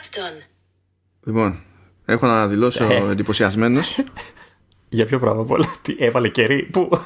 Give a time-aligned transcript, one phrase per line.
[0.00, 0.46] That's done.
[1.24, 1.58] Λοιπόν,
[2.04, 3.10] έχω να δηλώσω Ε.
[3.10, 3.98] εντυπωσιασμένος.
[4.92, 5.66] Για ποιο πράγμα πολλά.
[5.82, 6.62] Τι έβαλε κερί.
[6.62, 6.88] Πού;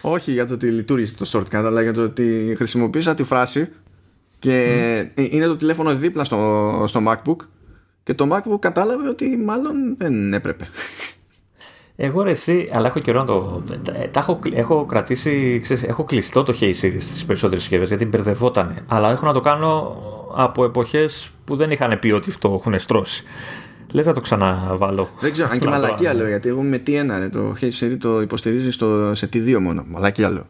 [0.00, 3.68] Όχι για το ότι λειτουργήσε το shortcut, αλλά για το ότι χρησιμοποίησα τη φράση
[4.38, 4.64] και
[5.14, 7.36] είναι το τηλέφωνο δίπλα στο, στο MacBook
[8.02, 10.68] και το MacBook κατάλαβε ότι μάλλον δεν έπρεπε.
[12.04, 13.62] Εγώ ρε εσύ, αλλά έχω καιρό να το.
[13.82, 18.04] Τα, τα έχω, έχω κρατήσει, ξέρεις, έχω κλειστό το Hey Siri στις περισσότερες συσκευές γιατί
[18.06, 18.84] μπερδευόταν.
[18.86, 19.96] Αλλά έχω να το κάνω
[20.36, 23.24] από εποχές που δεν είχαν πει ότι το έχουν στρώσει.
[23.92, 25.08] Λες να το ξαναβάλω.
[25.20, 26.18] Δεν ξέρω, αν και Να το μαλακία βάλω.
[26.18, 29.84] λέω, γιατί εγώ με T1 ρε, το Hey Siri το υποστηρίζει στο, σε T2 μόνο.
[29.88, 30.46] Μαλακία λέω.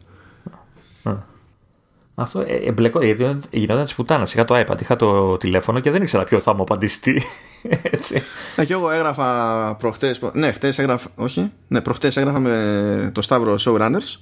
[2.15, 4.27] Αυτό ε, εμπλεκό, γιατί γινόταν της πουτάνα.
[4.33, 7.13] Είχα το iPad, είχα το τηλέφωνο και δεν ήξερα ποιο θα μου απαντήσει τι.
[7.91, 8.21] Έτσι.
[8.55, 13.55] Ε, και εγώ έγραφα προχτές, ναι, χτες έγραφα, όχι, ναι, προχτές έγραφα με το Σταύρο
[13.59, 14.17] Showrunners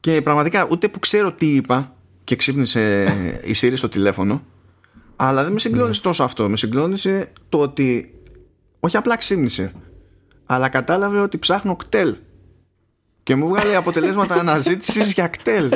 [0.00, 3.04] και πραγματικά ούτε που ξέρω τι είπα και ξύπνησε
[3.44, 4.42] η Siri στο τηλέφωνο
[5.16, 8.14] αλλά δεν με συγκλώνησε τόσο αυτό, με συγκλώνησε το ότι
[8.80, 9.72] όχι απλά ξύπνησε
[10.46, 12.16] αλλά κατάλαβε ότι ψάχνω κτέλ
[13.30, 15.68] και μου βγάλε αποτελέσματα αναζήτησης για κτέλ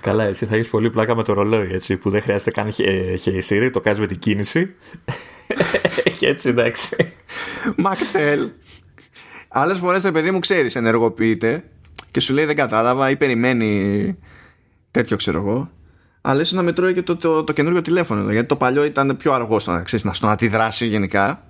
[0.00, 3.14] Καλά, εσύ θα έχεις πολύ πλάκα με το ρολόι, έτσι, που δεν χρειάζεται καν ε,
[3.24, 4.74] Hey Siri, το κάνεις με την κίνηση.
[6.18, 6.96] και έτσι εντάξει.
[7.76, 8.48] Μακτέλ.
[9.48, 11.64] Άλλες φορές το παιδί μου ξέρεις, ενεργοποιείται
[12.10, 14.18] και σου λέει δεν κατάλαβα ή περιμένει
[14.90, 15.70] τέτοιο ξέρω εγώ.
[16.20, 18.18] Αλλά ίσως να μετρώει και το, το, το καινούριο τηλέφωνο.
[18.18, 21.42] δηλαδή, Γιατί το παλιό ήταν πιο αργό στο, να- ξέρεις, να- στο να αντιδράσει γενικά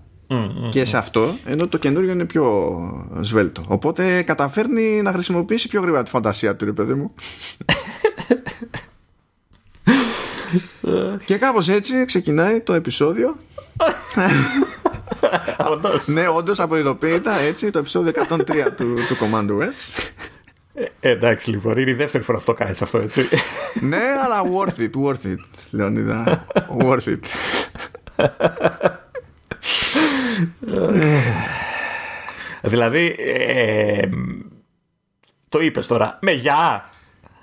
[0.71, 2.77] και σε αυτό, ενώ το καινούριο είναι πιο
[3.21, 3.63] σβέλτο.
[3.69, 7.15] Οπότε καταφέρνει να χρησιμοποιήσει πιο γρήγορα τη φαντασία του, ρε παιδί μου.
[11.27, 13.37] και κάπως έτσι ξεκινάει το επεισόδιο
[15.73, 16.07] Όντως.
[16.07, 18.39] Ναι, όντως απροειδοποίητα έτσι το επεισόδιο 103
[18.77, 20.09] του, του Commando S.
[20.75, 23.29] Ε, εντάξει λοιπόν, είναι η δεύτερη φορά που το κάνεις αυτό, έτσι.
[23.91, 25.37] ναι, αλλά worth it, worth it,
[25.71, 26.47] Λεωνίδα.
[26.81, 27.21] worth it.
[32.63, 34.09] Δηλαδή, ε,
[35.49, 36.19] το είπες τώρα.
[36.21, 36.91] Με γεια!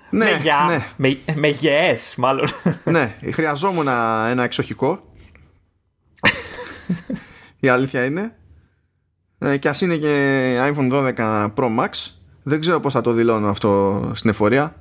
[0.09, 0.65] ναι, με γεια!
[0.67, 2.47] ναι, Με, με yes, μάλλον.
[2.83, 3.87] ναι, χρειαζόμουν
[4.27, 5.13] ένα εξοχικό.
[7.59, 8.35] Η αλήθεια είναι.
[9.37, 11.89] Ε, και ας είναι και iPhone 12 Pro Max.
[12.43, 14.75] Δεν ξέρω πώς θα το δηλώνω αυτό στην εφορία.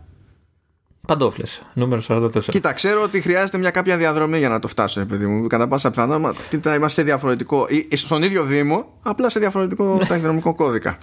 [1.06, 2.40] Παντόφλες, νούμερο 44.
[2.48, 5.46] Κοίτα, ξέρω ότι χρειάζεται μια κάποια διαδρομή για να το φτάσω, ρε παιδί μου.
[5.46, 7.66] Κατά πάσα πιθανότητα είμαστε σε διαφορετικό.
[7.68, 10.98] ή- ή στον ίδιο Δήμο, απλά σε διαφορετικό ταχυδρομικό κώδικα.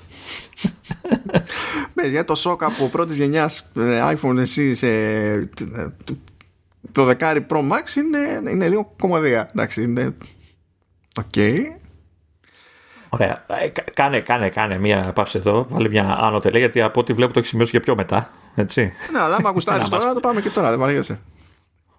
[1.94, 3.72] Παιδιά, το σοκ από πρώτης γενιάς
[4.16, 5.41] iPhone εσύ σε ε,
[6.91, 9.50] το δεκάρι Pro Max είναι, είναι λίγο κωμωδία.
[9.50, 10.16] Εντάξει, είναι.
[11.17, 11.35] Οκ.
[13.13, 13.44] Ωραία.
[13.47, 15.66] Ε, κα- κάνε, κάνε, κάνε μία παύση εδώ.
[15.69, 18.29] Βάλε μια άνω τελεία, γιατί από ό,τι βλέπω το έχεις σημειώσει για πιο μετά.
[18.55, 18.94] Έτσι.
[19.11, 21.19] Ναι, αλλά άμα γουστάρει Να τώρα, μας- το πάμε και τώρα, δεν βαριέσαι.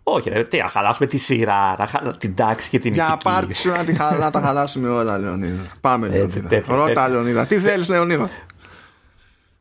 [0.03, 1.99] Όχι, ρε, τι, να χαλάσουμε τη σειρά, να χα...
[2.17, 3.23] την τάξη και την Για ηθική.
[3.25, 5.63] πάρτι σου να, τη χα- να τα χαλάσουμε όλα, Λεωνίδα.
[5.81, 6.49] Πάμε, Λεωνίδα.
[6.49, 7.09] τέτοιο, Ρώτα, τέτοιο.
[7.13, 7.47] Λεωνίδα.
[7.47, 8.29] Τι θέλεις, Λεωνίδα;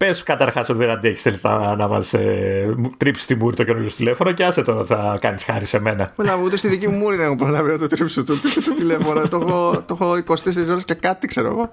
[0.02, 3.64] Πες καταρχάς ότι δεν αντέχεις θέλεις να, να μας ε, μου- τρίψεις τη μούρη το
[3.64, 6.12] καινούριο σου τηλέφωνο και άσε το θα κάνεις χάρη σε μένα.
[6.16, 8.74] Όλα ούτε στη δική μου μούρη δεν έχω προλάβει να το τρίψω το, το, το
[8.74, 9.28] τηλέφωνο.
[9.28, 11.70] το, έχω, το έχω 24 ώρες και κάτι, ξέρω εγώ.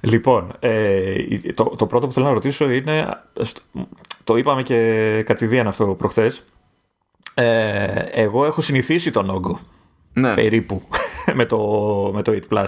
[0.00, 1.14] Λοιπόν, ε,
[1.54, 3.06] το, το πρώτο που θέλω να ρωτήσω είναι.
[3.40, 3.60] στο-
[4.24, 6.44] Το είπαμε και κατηδίαν αυτό προχθές.
[7.34, 9.60] Ε, εγώ έχω συνηθίσει τον όγκο
[10.12, 10.34] Ναι.
[10.34, 10.82] περίπου
[11.38, 11.58] με το,
[12.14, 12.66] με το 8 Plus.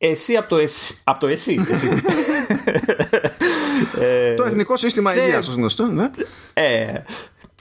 [0.00, 0.98] Εσύ από το εσύ.
[1.04, 1.88] Από το εσύ, εσύ.
[4.00, 6.10] Ε, Το Εθνικό Σύστημα δεν- Υγείας, ως γνωστό, ναι.
[6.54, 6.92] Ε,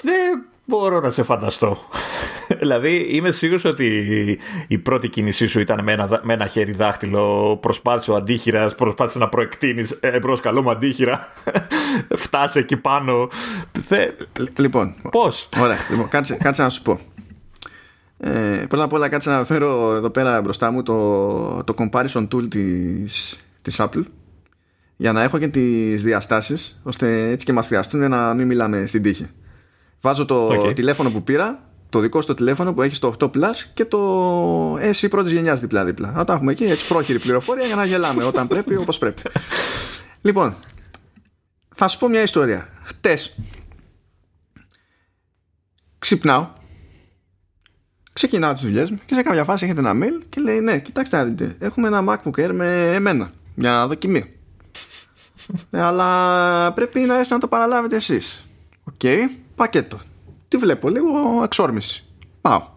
[0.01, 1.77] δεν μπορώ να σε φανταστώ.
[2.59, 6.71] δηλαδή, είμαι σίγουρος ότι η πρώτη κίνησή σου ήταν με ένα, δα- με ένα χέρι
[6.71, 7.57] δάχτυλο.
[7.61, 11.27] Προσπάθησε ο αντίχειρας, προσπάθησε να προεκτείνεις εμπρό καλό μου αντίχειρα.
[12.15, 13.27] Φτάσε εκεί πάνω.
[13.87, 14.07] Θε...
[14.57, 15.77] Λοιπόν, Πώς; ωραία.
[15.89, 16.99] Λοιπόν, κάτσε, κάτσε να σου πω.
[18.19, 22.49] Ε, πρώτα απ' όλα κάτσε να φέρω εδώ πέρα μπροστά μου το, το comparison tool
[22.49, 24.03] της, της Apple
[24.97, 29.01] για να έχω και τις διαστάσεις ώστε έτσι και μας χρειαστούν να μην μιλάμε στην
[29.01, 29.29] τύχη.
[30.01, 30.73] Βάζω το Οκ.
[30.73, 35.07] τηλέφωνο που πήρα, το δικό στο τηλέφωνο που έχει το 8 Plus και το SE
[35.09, 36.11] πρώτης γενιάς δίπλα-δίπλα.
[36.11, 39.21] Να τα έχουμε εκεί, έτσι πρόχειρη πληροφορία για να γελάμε όταν πρέπει, όπως πρέπει.
[40.21, 40.55] Λοιπόν,
[41.75, 42.69] θα σου πω μια ιστορία.
[42.83, 43.35] Χτες
[46.00, 46.47] ξυπνάω
[48.13, 51.17] ξεκινάω τις δουλειές μου και σε κάποια φάση έρχεται ένα mail και λέει ναι κοιτάξτε
[51.17, 54.37] να δείτε έχουμε ένα MacBook Air με M1 για δοκιμή Ε,
[55.71, 58.49] αλλά πρέπει να έρθετε να το παραλάβετε εσείς
[58.83, 59.01] οκ
[59.55, 59.99] πακέτο
[60.47, 62.05] το βλέπω λίγο εξόρμηση
[62.41, 62.67] πάω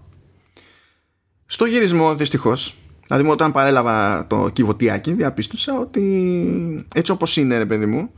[1.47, 2.75] στο γύρισμό δυστυχώς
[3.07, 8.11] δηλαδή μου όταν παρέλαβα το κυβωτιάκι διαπίστωσα ότι έτσι όπως είναι ρε παιδί μου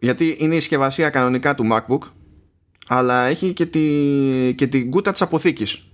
[0.00, 1.98] γιατί είναι η συσκευασία κανονικά του MacBook
[2.86, 3.80] αλλά έχει και, τη,
[4.54, 5.84] και την κούτα της αποθήκης.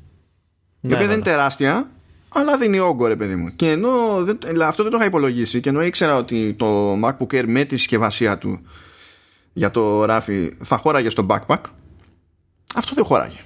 [0.81, 1.37] Ναι, η οποία ναι, δεν είναι ναι.
[1.37, 1.91] τεράστια,
[2.33, 3.57] αλλά δίνει όγκο, ρε παιδί μου.
[3.57, 3.91] Και ενώ
[4.25, 7.65] δεν, δηλαδή, αυτό δεν το είχα υπολογίσει, και ενώ ήξερα ότι το MacBook Air με
[7.65, 8.61] τη συσκευασία του
[9.53, 11.61] για το ράφι θα χώραγε στο backpack,
[12.75, 13.39] αυτό δεν χώραγε.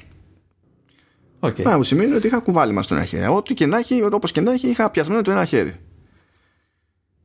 [1.40, 1.54] Οκ.
[1.54, 3.26] Πράγμα που σημαίνει ότι είχα κουβάλιμα στο ένα χέρι.
[3.26, 5.80] Ό,τι και να έχει, όπως και να έχει, είχα πιασμένο το ένα χέρι.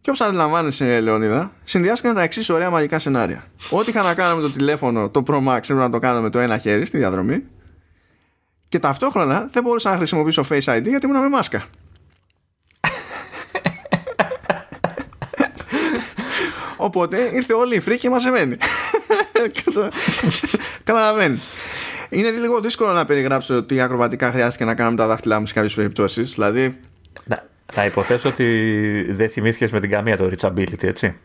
[0.01, 3.43] Και όπως αντιλαμβάνεσαι, Λεωνίδα, συνδυάστηκαν τα εξής ωραία μαγικά σενάρια.
[3.69, 6.29] Ό,τι είχα να κάνω με το τηλέφωνο, το Pro Max, έπρεπε να το κάνω με
[6.29, 7.43] το ένα χέρι στη διαδρομή.
[8.71, 11.63] Και ταυτόχρονα δεν μπορούσα να χρησιμοποιήσω Face ID γιατί ήμουν με μάσκα.
[16.77, 18.55] Οπότε ήρθε όλη η φρίκη μαζεμένη.
[20.83, 21.49] Καταλαβαίνεις.
[22.09, 25.53] Είναι λίγο δύσκολο να περιγράψω τι ακροβατικά χρειάστηκε να κάνω με τα δάχτυλά μου σε
[25.53, 26.33] κάποιες περιπτώσεις.
[26.33, 26.79] Δηλαδή,
[27.25, 31.15] Να, να υποθέσω ότι δεν θυμήθηκες με την καμία το reachability, έτσι.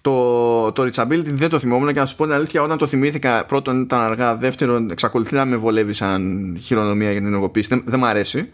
[0.00, 3.44] Το, το reachability δεν το θυμόμουν και να σου πω την αλήθεια, όταν το θυμήθηκα,
[3.44, 7.68] πρώτον ήταν αργά, δεύτερον εξακολουθεί να με βολεύει σαν χειρονομία για την ενεργοποίηση.
[7.68, 8.50] Δεν, δεν μ' αρέσει.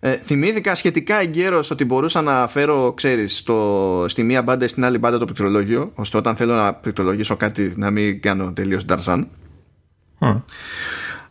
[0.00, 4.84] Ε, θυμήθηκα σχετικά εγκαίρως ότι μπορούσα να φέρω, ξέρεις, στο, στη μία μπάντα ή στην
[4.84, 9.28] άλλη μπάντα το πληκτρολόγιο, ώστε όταν θέλω να πληκτρολογήσω κάτι να μην κάνω τελείως νταρζάν.
[10.18, 10.36] Μμ.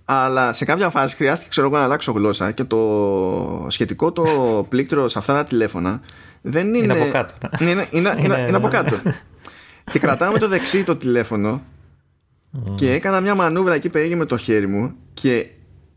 [0.05, 4.25] Αλλά σε κάποια φάση χρειάστηκε ξέρω εγώ να αλλάξω γλώσσα και το σχετικό το
[4.69, 6.01] πλήκτρο σε αυτά τα τηλέφωνα
[6.41, 6.77] δεν είναι.
[6.77, 7.33] Είναι από κάτω.
[7.61, 8.95] Είναι, είναι, είναι, είναι, Είναι- είναι από κάτω.
[9.91, 11.61] Και κρατάω με το δεξί το τηλέφωνο
[12.75, 15.45] και έκανα μια μανούβρα εκεί περίγει με το χέρι μου και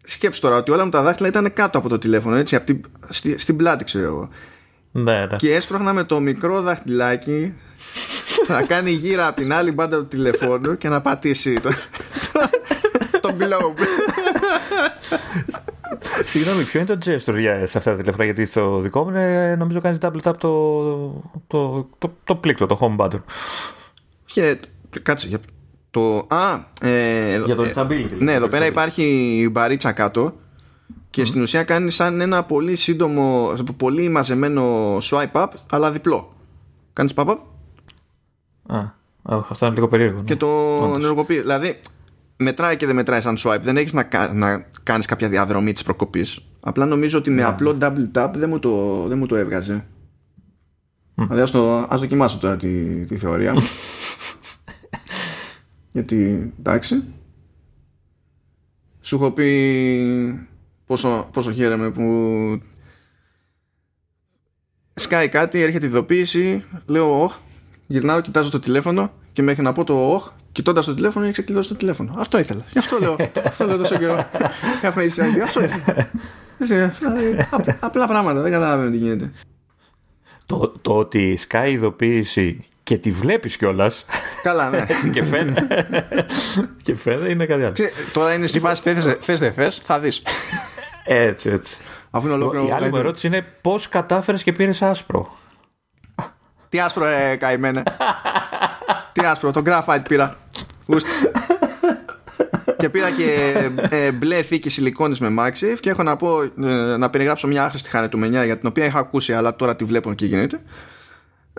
[0.05, 2.81] σκέψου τώρα ότι όλα μου τα δάχτυλα ήταν κάτω από το τηλέφωνο έτσι, από την,
[3.09, 4.29] στη, στην πλάτη ξέρω εγώ.
[4.93, 5.37] Ναι, ναι.
[5.37, 7.55] Και έσπρωχνα με το μικρό δαχτυλάκι
[8.49, 11.71] να κάνει γύρα από την άλλη μπάντα του τηλεφώνου και να πατήσει το,
[12.33, 13.75] το, το below.
[16.25, 19.57] Συγγνώμη, ποιο είναι το gesture για σε αυτά τα τηλέφωνα, γιατί στο δικό μου είναι,
[19.59, 20.53] νομίζω κάνεις double tap το,
[21.47, 23.21] το, το, το πλήκτρο, το home button.
[24.33, 24.59] Και
[25.03, 25.39] κάτσε για
[25.91, 26.27] το.
[26.31, 28.71] Α, ε, εδώ- Για το ε, disability, Ναι, εδώ το πέρα disability.
[28.71, 30.37] υπάρχει μπαρίτσα κάτω
[31.11, 36.35] και στην ουσία κάνει σαν ένα πολύ σύντομο, πολύ μαζεμένο swipe up, αλλά διπλό.
[36.93, 37.37] Κάνεις pop up
[38.67, 38.93] Α, α,
[39.23, 40.17] αυτό είναι λίγο περίεργο.
[40.19, 40.25] ναι.
[40.25, 40.97] και το Όντως.
[40.97, 41.41] ενεργοποιείς.
[41.41, 41.81] Δηλαδή,
[42.37, 43.61] μετράει και δεν μετράει σαν swipe.
[43.61, 46.39] Δεν έχεις να, κα- να κάνεις κάποια διαδρομή της προκοπής.
[46.61, 49.85] Απλά νομίζω ότι με απλό double tap δεν μου το, δεν μου το έβγαζε.
[51.15, 53.61] Δηλαδή, ας, το, ας δοκιμάσω τώρα τη, τη θεωρία μου.
[55.93, 57.03] Γιατί, εντάξει.
[59.01, 60.49] Σου έχω πει
[60.87, 62.07] πόσο, πόσο χαίρομαι που
[64.95, 67.37] σκάει κάτι, έρχεται η ειδοποίηση, λέω όχ,
[67.87, 71.69] γυρνάω, κοιτάζω το τηλέφωνο και μέχρι να πω το όχ, κοιτώντας το τηλέφωνο, έχει ξεκλειδώσει
[71.69, 72.15] το τηλέφωνο.
[72.19, 72.65] Αυτό ήθελα.
[72.73, 73.17] Γι' αυτό λέω.
[73.45, 74.27] αυτό λέω τόσο καιρό.
[74.81, 75.41] Για face ID.
[75.43, 76.11] Αυτό ήθελα.
[76.59, 79.31] Έτσι, δηλαδή, απ- Απλά πράγματα, δεν καταλαβαίνω τι γίνεται.
[80.47, 84.05] Το, το ότι σκάει η ειδοποίηση και τη βλέπεις κιόλας
[84.43, 84.87] Καλά, ναι.
[85.13, 85.87] και φαίνεται.
[86.83, 87.73] και φαίνεται είναι κάτι άλλο.
[87.73, 90.23] Ξέρε, Τώρα είναι στη φάση θες, θες δεν θες, θα δεις.
[91.05, 91.79] Έτσι, έτσι.
[92.11, 92.65] Αφού είναι ολόκληρο.
[92.65, 93.03] Η άλλη μου καλύτερο.
[93.03, 95.37] ερώτηση είναι πώς κατάφερες και πήρες άσπρο;
[96.69, 97.83] Τι άσπρο, ε, καημένε.
[99.13, 100.37] Τι άσπρο, το graphite πήρα.
[100.87, 101.07] Ουστ.
[102.77, 103.55] και πήρα και
[103.91, 107.89] ε, μπλε θήκη σιλικόνης με MagSafe και έχω να πω ε, να περιγράψω μια άχρηστη
[107.91, 110.61] χαριτομενιά για την οποία είχα ακούσει αλλά τώρα τη βλέπω και γίνεται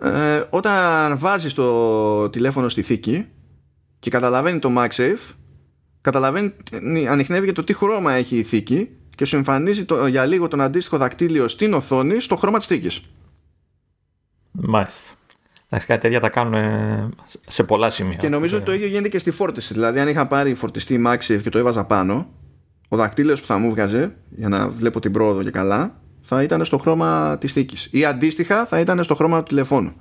[0.01, 3.27] ε, όταν βάζεις το τηλέφωνο στη θήκη
[3.99, 5.33] και καταλαβαίνει το MagSafe
[6.01, 6.53] καταλαβαίνει,
[7.09, 10.61] ανοιχνεύει και το τι χρώμα έχει η θήκη και σου εμφανίζει το, για λίγο τον
[10.61, 13.01] αντίστοιχο δακτύλιο στην οθόνη στο χρώμα της θήκης
[14.51, 15.11] Μάλιστα.
[15.65, 17.09] Εντάξει, κάτι τέτοια τα κάνουν ε,
[17.47, 18.17] σε πολλά σημεία.
[18.17, 19.73] Και νομίζω ότι το ίδιο γίνεται και στη φόρτιση.
[19.73, 22.29] Δηλαδή, αν είχα πάρει φορτιστή MagSafe και το έβαζα πάνω,
[22.87, 26.65] ο δακτύλιος που θα μου βγάζε για να βλέπω την πρόοδο και καλά θα ήταν
[26.65, 27.87] στο χρώμα της θήκης.
[27.91, 29.93] Ή αντίστοιχα θα ήταν στο χρώμα του τηλεφώνου.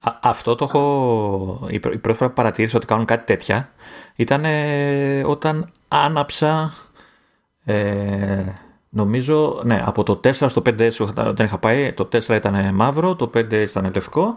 [0.00, 1.66] Α, αυτό το έχω.
[1.70, 3.70] Η, πρω- η πρώτη φορά που παρατήρησα ότι κάνουν κάτι τέτοια
[4.16, 6.74] ήταν ε, όταν άναψα.
[7.64, 8.44] Ε,
[8.88, 13.30] νομίζω, ναι, από το 4 στο 5S όταν είχα πάει, το 4 ήταν μαύρο, το
[13.34, 14.36] 5S ήταν λευκό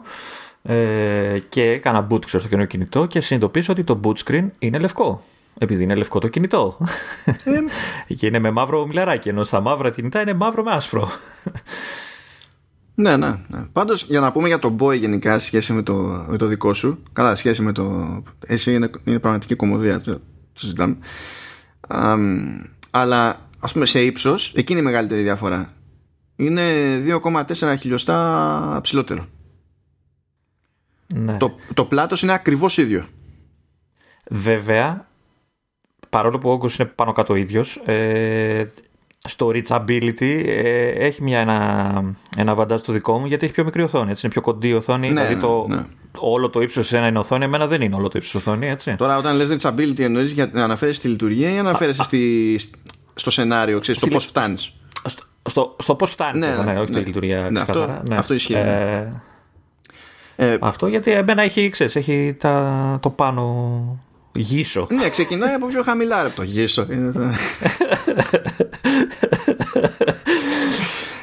[0.64, 4.80] ε, και έκανα boot ξέρω, στο καινούργιο κινητό και συνειδητοποίησα ότι το boot screen είναι
[4.80, 5.24] λευκό.
[5.62, 6.78] Επειδή είναι λευκό το κινητό.
[8.18, 11.10] και είναι με μαύρο μιλαράκι, ενώ στα μαύρα κινητά είναι μαύρο με άσπρο.
[12.96, 13.28] Ναι, ναι.
[13.48, 13.66] ναι.
[13.72, 16.74] Πάντως, για να πούμε για τον Boy γενικά σε σχέση με το, με το δικό
[16.74, 17.04] σου.
[17.14, 18.24] Καλά, σε σχέση με το.
[18.46, 20.02] Εσύ είναι, είναι πραγματική κομμωδία.
[20.02, 20.20] Το, το
[20.54, 20.98] συζητάμε.
[21.88, 25.74] Αμ, αλλά ας πούμε σε ύψος, εκεί είναι η μεγαλύτερη διαφορά.
[26.36, 26.64] Είναι
[27.24, 29.26] 2,4 χιλιοστά ψηλότερο.
[31.16, 31.38] ναι.
[31.38, 33.06] Το, το πλάτος είναι ακριβώς ίδιο.
[34.30, 35.09] Βέβαια,
[36.10, 38.64] παρόλο που ο όγκος είναι πάνω κάτω ο ίδιος, ε,
[39.28, 42.04] στο reachability ε, έχει μια, ένα,
[42.38, 44.10] ένα βαντάζ το δικό μου γιατί έχει πιο μικρή οθόνη.
[44.10, 45.12] Έτσι, είναι πιο κοντή η οθόνη.
[45.12, 45.86] Ναι, δηλαδή το, ναι.
[46.18, 48.96] όλο το ύψος ένα είναι οθόνη, εμένα δεν είναι όλο το ύψος οθόνη, έτσι.
[48.96, 52.60] Τώρα, όταν λες reachability, εννοείς για να αναφέρεις στη λειτουργία ή αναφέρεσαι στη,
[53.14, 54.74] στο σενάριο, ξέρεις, στο πώς φτάνεις;
[55.06, 57.00] Στο, στο, στο πώς φτάνεις, ναι, ναι, ναι, όχι ναι.
[57.00, 58.16] τη λειτουργία ναι, αυτό, ναι.
[58.16, 58.54] αυτό ισχύει.
[58.54, 59.22] Ε,
[60.36, 64.04] ε, αυτό γιατί εμένα έχει, ξέρεις, έχει τα, το πάνω
[64.42, 64.88] γύσο.
[64.90, 66.88] Ναι, ξεκινάει από πιο χαμηλά ρε, το γύσο.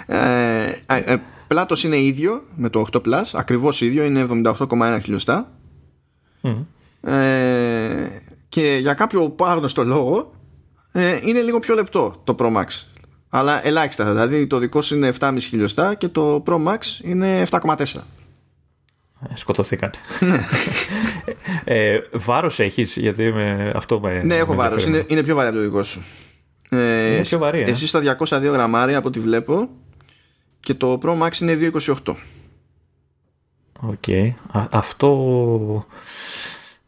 [0.06, 1.16] ε, ε,
[1.48, 5.50] πλάτος είναι ίδιο με το 8 Plus, ακριβώς ίδιο, είναι 78,1 χιλιοστά.
[7.00, 8.06] Ε,
[8.48, 10.32] και για κάποιο άγνωστο λόγο
[10.92, 12.64] ε, είναι λίγο πιο λεπτό το Pro Max.
[13.28, 17.84] Αλλά ελάχιστα, δηλαδή το δικό σου είναι 7,5 χιλιοστά και το Pro Max είναι 7,4.
[19.20, 19.98] Ε, σκοτωθήκατε.
[21.64, 24.22] ε, βάρος έχεις, γιατί με, αυτό με.
[24.22, 24.84] Ναι, έχω βάρος.
[24.84, 26.02] Είναι, είναι πιο βαρύ από το δικό σου.
[26.68, 27.60] Ε, είναι πιο βαρύ.
[27.60, 29.68] Ε; Εσύ στα 202 γραμμάρια από ό,τι βλέπω
[30.60, 31.70] και το Pro Max είναι
[32.04, 32.14] 228.
[33.80, 33.94] OK.
[34.06, 34.32] Okay.
[34.70, 35.86] Αυτό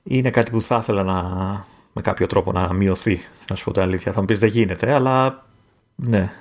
[0.02, 1.22] είναι κάτι που θα ήθελα να
[1.92, 3.20] με κάποιο τρόπο να μειωθεί.
[3.50, 4.12] Να σου πω την αλήθεια.
[4.12, 5.46] Θα μου πεις δεν γίνεται, αλλά
[5.94, 6.32] ναι.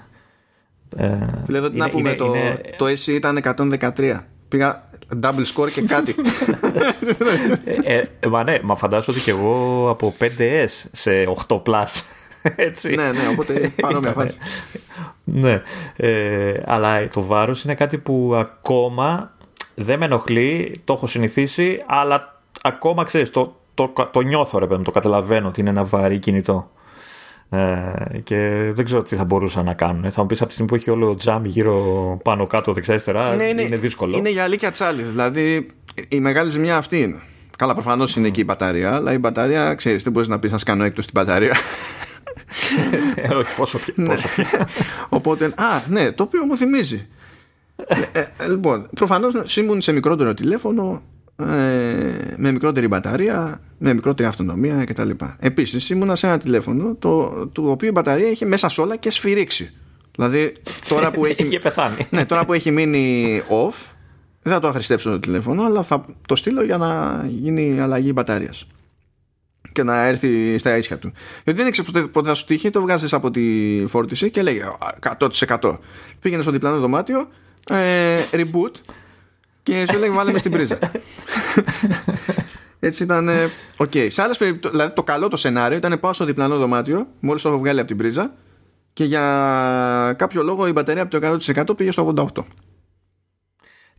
[0.97, 2.61] Ε, Λέω να πούμε, το, είναι...
[2.77, 4.19] το AC ήταν 113.
[4.47, 4.89] Πήγα
[5.21, 6.15] double score και κάτι.
[7.83, 11.11] ε, ε, μα ναι, μα φαντάζομαι ότι και εγώ από 5S σε
[11.47, 12.01] 8 plus.
[12.55, 12.89] Έτσι.
[12.95, 13.71] ναι, ναι, οπότε
[14.01, 14.37] με φάση.
[15.23, 15.61] ναι,
[15.95, 19.31] ε, αλλά το βάρος είναι κάτι που ακόμα
[19.75, 24.83] δεν με ενοχλεί, το έχω συνηθίσει, αλλά ακόμα ξέρεις, το, το, το νιώθω ρε παιδί,
[24.83, 26.71] το καταλαβαίνω ότι είναι ένα βαρύ κινητό.
[27.49, 30.11] Ε, και δεν ξέρω τι θα μπορούσαν να κάνουν.
[30.11, 33.43] Θα μου πεις από τη στιγμή που έχει όλο τζάμι γύρω πάνω κάτω δεξιά-αριστερά, ναι,
[33.43, 34.17] είναι, είναι δύσκολο.
[34.17, 35.01] Είναι για αλήθεια τσάλι.
[35.01, 35.67] Δηλαδή
[36.07, 37.21] η μεγάλη ζημιά αυτή είναι.
[37.57, 40.57] Καλά, προφανώς είναι και η μπαταρία, αλλά η μπαταρία, ξέρεις, δεν μπορείς να πεις να
[40.57, 41.57] σκάνω έκτος στην μπαταρία.
[43.15, 43.93] ε, όχι, πόσο πια.
[43.97, 44.15] Ναι.
[45.09, 47.07] Οπότε, α, ναι, το οποίο μου θυμίζει.
[48.13, 50.99] ε, ε, λοιπόν, προφανώς ήμουν σε μικρότερο τηλέφωνο ε,
[52.37, 55.09] με μικρότερη μπαταρία, με μικρότερη αυτονομία κτλ.
[55.39, 59.11] Επίσης, ήμουνα σε ένα τηλέφωνο το, το οποίο η μπαταρία είχε μέσα σε όλα και
[59.11, 59.73] σφυρίξει.
[60.15, 60.51] Δηλαδή,
[60.89, 61.59] τώρα που έχει,
[62.09, 63.93] ναι, τώρα που έχει μείνει off,
[64.41, 68.67] δεν θα το αχρηστεύσω το τηλέφωνο, αλλά θα το στείλω για να γίνει αλλαγή μπαταρίας
[69.71, 71.11] και να έρθει στα ίσια του.
[71.43, 74.61] Γιατί δεν ήξερε πότε θα σου τύχει, το βγάζεις από τη φόρτιση και λέει
[75.59, 75.77] 100%.
[76.19, 77.27] Πήγαινε στο διπλανό δωμάτιο,
[77.69, 78.71] ε, reboot
[79.67, 80.77] και σου λέει βάλε με στην πρίζα.
[82.79, 83.29] Έτσι ήταν.
[83.77, 83.91] OK.
[83.93, 84.07] Okay.
[84.09, 87.49] Σε άλλες περιπτώσεις, δηλαδή το καλό το σενάριο ήταν πάω στο διπλανό δωμάτιο, μόλις το
[87.49, 88.33] έχω βγάλει από την πρίζα
[88.93, 89.21] και για
[90.17, 91.37] κάποιο λόγο η μπαταρία από το
[91.71, 92.43] 100% πήγε στο 88%.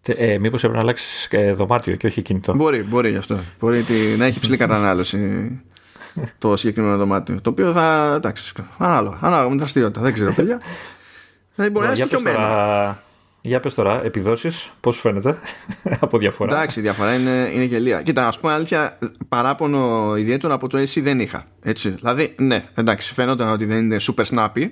[0.07, 3.39] Ε, Μήπως έπρεπε να αλλάξεις ε, δωμάτιο και όχι κινητό; Μπορεί, μπορεί γι' αυτό.
[3.59, 3.85] Μπορεί
[4.17, 5.51] να έχει ψηλή κατανάλωση
[6.39, 7.41] το συγκεκριμένο δωμάτιο.
[7.41, 8.15] Το οποίο θα.
[8.17, 10.01] Εντάξει, ανάλογα, ανάλογα με την δραστηριότητα.
[10.01, 10.61] Δεν ξέρω, παιδιά.
[11.55, 13.07] Δηλαδή μπορεί να είναι στοιχειωμένο.
[13.49, 15.37] Για πες τώρα, επιδόσεις, πώς φαίνεται
[16.01, 18.03] από διαφορά; Εντάξει, η διαφορά είναι, είναι γελία.
[18.03, 21.47] Κοίτα, να σου πω αλήθεια, παράπονο ιδιαίτερο από το AC δεν είχα.
[21.63, 21.89] Έτσι.
[21.91, 24.71] Δηλαδή, ναι, εντάξει, φαίνονταν ότι δεν είναι super snappy,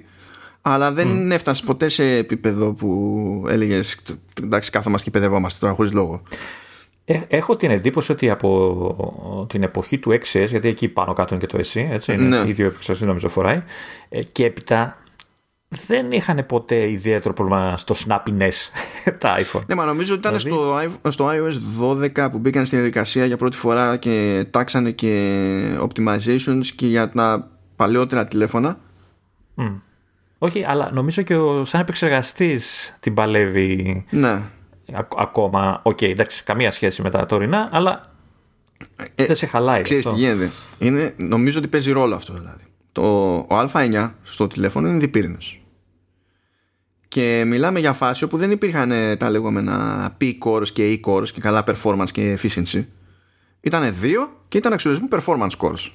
[0.62, 1.30] αλλά δεν mm.
[1.30, 4.02] έφτασε ποτέ σε επίπεδο που έλεγες
[4.42, 6.23] εντάξει, κάθομαστε και παιδευόμαστε τώρα χωρίς λόγο.
[7.04, 11.47] Ε, έχω την εντύπωση ότι από την εποχή του 6S, γιατί εκεί πάνω κάτω είναι
[11.47, 12.49] και το SE, έτσι, είναι ναι.
[12.49, 13.62] ίδιο επεξεργαστή νομίζω φοράει,
[14.09, 14.97] ε, και έπειτα
[15.68, 18.70] δεν είχαν ποτέ ιδιαίτερο πρόβλημα στο snappiness
[19.18, 19.61] τα iPhone.
[19.66, 20.88] Ναι, μα νομίζω ότι ήταν δηλαδή...
[21.00, 21.82] στο, στο iOS
[22.16, 27.50] 12 που μπήκαν στην διαδικασία για πρώτη φορά και τάξανε και optimizations και για τα
[27.76, 28.78] παλαιότερα τηλέφωνα.
[29.56, 29.80] Mm.
[30.38, 34.42] Όχι, αλλά νομίζω και ο, σαν επεξεργαστής την παλεύει ναι.
[35.16, 35.80] ακόμα.
[35.82, 38.00] OK, okay, εντάξει, καμία σχέση με τα τωρινά, αλλά
[39.14, 39.82] ε, δεν σε χαλάει.
[39.82, 40.50] Ξέρεις τι γίνεται.
[40.78, 42.64] Είναι, νομίζω ότι παίζει ρόλο αυτό δηλαδή.
[42.96, 45.60] Το, ο A9 στο τηλέφωνο είναι διπύρινος.
[47.08, 51.64] Και μιλάμε για φάση όπου δεν υπήρχαν ε, τα λεγόμενα P-cores και E-cores και καλά
[51.66, 52.84] performance και efficiency.
[53.60, 55.90] Ήταν δύο και ήταν αξιολογισμού performance cores.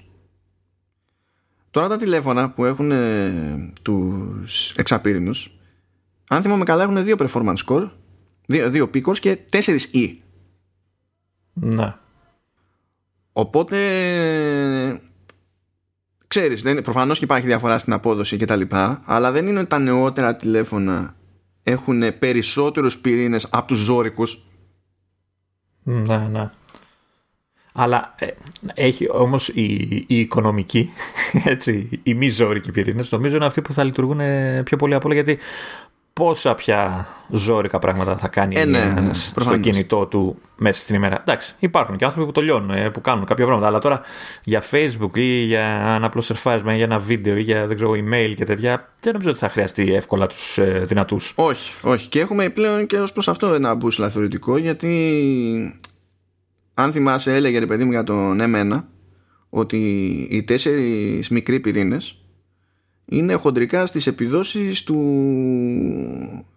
[1.71, 5.59] Τώρα τα τηλέφωνα που έχουν ε, τους εξαπύρινους
[6.27, 7.89] αν θυμάμαι καλά έχουν δύο performance core
[8.45, 10.13] δύο, δύο P-cores και τέσσερις E.
[11.53, 11.95] Ναι.
[13.33, 13.77] Οπότε
[16.31, 19.67] ξέρεις, δεν, προφανώς και υπάρχει διαφορά στην απόδοση και τα λοιπά, αλλά δεν είναι ότι
[19.67, 21.15] τα νεότερα τηλέφωνα
[21.63, 24.41] έχουν περισσότερους πυρήνες από τους ζώρικους.
[25.83, 26.49] Ναι, ναι.
[27.73, 28.27] Αλλά ε,
[28.73, 29.63] έχει όμως η,
[30.07, 30.89] η οικονομική,
[31.53, 34.19] έτσι, οι μη ζώρικοι πυρήνες, νομίζω είναι αυτοί που θα λειτουργούν
[34.63, 35.37] πιο πολύ από όλα, γιατί
[36.13, 41.19] πόσα πια ζώρικα πράγματα θα κάνει ε, ναι, ναι, στο κινητό του μέσα στην ημέρα.
[41.19, 43.67] Εντάξει, υπάρχουν και άνθρωποι που το λιώνουν, ε, που κάνουν κάποια πράγματα.
[43.67, 44.01] Αλλά τώρα
[44.43, 45.61] για Facebook ή για
[45.95, 49.11] ένα απλό σερφάρισμα ή για ένα βίντεο ή για δεν ξέρω, email και τέτοια, δεν
[49.11, 51.33] νομίζω ότι θα χρειαστεί εύκολα τους ε, δυνατούς.
[51.35, 52.07] Όχι, όχι.
[52.07, 55.81] Και έχουμε πλέον και ως προς αυτό ένα μπούσλα θεωρητικό, γιατί
[56.73, 58.83] αν θυμάσαι έλεγε ρε παιδί μου για τον M1
[59.49, 59.77] ότι
[60.31, 62.20] οι τέσσερις μικροί πυρήνες
[63.11, 64.97] είναι χοντρικά στις επιδόσεις του,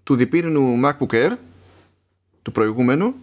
[0.03, 1.31] του διπύρινου MacBook Air
[2.43, 3.15] του προηγούμενου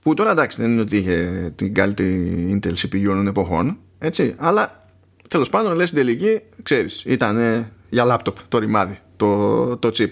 [0.00, 4.88] που τώρα εντάξει δεν είναι ότι είχε την καλύτερη Intel CPU των εποχών έτσι, αλλά
[5.28, 10.10] τέλος πάντων λες στην τελική ξέρεις ήταν για λάπτοπ το ρημάδι το, το chip.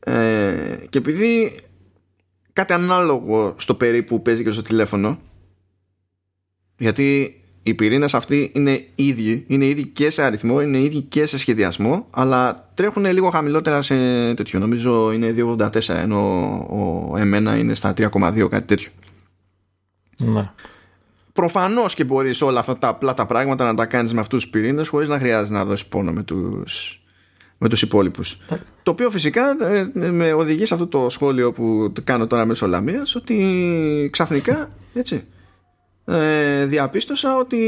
[0.00, 1.56] Ε, και επειδή
[2.52, 5.20] κάτι ανάλογο στο περίπου παίζει και στο τηλέφωνο
[6.78, 11.38] γιατί οι πυρήνες αυτοί είναι ίδιοι, είναι ίδιοι και σε αριθμό, είναι ίδιοι και σε
[11.38, 13.94] σχεδιασμό, αλλά τρέχουν λίγο χαμηλότερα σε
[14.34, 14.58] τέτοιο.
[14.58, 16.50] Νομίζω είναι 2,84 ενώ
[17.10, 18.90] ο εμένα είναι στα 3,2 κάτι τέτοιο.
[20.18, 20.50] Ναι.
[21.32, 24.50] Προφανώς και μπορείς όλα αυτά τα απλά τα πράγματα να τα κάνεις με αυτούς τους
[24.50, 27.02] πυρήνες χωρίς να χρειάζεται να δώσεις πόνο με τους
[27.58, 28.38] με τους υπόλοιπους.
[28.50, 28.60] Ναι.
[28.82, 33.14] Το οποίο φυσικά ε, με οδηγεί σε αυτό το σχόλιο που κάνω τώρα μέσω Λαμίας
[33.14, 35.24] ότι ξαφνικά έτσι,
[36.08, 37.58] ε, διαπίστωσα ότι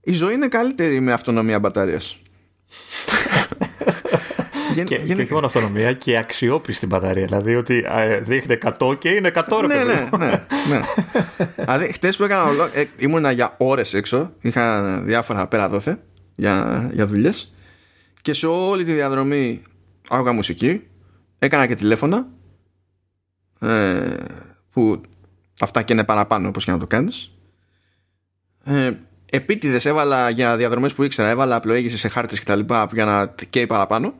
[0.00, 2.18] η ζωή είναι καλύτερη με αυτονομία μπαταρίας.
[4.84, 7.24] και, και όχι μόνο αυτονομία και αξιόπιστη μπαταρία.
[7.24, 7.84] Δηλαδή ότι
[8.20, 10.80] δείχνει 100 και είναι 100 ναι, ναι, ναι, ναι,
[11.64, 14.32] Δηλαδή χτες που έκανα ε, ήμουνα για ώρες έξω.
[14.40, 15.98] Είχα διάφορα πέρα δόθε
[16.34, 17.54] για, για δουλειές.
[18.22, 19.62] Και σε όλη τη διαδρομή
[20.08, 20.82] άκουγα μουσική.
[21.38, 22.26] Έκανα και τηλέφωνα.
[23.60, 24.14] Ε,
[24.70, 25.00] που
[25.60, 27.30] αυτά και είναι παραπάνω όπως και να το κάνεις.
[28.64, 28.92] Ε,
[29.30, 31.28] επίτηδες έβαλα για διαδρομές που ήξερα.
[31.28, 34.14] Έβαλα απλοήγηση σε χάρτες και τα λοιπά για να καίει παραπάνω.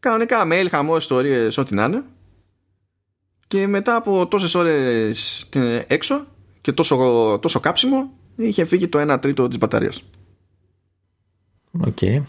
[0.00, 2.02] Κανονικά mail, χαμός, ιστορίες, ό,τι να είναι.
[3.46, 5.48] Και μετά από τόσες ώρες
[5.86, 6.26] έξω
[6.60, 10.02] και τόσο, τόσο κάψιμο είχε φύγει το 1 τρίτο της μπαταρίας.
[11.80, 11.96] OK.
[12.00, 12.22] Okay.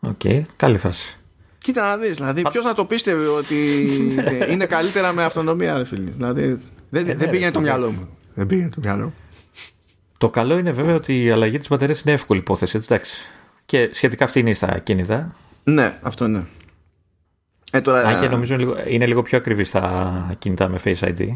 [0.00, 0.42] OK, okay.
[0.56, 1.17] καλή φάση
[1.58, 3.56] Κοίτα να δεις, δηλαδή ποιος να το πίστευε ότι
[4.52, 6.10] είναι καλύτερα με αυτονομία, φίλοι.
[6.16, 6.60] Δηλαδή
[6.90, 8.08] δεν, ε, δεν ναι, πήγαινε το μυαλό μου.
[8.34, 9.14] Δεν πήγαινε το μυαλό μου.
[10.18, 13.22] Το καλό είναι βέβαια ότι η αλλαγή της μπαταρίας είναι εύκολη υπόθεση, έτσι, εντάξει.
[13.66, 15.34] Και σχετικά αυτή είναι στα κίνητα.
[15.64, 16.46] Ναι, αυτό είναι.
[17.72, 18.02] Ε, τώρα...
[18.02, 21.26] Αν και νομίζω είναι λίγο, είναι λίγο πιο ακριβή στα κινητά με Face ID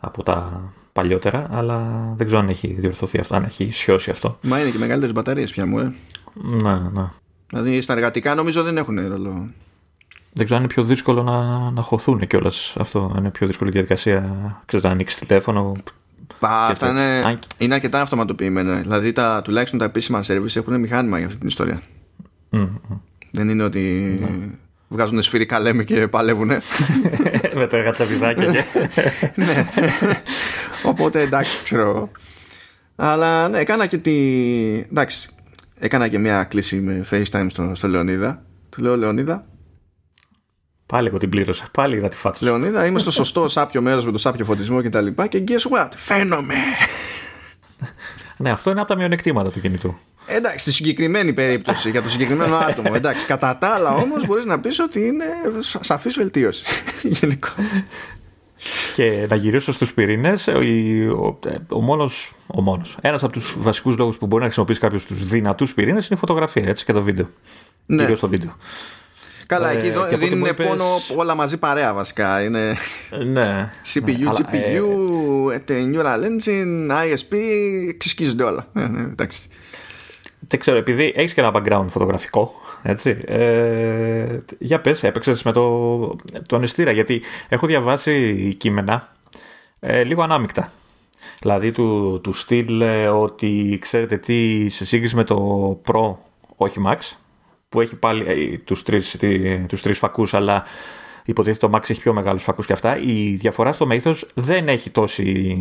[0.00, 4.38] από τα παλιότερα, αλλά δεν ξέρω αν έχει διορθωθεί αυτό, αν έχει σιώσει αυτό.
[4.42, 5.94] Μα είναι και μεγαλύτερες μπαταρίες πια μου, ε.
[6.34, 7.08] Ναι, ναι.
[7.48, 9.48] Δηλαδή στα εργατικά νομίζω δεν έχουν ρόλο.
[10.32, 13.10] Δεν ξέρω αν είναι πιο δύσκολο να, να χωθούν κιόλας αυτό.
[13.14, 14.36] Αν είναι πιο δύσκολη διαδικασία.
[14.66, 15.76] Ξέρω να ανοίξεις τηλέφωνο.
[16.38, 17.38] Πα, αυτά είναι, αν...
[17.58, 18.74] είναι αρκετά αυτοματοποιημένα.
[18.74, 21.82] Δηλαδή τα, τουλάχιστον τα επίσημα service έχουν μηχάνημα για αυτή την ιστορία.
[22.52, 22.68] Mm,
[23.30, 24.54] Δεν είναι ότι mm.
[24.88, 26.48] βγάζουν σφυρίκα λέμε και παλεύουν.
[27.54, 28.64] Με τα γατσαπιδάκια και.
[29.44, 29.66] ναι.
[30.84, 32.10] Οπότε εντάξει, ξέρω.
[32.96, 34.12] Αλλά ναι, έκανα και τη.
[34.78, 35.28] Εντάξει,
[35.78, 38.42] έκανα και μια κλίση με FaceTime στο, στο Λεωνίδα.
[38.68, 39.46] Του λέω Λεωνίδα.
[40.86, 41.68] Πάλι εγώ την πλήρωσα.
[41.72, 42.44] Πάλι είδα τη φάτσα.
[42.44, 45.06] Λεωνίδα, είμαι στο σωστό σάπιο μέρος με το σάπιο φωτισμό κτλ.
[45.06, 46.54] Και, και guess what, φαίνομαι.
[48.38, 49.98] ναι, αυτό είναι από τα μειονεκτήματα του κινητού.
[50.26, 52.92] Εντάξει, στη συγκεκριμένη περίπτωση, για το συγκεκριμένο άτομο.
[52.94, 55.24] Εντάξει, κατά τα άλλα όμως μπορείς να πεις ότι είναι
[55.80, 56.64] σαφής βελτίωση.
[57.20, 57.48] Γενικό.
[58.94, 60.58] Και να γυρίσω στους πυρήνες, ο,
[61.24, 65.06] ο, ο μόνος, ο μόνος, ένας από τους βασικούς λόγους που μπορεί να χρησιμοποιήσει κάποιος
[65.06, 67.28] τους δυνατούς πυρήνες είναι η φωτογραφία, έτσι και το βίντεο.
[67.86, 67.96] Ναι.
[67.96, 68.56] Κυρίως το βίντεο.
[69.46, 70.66] Καλά, ε, εκεί εδώ δίνουν είπες...
[70.66, 70.84] πόνο
[71.16, 72.42] όλα μαζί παρέα βασικά.
[72.42, 72.76] Είναι
[73.26, 73.68] ναι.
[73.94, 75.84] CPU, ναι, GPU, ε...
[75.92, 77.36] Neural Engine, ISP,
[77.96, 78.66] ξεσκίζονται όλα.
[78.74, 79.48] Ε, ναι, εντάξει.
[80.38, 83.18] Δεν ξέρω, επειδή έχεις και ένα background φωτογραφικό, έτσι.
[83.24, 89.12] Ε, για πες, έπαιξες με το, τον αισθήρα, γιατί έχω διαβάσει κείμενα
[89.80, 90.72] ε, λίγο ανάμεικτα.
[91.40, 96.14] Δηλαδή του, του στυλ ε, ότι ξέρετε τι σε σύγκριση με το Pro,
[96.56, 96.98] όχι Max,
[97.68, 100.64] που έχει πάλι ε, τους τρεις, τι, τους τρεις φακούς, αλλά
[101.24, 103.00] υποτίθεται το Max έχει πιο μεγάλους φακούς και αυτά.
[103.00, 105.58] Η διαφορά στο μέγεθος δεν έχει τόση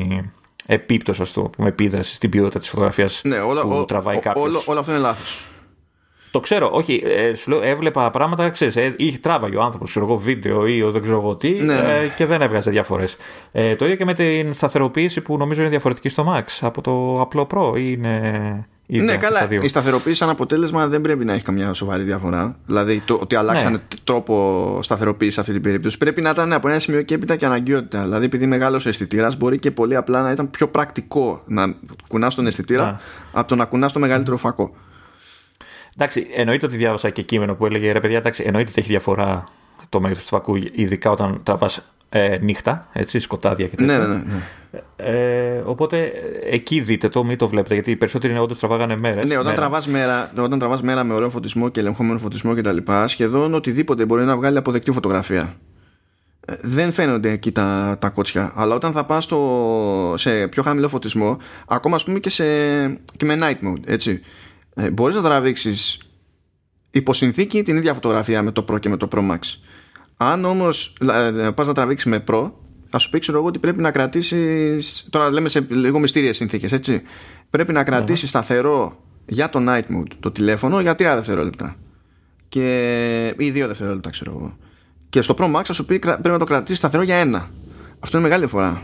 [0.65, 4.45] επίπτωση, ας το πούμε, επίδραση στην ποιότητα της φωτογραφίας ναι, όλα, που τραβάει κάποιος.
[4.45, 5.45] Όλο, όλο αυτό είναι λάθος.
[6.31, 7.01] Το ξέρω, όχι.
[7.05, 10.81] Ε, σου λέω, έβλεπα πράγματα, ξέρεις, ε, είχε τράβαγε ο άνθρωπος, ξέρω εγώ, βίντεο ή
[10.81, 11.73] ο δεν ξέρω εγώ τι, ναι.
[11.73, 13.17] ε, και δεν έβγαζε διαφορές.
[13.51, 17.21] Ε, το ίδιο και με την σταθεροποίηση που νομίζω είναι διαφορετική στο Max από το
[17.21, 17.79] απλό Pro.
[17.79, 18.67] Είναι.
[18.89, 19.47] Ναι, καλά.
[19.61, 22.57] Η σταθεροποίηση σαν αποτέλεσμα δεν πρέπει να έχει καμιά σοβαρή διαφορά.
[22.65, 23.81] Δηλαδή το ότι αλλάξανε ναι.
[24.03, 25.97] τρόπο σταθεροποίησης σε αυτή την περίπτωση.
[25.97, 28.03] Πρέπει να ήταν από ένα σημείο και έπειτα και αναγκαιότητα.
[28.03, 31.75] Δηλαδή, επειδή μεγάλος αισθητήρας, μπορεί και πολύ απλά να ήταν πιο πρακτικό να
[32.07, 32.97] κουνάς τον αισθητήρα ναι.
[33.31, 34.75] από το να κουνάς το μεγαλύτερο φακό.
[35.99, 39.43] Εντάξει, εννοείται ότι διάβασα και κείμενο που έλεγε ρε παιδιά, εντάξει, εννοείται ότι έχει διαφορά
[39.89, 43.97] το μέγεθος του φακού, ειδικά όταν τραβάς ε, νύχτα, έτσι, σκοτάδια και τέτοια.
[43.97, 44.41] Ναι, ναι, ναι.
[44.95, 46.12] Ε, οπότε
[46.49, 49.25] εκεί δείτε το, μην το βλέπετε, γιατί οι περισσότεροι είναι όντως τραβάγανε μέρες.
[49.25, 53.53] Ναι, όταν τραβάς μέρα, όταν τραβάς μέρα με ωραίο φωτισμό και ελεγχόμενο φωτισμό κτλ., σχεδόν
[53.53, 55.55] οτιδήποτε μπορεί να βγάλει αποδεκτή φωτογραφία.
[56.47, 58.51] ε, δεν φαίνονται εκεί τα, τα κότσια.
[58.55, 59.29] Αλλά όταν θα πας
[60.15, 62.43] σε πιο χαμηλό φωτισμό, ακόμα ας πούμε και, σε,
[63.17, 64.21] και με night mode, έτσι,
[64.77, 65.99] ε, μπορείς να τραβήξεις
[66.89, 69.39] υποσυνθήκη την ίδια φωτογραφία με το Pro και με το Pro Max.
[70.17, 70.95] Αν όμως
[71.41, 72.51] ε, πας να τραβήξεις με Pro,
[72.89, 76.71] θα σου πει ξέρω εγώ ότι πρέπει να κρατήσεις, τώρα λέμε σε λίγο μυστήριες συνθήκες,
[76.71, 77.01] έτσι,
[77.49, 78.29] πρέπει να κρατήσεις ναι.
[78.29, 81.75] σταθερό για το night mode το τηλέφωνο για 3 δευτερόλεπτα.
[82.49, 84.57] Και, ή 2 δευτερόλεπτα ξέρω εγώ.
[85.09, 87.49] Και στο Pro Max θα σου πει πρέπει να το κρατήσεις σταθερό για ένα.
[87.99, 88.83] Αυτό είναι μεγάλη διαφορά.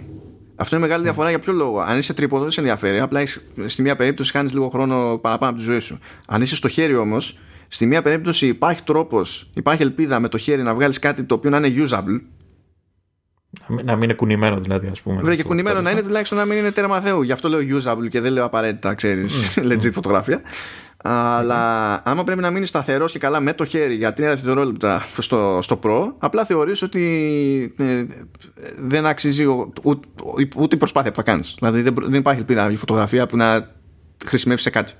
[0.63, 1.80] Αυτό είναι μεγάλη διαφορά για ποιο λόγο.
[1.80, 2.99] Αν είσαι τρίποδο, δεν σε ενδιαφέρει.
[2.99, 5.99] Απλά έχεις, στη μία περίπτωση χάνει λίγο χρόνο παραπάνω από τη ζωή σου.
[6.28, 10.62] Αν είσαι στο χέρι όμως, στη μία περίπτωση υπάρχει τρόπος, υπάρχει ελπίδα με το χέρι
[10.62, 12.21] να βγάλεις κάτι το οποίο να είναι usable.
[13.84, 15.15] Να μην είναι κουνημένο δηλαδή, ας πούμε.
[15.15, 17.21] Βέβαια και κουνημένο να είναι τουλάχιστον να μην είναι τέρμα Θεού.
[17.21, 20.41] Γι' αυτό λέω usable και δεν λέω απαραίτητα, ξέρεις, legit φωτογραφία.
[21.06, 25.60] Αλλά άμα πρέπει να μείνεις σταθερός και καλά με το χέρι για 3 δευτερόλεπτα στο,
[25.62, 28.06] στο Pro, απλά θεωρείς ότι ε,
[28.78, 29.46] δεν αξίζει
[29.84, 30.08] ούτε,
[30.56, 31.56] ούτε η προσπάθεια που θα κάνεις.
[31.60, 33.72] Δηλαδή δεν, δεν υπάρχει ελπίδα η φωτογραφία που να
[34.26, 34.94] χρησιμεύσει σε κάτι.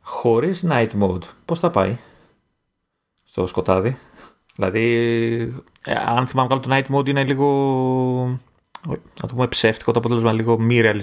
[0.00, 1.96] Χωρίς night mode, πώς θα πάει
[3.24, 3.96] στο σκοτάδι;
[4.54, 4.84] Δηλαδή,
[5.84, 8.40] ε, αν θυμάμαι καλά, το night mode είναι λίγο.
[8.88, 10.94] Να το πούμε ψεύτικο το αποτέλεσμα, λίγο μη ε,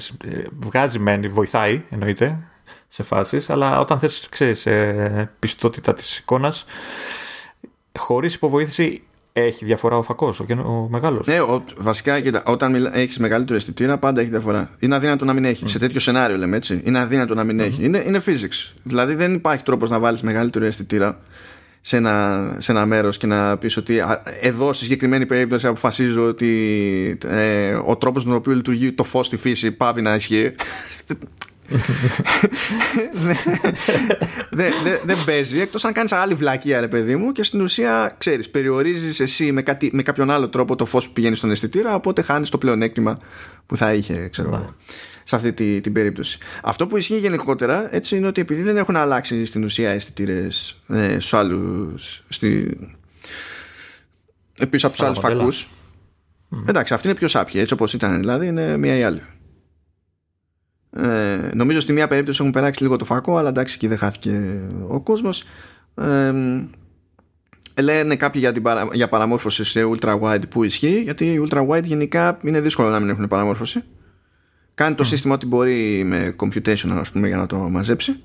[0.60, 2.49] Βγάζει μεν, βοηθάει εννοείται
[2.88, 6.65] σε φάσεις, αλλά όταν θες, ξέρεις, ε, πιστότητα της εικόνας,
[7.99, 9.04] χωρίς υποβοήθηση
[9.38, 11.28] έχει διαφορά ο φακός, ο, ο μεγάλος.
[11.28, 14.69] Ναι, ο, βασικά κοίτα, όταν έχεις μεγαλύτερο αισθητήρα, πάντα έχει διαφορά.
[14.80, 15.63] Είναι αδύνατο να μην έχει.
[15.67, 15.69] Mm.
[15.69, 16.82] Σε τέτοιο σενάριο λέμε έτσι.
[16.84, 17.63] Είναι αδύνατο να μην mm.
[17.63, 17.84] έχει.
[17.84, 18.73] Είναι, είναι physics.
[18.84, 21.19] Δηλαδή δεν υπάρχει τρόπος να βάλεις μεγαλύτερο αισθητήρα
[21.82, 24.01] σε ένα, σε ένα μέρος και να πεις ότι
[24.39, 29.25] εδώ στη συγκεκριμένη περίπτωση αποφασίζω ότι ε, ο τρόπος με τον οποίο λειτουργεί το φως
[29.25, 30.56] στη φύση πάβει να ισχύει.
[35.06, 39.19] Δεν παίζει εκτός αν κάνεις άλλη βλακία ρε παιδί μου και στην ουσία ξέρεις περιορίζεις
[39.19, 42.49] εσύ με, κάτι, με κάποιον άλλο τρόπο το φως που πηγαίνει στον αισθητήρα οπότε χάνεις
[42.49, 43.17] το πλεονέκτημα
[43.65, 44.65] που θα είχε ξέρω, ναι.
[45.23, 46.38] σε αυτή τη, την περίπτωση.
[46.63, 51.10] Αυτό που ισχύει γενικότερα έτσι είναι ότι επειδή δεν έχουν αλλάξει στην ουσία αισθητήρες ε,
[51.10, 52.78] στους άλλους στη...
[54.69, 55.67] πίσω από τους άλλους φακούς
[56.67, 59.21] εντάξει αυτή είναι πιο σάπια έτσι όπως ήταν δηλαδή είναι μία ή άλλη
[60.95, 64.62] ε, νομίζω στη μία περίπτωση έχουν περάξει λίγο το φακό, αλλά εντάξει και δεν χάθηκε
[64.88, 65.43] ο κόσμος.
[65.95, 66.34] Ε,
[67.81, 71.67] λένε κάποιοι για, την παρα, για παραμόρφωση σε ultra wide που ισχύει, γιατί η ultra
[71.67, 73.84] wide γενικά είναι δύσκολο να μην έχουν παραμόρφωση.
[74.73, 78.23] Κάνει το σύστημα ό,τι μπορεί με computation, ας πούμε, για να το μαζέψει.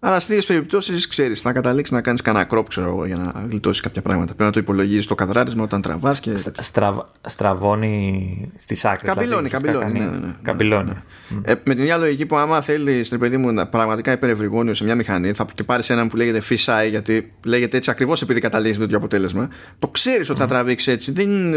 [0.00, 3.46] Αλλά στι τέτοιες περιπτώσεις, ξέρεις, θα καταλήξεις να κάνεις κανένα κρόπ, ξέρω εγώ, για να
[3.48, 4.26] γλιτώσεις κάποια πράγματα.
[4.26, 6.20] Πρέπει να το υπολογίζεις το καδράτισμα όταν τραβάς.
[6.20, 6.36] Και...
[6.58, 9.14] Στραβ, στραβώνει στις άκρες.
[9.14, 9.98] Καμπυλώνει, δηλαδή, καμπυλώνει.
[9.98, 10.92] Ναι, ναι, ναι, καμπυλώνει.
[11.28, 11.40] Ναι.
[11.44, 14.94] Ε, με την μια λογική που άμα θέλει, στην παιδί μου, πραγματικά υπερευρυγόνιο σε μια
[14.94, 18.86] μηχανή, θα και πάρεις έναν που λέγεται fisheye, γιατί λέγεται έτσι ακριβώς επειδή καταλήγεις με
[18.86, 19.48] το αποτέλεσμα.
[19.78, 21.12] Το ξέρεις ότι θα τραβήξεις έτσι.
[21.12, 21.50] Δεν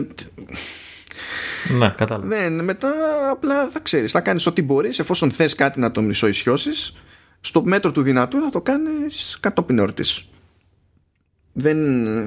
[1.80, 2.28] ναι, κατάλαβα.
[2.28, 2.92] Δεν, μετά
[3.32, 4.12] απλά θα ξέρεις.
[4.12, 6.96] Θα κάνεις ό,τι μπορείς εφόσον θες κάτι να το μισοϊσιώσεις
[7.42, 10.32] στο μέτρο του δυνατού θα το κάνεις κατόπιν όρτης
[11.54, 11.78] δεν,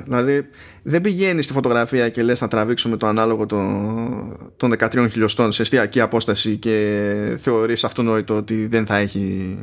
[0.04, 0.48] δηλαδή,
[0.82, 5.62] δεν πηγαίνεις στη φωτογραφία και λες θα τραβήξουμε το ανάλογο των, των 13 χιλιοστών σε
[5.62, 9.58] εστιακή απόσταση και θεωρείς αυτονόητο ότι δεν θα έχει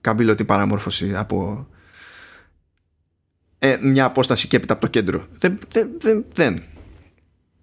[0.00, 1.66] καμπύλωτη παραμόρφωση από
[3.58, 5.26] ε, μια απόσταση και έπειτα από το κέντρο.
[5.38, 6.62] Δεν, δεν, δεν, δεν.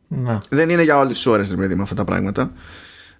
[0.08, 0.38] Ναι.
[0.50, 2.52] δεν είναι για όλες τις ώρες με αυτά τα πράγματα.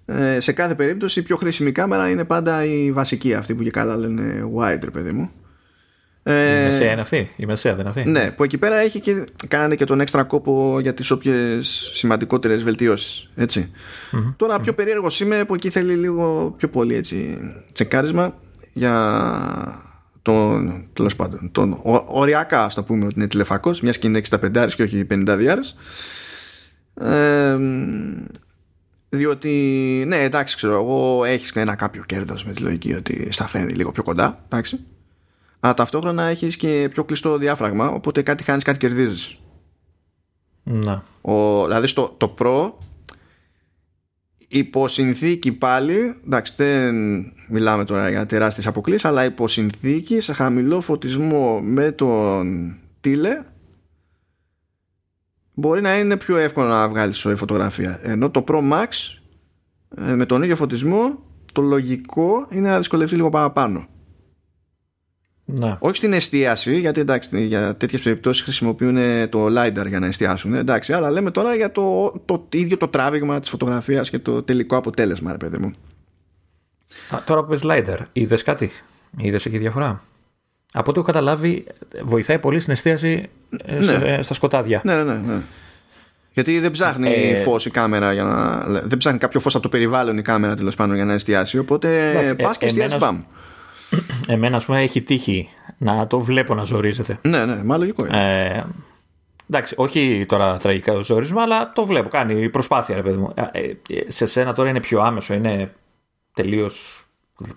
[0.06, 3.70] Ε, σε κάθε περίπτωση η πιο χρήσιμη κάμερα είναι πάντα η βασική αυτή που και
[3.70, 5.30] καλά λένε wide παιδί μου.
[6.24, 9.00] Ε, η μεσαία είναι αυτή, η μεσαία δεν είναι αυτή; Ναι, που εκεί πέρα έχει
[9.00, 13.30] και, κάνει και τον έξτρα κόπο για τις όποιες σημαντικότερες βελτιώσεις
[14.36, 17.38] Τώρα πιο περίεργος είμαι που εκεί θέλει λίγο πιο πολύ έτσι,
[17.72, 18.34] τσεκάρισμα
[18.72, 19.22] για
[20.22, 24.68] τον, τέλος πάντων, τον οριακά ας το πούμε ότι είναι τηλεφακός μιας και είναι 65
[24.74, 25.76] και όχι 50 διάρες
[27.00, 27.58] ε,
[29.14, 33.74] διότι, ναι, εντάξει, ξέρω εγώ, έχεις ένα κάποιο κέρδος με τη λογική ότι στα φαίνεται
[33.74, 34.44] λίγο πιο κοντά.
[34.44, 34.80] Εντάξει.
[35.60, 39.38] Αλλά ταυτόχρονα έχεις και πιο κλειστό διάφραγμα, οπότε κάτι χάνεις, κάτι κερδίζεις.
[40.62, 41.04] Να.
[41.20, 42.72] Ο, δηλαδή στο το Pro
[44.48, 46.94] υπό συνθήκη πάλι εντάξει δεν
[47.48, 53.42] μιλάμε τώρα για τεράστιες αποκλήσεις αλλά υπό συνθήκη σε χαμηλό φωτισμό με τον τίλε
[55.62, 58.00] μπορεί να είναι πιο εύκολο να βγάλεις σωρή φωτογραφία.
[58.02, 58.86] Ενώ το Pro Max
[59.96, 61.18] ε, με τον ίδιο φωτισμό
[61.52, 63.86] το λογικό είναι να δυσκολευτείς λίγο παραπάνω.
[65.44, 65.76] Ναι.
[65.78, 68.96] Όχι στην εστίαση, γιατί εντάξει, για τέτοιες περιπτώσεις χρησιμοποιούν
[69.28, 70.54] το LiDAR για να εστιάσουν.
[70.54, 74.76] Εντάξει, αλλά λέμε τώρα για το, το, ίδιο το τράβηγμα της φωτογραφίας και το τελικό
[74.76, 75.72] αποτέλεσμα, ρε παιδί μου.
[77.10, 78.70] Α, τώρα που πες LiDAR, είδες κάτι,
[79.16, 80.02] είδες εκεί διαφορά;
[80.72, 81.66] Από ό,τι έχω καταλάβει,
[82.04, 83.41] βοηθάει πολύ στην εστίαση ε,
[83.78, 84.22] ναι.
[84.22, 84.80] στα σκοτάδια.
[84.84, 85.40] Ναι, ναι, ναι.
[86.32, 88.64] Γιατί δεν ψάχνει ε, φως η κάμερα για να.
[88.66, 91.58] Δεν ψάχνει κάποιο φως από το περιβάλλον η κάμερα τέλος πάντων για να εστιάσει.
[91.58, 93.22] Οπότε πας και εστιάζεις μπαμ.
[94.26, 97.18] Εμένα, ας πούμε, έχει τύχει να το βλέπω να ζορίζεται.
[97.22, 98.46] Ναι, ναι, μάλλον λογικό είναι.
[98.54, 98.64] Ε,
[99.50, 102.08] εντάξει, όχι τώρα τραγικά το ζόρισμα, αλλά το βλέπω.
[102.08, 103.32] Κάνει προσπάθεια, ρε παιδί μου.
[103.34, 103.74] Ε, ε,
[104.08, 105.72] σε σένα τώρα είναι πιο άμεσο, είναι
[106.34, 107.01] τελείως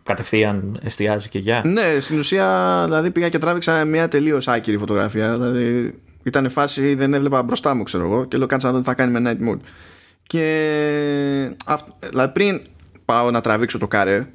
[0.04, 1.62] κατευθείαν εστιάζει και για.
[1.66, 5.38] Ναι, στην ουσία δηλαδή πήγα και τράβηξα μια τελείως άκυρη φωτογραφία.
[5.38, 5.94] Δηλαδή
[6.24, 8.94] ήταν φάση, δεν έβλεπα μπροστά μου, ξέρω εγώ, και λέω κάτσα να δω τι θα
[8.94, 9.60] κάνει με night mode.
[10.28, 11.56] Και
[12.10, 12.62] δηλαδή πριν
[13.06, 14.28] πάω να τραβήξω το καρέ,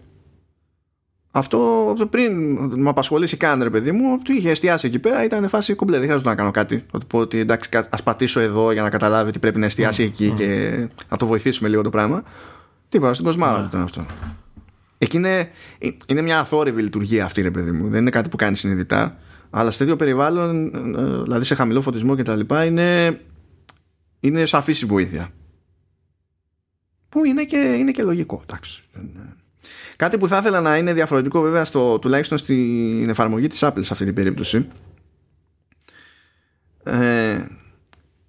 [1.32, 2.32] αυτό πριν
[2.80, 5.96] με απασχολήσει καν ρε παιδί μου, του είχε εστιάσει εκεί πέρα, ήταν φάση κουμπλέ.
[5.96, 6.84] Δεν χρειάζεται να κάνω κάτι.
[6.92, 10.02] Να του πω ότι εντάξει, ας πατήσω εδώ για να καταλάβει ότι πρέπει να εστιάσει
[10.02, 12.22] εκεί και να το βοηθήσουμε λίγο το πράγμα.
[12.88, 14.06] Τίποτα, στην κοσμάρα ήταν αυτό.
[15.02, 15.50] Εκεί είναι,
[16.06, 17.88] είναι μια αθόρυβη λειτουργία αυτή, ρε παιδί μου.
[17.88, 19.16] Δεν είναι κάτι που κάνει συνειδητά.
[19.50, 23.20] Αλλά σε τέτοιο περιβάλλον, ε, δηλαδή σε χαμηλό φωτισμό και τα λοιπά, είναι,
[24.20, 25.28] είναι σαφής η βοήθεια.
[27.08, 28.42] Που είναι και, είναι και λογικό.
[28.42, 28.82] Εντάξει.
[29.96, 33.92] Κάτι που θα ήθελα να είναι διαφορετικό βέβαια στο, τουλάχιστον στην εφαρμογή της Apple σε
[33.92, 34.68] αυτή την περίπτωση
[36.82, 37.46] ε,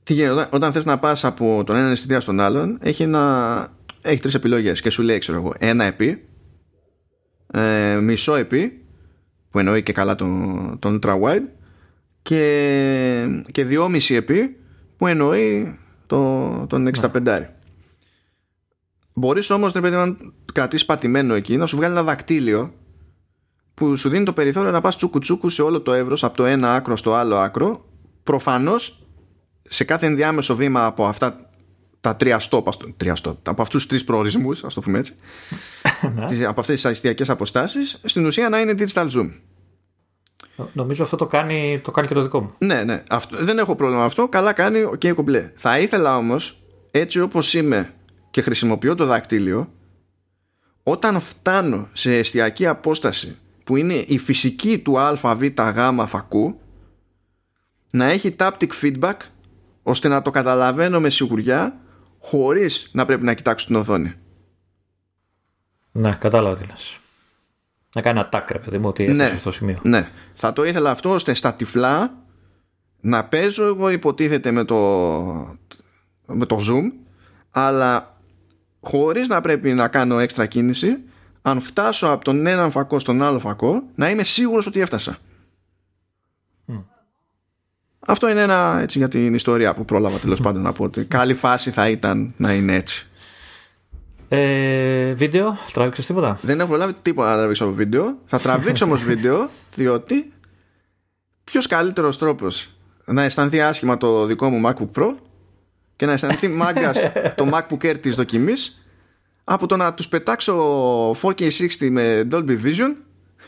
[0.04, 3.68] τι γίνεται, όταν, όταν θες να πας από τον έναν αισθητήρα στον άλλον έχει, ένα,
[4.02, 6.26] έχει τρεις επιλογές και σου λέει ξέρω εγώ ένα επί
[7.54, 8.86] ε, μισό επί
[9.50, 11.48] που εννοεί και καλά τον, τον ultra wide
[12.22, 14.58] και, και δυόμιση επί
[14.98, 17.56] που εννοεί το, τον 65 ναι.
[19.14, 20.16] Μπορείς όμως να
[20.54, 22.74] κρατήσεις πατημένο εκεί να σου βγάλει ένα δακτύλιο
[23.74, 26.46] που σου δίνει το περιθώριο να πας τσούκου τσούκου σε όλο το εύρος από το
[26.46, 27.86] ένα άκρο στο άλλο άκρο
[28.24, 29.08] προφανώς
[29.64, 31.51] σε κάθε ενδιάμεσο βήμα από αυτά
[32.02, 32.64] τα τρία stop,
[32.98, 35.16] τρία stop από αυτούς τους τρεις προορισμούς ας το πούμε έτσι
[36.16, 36.46] ναι.
[36.46, 39.30] από αυτές τις αιστειακές αποστάσεις στην ουσία να είναι digital zoom
[40.74, 42.54] Νομίζω αυτό το κάνει, το κάνει και το δικό μου.
[42.58, 43.04] Ναι, ναι.
[43.10, 44.28] Αυτό, δεν έχω πρόβλημα με αυτό.
[44.28, 45.52] Καλά κάνει ο okay, κομπλέ.
[45.56, 47.94] Θα ήθελα όμως έτσι όπως είμαι
[48.32, 49.72] και χρησιμοποιώ το δακτύλιο
[50.84, 56.60] όταν φτάνω σε εστιακή απόσταση που είναι η φυσική του αβ γ φακού
[57.92, 59.16] να έχει taptic feedback
[59.84, 61.81] ώστε να το καταλαβαίνω με σιγουριά
[62.22, 64.14] χωρίς να πρέπει να κοιτάξω την οθόνη.
[65.92, 67.00] Ναι, κατάλαβα τι λες.
[67.96, 69.78] Να κάνει ένα τάκ, παιδί μου, ότι ναι, στο σημείο.
[69.84, 70.10] Ναι.
[70.34, 72.14] Θα το ήθελα αυτό ώστε στα τυφλά
[73.02, 74.78] να παίζω εγώ υποτίθεται με το,
[76.26, 76.92] με το zoom
[77.52, 78.18] αλλά
[78.82, 80.98] χωρίς να πρέπει να κάνω έξτρα κίνηση
[81.42, 85.18] αν φτάσω από τον έναν φακό στον άλλο φακό να είμαι σίγουρος ότι έφτασα
[88.08, 91.34] αυτό είναι ένα έτσι για την ιστορία που πρόλαβα τέλος πάντων να πω ότι καλή
[91.34, 93.06] φάση θα ήταν να είναι έτσι
[94.34, 99.50] ε, βίντεο, τράβηξες τίποτα; Δεν έχω προλάβει τίποτα να τραβήξω βίντεο θα τραβήξω όμως βίντεο
[99.76, 100.34] διότι
[101.44, 102.74] ποιος καλύτερος τρόπος
[103.06, 105.16] να αισθανθεί άσχημα το δικό μου MacBook Pro
[105.96, 108.86] και να αισθανθεί μάγκας το MacBook Air της δοκιμής
[109.44, 112.96] από το να τους πετάξω 4K60 με Dolby Vision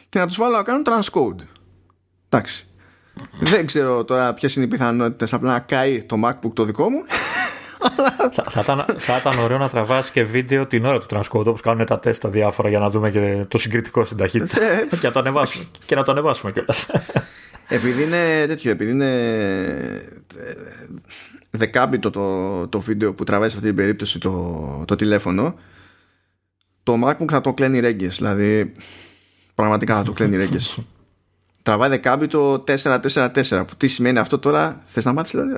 [0.10, 1.46] και να τους βάλω να κάνουν transcode.
[2.30, 2.68] Εντάξει.
[3.40, 7.04] Δεν ξέρω τώρα ποιες είναι οι πιθανότητες απλά να καεί το MacBook το δικό μου.
[8.32, 11.62] θα, θα, ήταν, θα ήταν ωραίο να τραβάσει και βίντεο την ώρα του transcode όπως
[11.62, 14.64] κάνουν τα τεστ τα διάφορα για να δούμε και το συγκριτικό στην ταχύτητα.
[14.64, 16.92] Ε, και, να το ανεβάσουμε, και να το ανεβάσουμε κιόλας.
[17.68, 19.12] επειδή είναι τέτοιο, επειδή είναι
[21.50, 25.56] δεκάμπιτο το, το βίντεο που τραβάει σε αυτή την περίπτωση το, το τηλέφωνο
[26.84, 28.74] το MacBook θα το κλαίνει ρέγγες δηλαδή
[29.56, 30.78] πραγματικά θα το κλαίνει ρέγγες
[31.64, 35.56] τραβάει δεκάμπιτο 4-4-4 που τι σημαίνει αυτό τώρα θες να μάθεις δηλαδή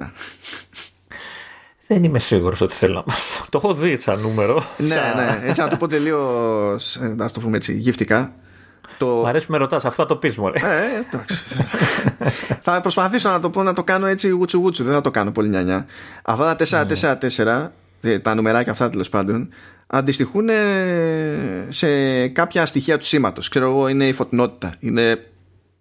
[1.88, 3.46] δεν είμαι σίγουρος ότι θέλω να μάθω.
[3.50, 4.64] Το έχω δει σαν νούμερο.
[4.78, 5.40] ναι, ναι.
[5.44, 7.00] Έτσι να το πω τελείως.
[7.16, 8.34] Να το πούμε έτσι, γυφτικά.
[8.98, 9.08] Το...
[9.08, 10.48] Μ' αρέσει που με ρωτάς, αυτά το πεις μου.
[10.48, 10.52] Ε,
[11.08, 11.44] εντάξει.
[12.62, 14.84] θα προσπαθήσω να το πω να το κάνω έτσι γουτσου γουτσου.
[14.84, 15.86] Δεν θα το κάνω πολύ νιανιά.
[16.24, 16.86] Αυτά τα
[17.36, 17.70] 4-4-4,
[18.02, 19.50] ε, τα νουμεράκια αυτά τέλος πάντων,
[19.88, 20.50] αντιστοιχούν
[21.70, 23.50] σε κάποια στοιχεία του σήματος.
[23.50, 24.74] Ξέρω εγώ, είναι η φωτεινότητα.
[24.80, 25.20] Είναι...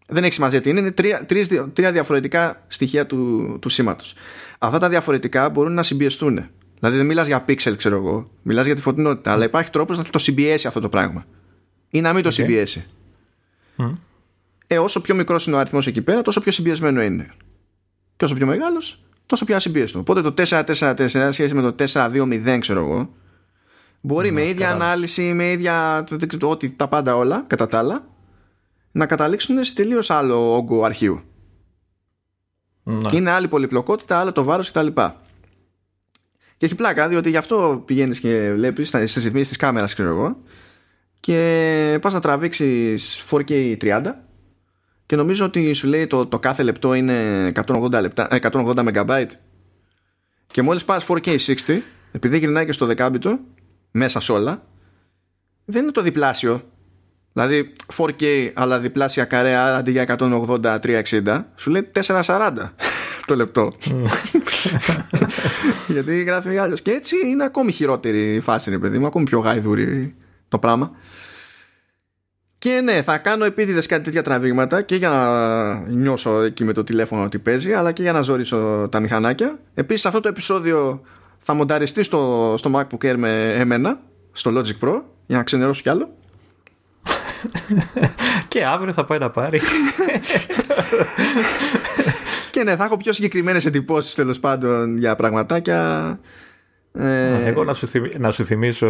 [0.07, 0.81] Δεν έχει σημασία τι είναι.
[0.81, 1.27] Είναι τρία,
[1.73, 4.15] τρία διαφορετικά στοιχεία του, του σήματος.
[4.59, 6.49] Αυτά τα διαφορετικά μπορούν να συμπιεστούν.
[6.79, 8.31] Δηλαδή δεν μιλάς για pixel, ξέρω εγώ.
[8.43, 9.33] Μιλάς για τη φωτεινότητα.
[9.33, 11.25] Αλλά υπάρχει τρόπος να το συμπιέσει αυτό το πράγμα.
[11.91, 12.87] Ή να μην το συμπιέσει.
[14.67, 17.31] Ε, όσο πιο μικρός είναι ο αριθμός εκεί πέρα, τόσο πιο συμπιεσμένο είναι.
[18.17, 19.99] Και όσο πιο μεγάλος, τόσο πιο ασυμπίεστο.
[19.99, 23.15] Οπότε το 4-4-4 σχέση με το 4-2-0, ξέρω εγώ,
[24.01, 26.05] μπορεί με ίδια ανάλυση, με ίδια.
[26.43, 28.09] Ό,τι τα πάντα όλα, κατά τα άλλα,
[28.95, 31.21] να καταλήξουν σε τελείως άλλο όγκο αρχείου.
[32.83, 33.09] Ναι.
[33.09, 34.87] Και είναι άλλη πολυπλοκότητα, άλλο το βάρος κτλ.
[36.57, 40.37] Και έχει πλάκα, διότι γι' αυτό πηγαίνεις και βλέπεις στις ρυθμίσεις της κάμερας, ξέρω εγώ,
[41.21, 44.03] και πας να τραβήξεις 4K 30
[45.07, 49.27] και νομίζω ότι σου λέει το, το κάθε λεπτό είναι 180, λεπτά, 180 MB
[50.47, 51.81] Και μόλις πας 4K60,
[52.13, 53.39] επειδή γυρνάει και στο δεκάμπιτο,
[53.91, 54.67] μέσα σε όλα,
[55.65, 56.63] δεν είναι το διπλάσιο.
[57.37, 61.91] Δηλαδή 4K αλλά διπλάσια καρέα αντί για 180-360 σου λέει
[62.25, 62.51] 440
[63.27, 63.73] το λεπτό.
[65.89, 66.83] Γιατί γράφει άλλος.
[66.83, 70.15] Και έτσι είναι ακόμη χειρότερη η φάση, ρε παιδί μου, ακόμη πιο γάιδουρη
[70.49, 70.91] το πράγμα.
[72.59, 76.85] Και ναι, θα κάνω επίτηδες κάτι τέτοια τραβήγματα και για να νιώσω εκεί με το
[76.85, 79.59] τηλέφωνο ότι παίζει, αλλά και για να ζωρίσω τα μηχανάκια.
[79.75, 81.01] Επίσης, αυτό το επεισόδιο
[81.39, 84.01] θα μονταριστεί στο, στο MacBook Air με εμένα,
[84.33, 86.17] στο Logic Pro, για να ξενερώσω κι άλλο.
[88.49, 89.61] Και αύριο θα πάει να πάρει.
[92.51, 96.19] και ναι, θα έχω πιο συγκεκριμένες εντυπώσεις τέλος πάντων για πραγματάκια.
[96.93, 97.47] Ε...
[97.47, 98.87] Εγώ να σου, να σου θυμίσω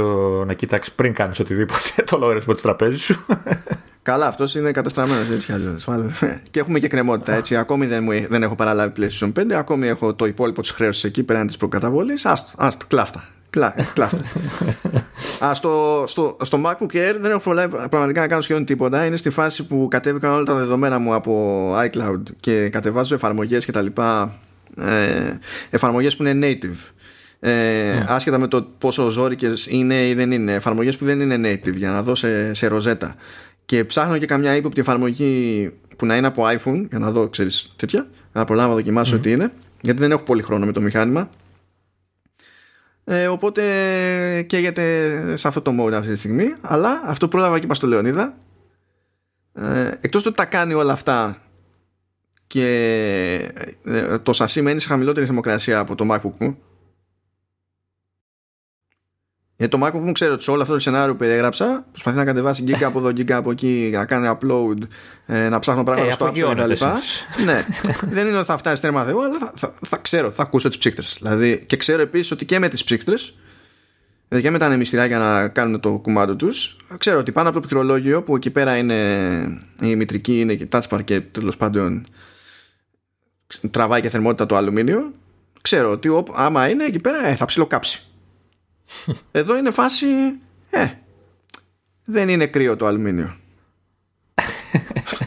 [0.46, 3.26] να κοιτάξεις πριν κάνεις οτιδήποτε το λογαριασμό της τραπέζης σου.
[4.02, 5.88] Καλά, αυτός είναι καταστραμμένος έτσι κι αλλιώς.
[6.50, 7.56] και έχουμε και κρεμότητα έτσι.
[7.56, 9.52] Ακόμη δεν, μου, δεν έχω παραλάβει PlayStation 5.
[9.52, 12.24] Ακόμη έχω το υπόλοιπο της χρέωσης εκεί πέραν της προκαταβολής.
[12.24, 13.24] Άστο, άστο, κλάφτα.
[13.54, 14.22] Κλά, κλάφτα.
[15.46, 19.04] Α, στο, στο, στο MacBook Air δεν έχω προλάβει πραγματικά να κάνω σχεδόν τίποτα.
[19.04, 23.86] Είναι στη φάση που κατέβηκαν όλα τα δεδομένα μου από iCloud και κατεβάζω εφαρμογές κτλ.
[24.76, 25.38] Ε,
[25.70, 26.92] εφαρμογές που είναι native
[27.40, 28.04] ε, ναι.
[28.08, 31.90] άσχετα με το πόσο ζώρικες είναι ή δεν είναι εφαρμογές που δεν είναι native για
[31.90, 33.14] να δω σε, σε ροζέτα
[33.64, 37.72] και ψάχνω και καμιά ύποπτη εφαρμογή που να είναι από iPhone για να δω ξέρεις
[37.76, 39.22] τέτοια να προλάβω να δοκιμάσω mm.
[39.22, 41.30] τι είναι γιατί δεν έχω πολύ χρόνο με το μηχάνημα
[43.04, 43.62] ε, οπότε
[44.42, 48.36] καίγεται σε αυτό το mode αυτή τη στιγμή αλλά αυτό πρόλαβα και είπα στο Λεωνίδα
[49.52, 51.36] ε, εκτός ότι τα κάνει όλα αυτά
[52.46, 53.52] και
[53.84, 56.58] ε, το σασί μένει σε χαμηλότερη θερμοκρασία από το MacBook μου
[59.56, 62.24] γιατί το MacBook μου ξέρω ότι σε όλο αυτό το σενάριο που περιέγραψα προσπαθεί να
[62.24, 64.76] κατεβάσει γκίκα από εδώ, γκίκα από εκεί, να κάνει upload,
[65.26, 66.84] ε, να ψάχνω πράγματα ε, στο App Store κτλ.
[67.44, 67.66] ναι,
[68.10, 70.78] δεν είναι ότι θα φτάσει τέρμα Θεού, αλλά θα, θα, θα, ξέρω, θα ακούσω τις
[70.78, 71.06] ψύκτρε.
[71.20, 73.14] Δηλαδή, και ξέρω επίσης ότι και με τις ψύκτρε,
[74.28, 77.66] δηλαδή και με τα ανεμιστηράκια να κάνουν το κουμάντο τους, ξέρω ότι πάνω από το
[77.66, 78.94] πληκτρολόγιο που εκεί πέρα είναι
[79.80, 82.06] η μητρική, είναι και touch bar και τέλος πάντων
[83.70, 85.12] τραβάει και θερμότητα το αλουμίνιο,
[85.60, 88.06] ξέρω ότι άμα είναι εκεί πέρα ε, θα ψιλοκάψει.
[89.30, 90.06] Εδώ είναι φάση
[90.70, 90.86] ε,
[92.04, 93.36] δεν είναι κρύο το αλουμίνιο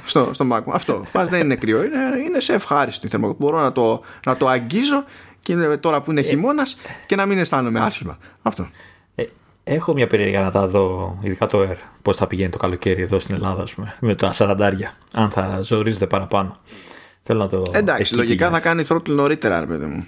[0.05, 3.71] στο, στο Mac Αυτό, φάση δεν είναι κρύο είναι, είναι σε ευχάριστη θερμοκρασία μπορώ να
[3.71, 5.03] το, να το αγγίζω
[5.39, 8.69] και τώρα που είναι ε, χειμώνας και να μην αισθάνομαι άσχημα αυτό
[9.15, 9.23] ε,
[9.69, 13.19] Έχω μια περίεργα να τα δω, ειδικά το Air, πώς θα πηγαίνει το καλοκαίρι εδώ
[13.19, 14.93] στην Ελλάδα, πούμε, με τα σαραντάρια.
[15.13, 16.59] Αν θα ζορίζεται παραπάνω.
[17.21, 17.63] Θέλω να το.
[17.71, 20.07] Εντάξει, λογικά θα κάνει throttle νωρίτερα, ρε παιδί μου.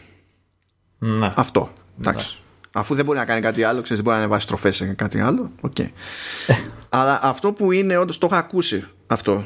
[0.97, 1.29] Ναι.
[1.35, 1.69] Αυτό.
[1.99, 2.37] Εντάξει.
[2.71, 5.51] Αφού δεν μπορεί να κάνει κάτι άλλο, ξέρεις, μπορεί να ανεβάσει τροφές σε κάτι άλλο.
[5.61, 5.89] Okay.
[6.89, 9.45] Αλλά αυτό που είναι, όντως το έχω ακούσει αυτό.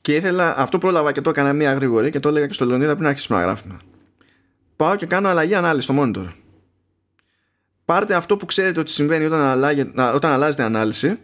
[0.00, 2.94] Και ήθελα, αυτό πρόλαβα και το έκανα μία γρήγορη και το έλεγα και στο Λεωνίδα
[2.94, 3.76] πριν αρχίσουμε να γράφουμε.
[4.76, 6.32] Πάω και κάνω αλλαγή ανάλυση στο monitor.
[7.84, 11.18] Πάρτε αυτό που ξέρετε ότι συμβαίνει όταν, αλλάγε, όταν αλλάζετε ανάλυση.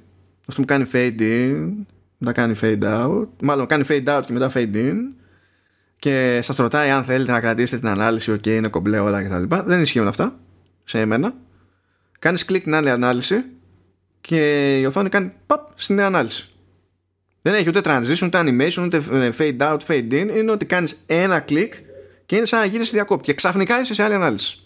[0.49, 1.71] Αυτό που κάνει fade in,
[2.19, 3.27] μετά κάνει fade out.
[3.43, 4.97] Μάλλον κάνει fade out και μετά fade in
[6.03, 9.57] και σας ρωτάει αν θέλετε να κρατήσετε την ανάλυση, ok, είναι κομπλέ όλα κτλ.
[9.65, 10.39] Δεν ισχύουν αυτά
[10.85, 11.35] σε εμένα.
[12.19, 13.45] Κάνεις κλικ την άλλη ανάλυση
[14.21, 16.49] και η οθόνη κάνει παπ στην νέα ανάλυση.
[17.43, 19.03] Δεν έχει ούτε transition, ούτε animation, ούτε
[19.39, 20.37] fade out, fade in.
[20.37, 21.75] Είναι ότι κάνεις ένα κλικ
[22.27, 24.59] και είναι σαν να γύρισες διακόπτη και ξαφνικά είσαι σε άλλη ανάλυση.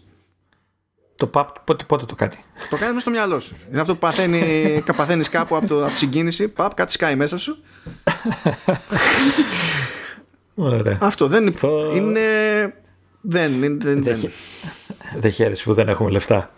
[1.14, 2.37] Το παπ πότε, πότε το κάνει;
[2.70, 3.57] Το κάνει στο μυαλό σου.
[3.70, 4.42] Είναι αυτό που παθαίνει,
[4.96, 6.49] παθαίνεις κάπου από, το, από τη συγκίνηση.
[6.49, 7.59] Παπ, κάτι σκάει μέσα σου.
[10.59, 10.99] Ωραία.
[11.01, 12.75] Αυτό δεν είναι.
[13.23, 14.31] Δεν, δεν, δεν, δεν.
[15.19, 16.51] δεν χαίρεσαι που δεν έχουμε λεφτά.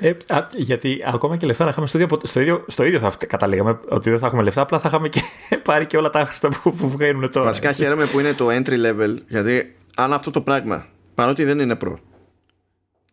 [0.00, 0.12] ε,
[0.56, 4.10] γιατί ακόμα και λεφτά να είχαμε στο ίδιο, στο ίδιο, στο ίδιο θα καταλήγαμε ότι
[4.10, 5.22] δεν θα έχουμε λεφτά, απλά θα είχαμε και
[5.68, 7.46] πάρει και όλα τα άχρηστα που, που βγαίνουν τώρα.
[7.46, 11.74] Βασικά χαίρομαι που είναι το entry level, γιατί αν αυτό το πράγμα, παρότι δεν είναι
[11.74, 11.98] προ.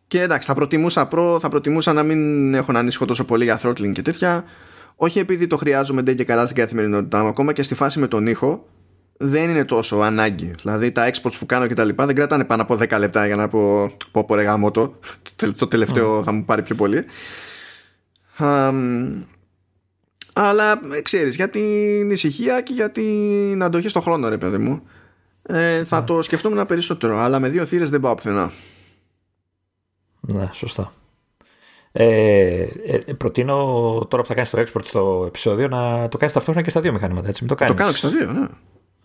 [0.06, 3.60] Και εντάξει, θα προτιμούσα προ, θα προτιμούσα να μην έχω να ανήσυχο τόσο πολύ για
[3.62, 4.44] throttling και τέτοια.
[4.96, 8.06] Όχι επειδή το χρειάζομαι ντε και καλά στην καθημερινότητά μου, ακόμα και στη φάση με
[8.06, 8.66] τον ήχο,
[9.22, 10.50] δεν είναι τόσο ανάγκη.
[10.60, 13.36] Δηλαδή τα exports που κάνω και τα λοιπά δεν κρατάνε πάνω από 10 λεπτά για
[13.36, 14.98] να πω πω πω ρεγάμω το.
[15.56, 17.04] Το τελευταίο θα μου πάρει πιο πολύ.
[20.32, 24.82] αλλά ξέρεις για την ησυχία και για την αντοχή στο χρόνο ρε παιδί μου
[25.42, 28.52] ε, θα το σκεφτόμουν περισσότερο αλλά με δύο θύρες δεν πάω πουθενά
[30.20, 30.92] Ναι σωστά
[31.92, 33.54] ε, ε, προτείνω
[34.10, 36.92] τώρα που θα κάνεις το export στο επεισόδιο να το κάνεις ταυτόχρονα και στα δύο
[36.92, 38.46] μηχανήματα έτσι, το, το κάνω και στα δύο ναι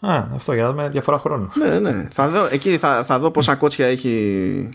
[0.10, 1.51] Α, αυτό για να δούμε διαφορά χρόνου.
[1.53, 2.08] Ναι, ναι.
[2.12, 4.70] Θα δω, εκεί θα, θα δω πόσα κότσια έχει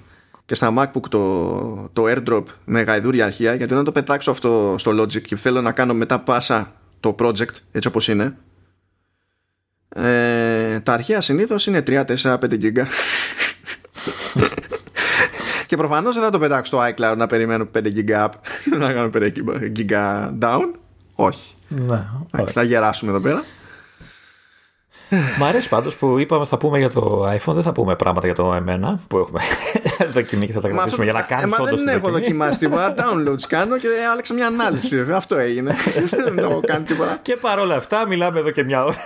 [0.47, 4.91] και στα MacBook το, το airdrop με γαϊδούρια αρχεία γιατί όταν το πετάξω αυτό στο
[5.01, 8.37] Logic και θέλω να κάνω μετά πάσα το project έτσι όπως είναι
[9.89, 12.87] ε, τα αρχεία συνήθως είναι 3, 4, 5 γίγκα
[15.67, 18.29] και προφανώς δεν θα το πετάξω στο iCloud να περιμένω 5 GB up
[18.79, 19.33] να κάνω 5
[19.77, 19.93] GB
[20.41, 20.65] down.
[21.15, 21.55] Όχι.
[21.69, 22.05] Ναι,
[22.47, 23.45] θα γεράσουμε εδώ πέρα.
[25.39, 28.35] Μ' αρέσει πάντως που είπαμε θα πούμε για το iPhone, δεν θα πούμε πράγματα για
[28.35, 29.41] το εμένα που έχουμε
[30.17, 32.95] δοκιμεί και θα τα κρατήσουμε για να κάνουμε Μα δεν έχω δοκιμάσει τίποτα.
[32.99, 35.07] Downloads κάνω και άλλαξα μια ανάλυση.
[35.15, 35.77] Αυτό έγινε.
[36.25, 37.19] δεν έχω κάνει τίποτα.
[37.23, 38.97] Και παρόλα αυτά, μιλάμε εδώ και μια ώρα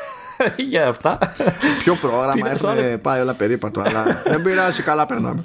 [0.57, 1.19] για αυτά.
[1.83, 5.45] Πιο πρόγραμμα έχουμε πάει όλα περίπατο, αλλά δεν πειράζει, καλά περνάμε.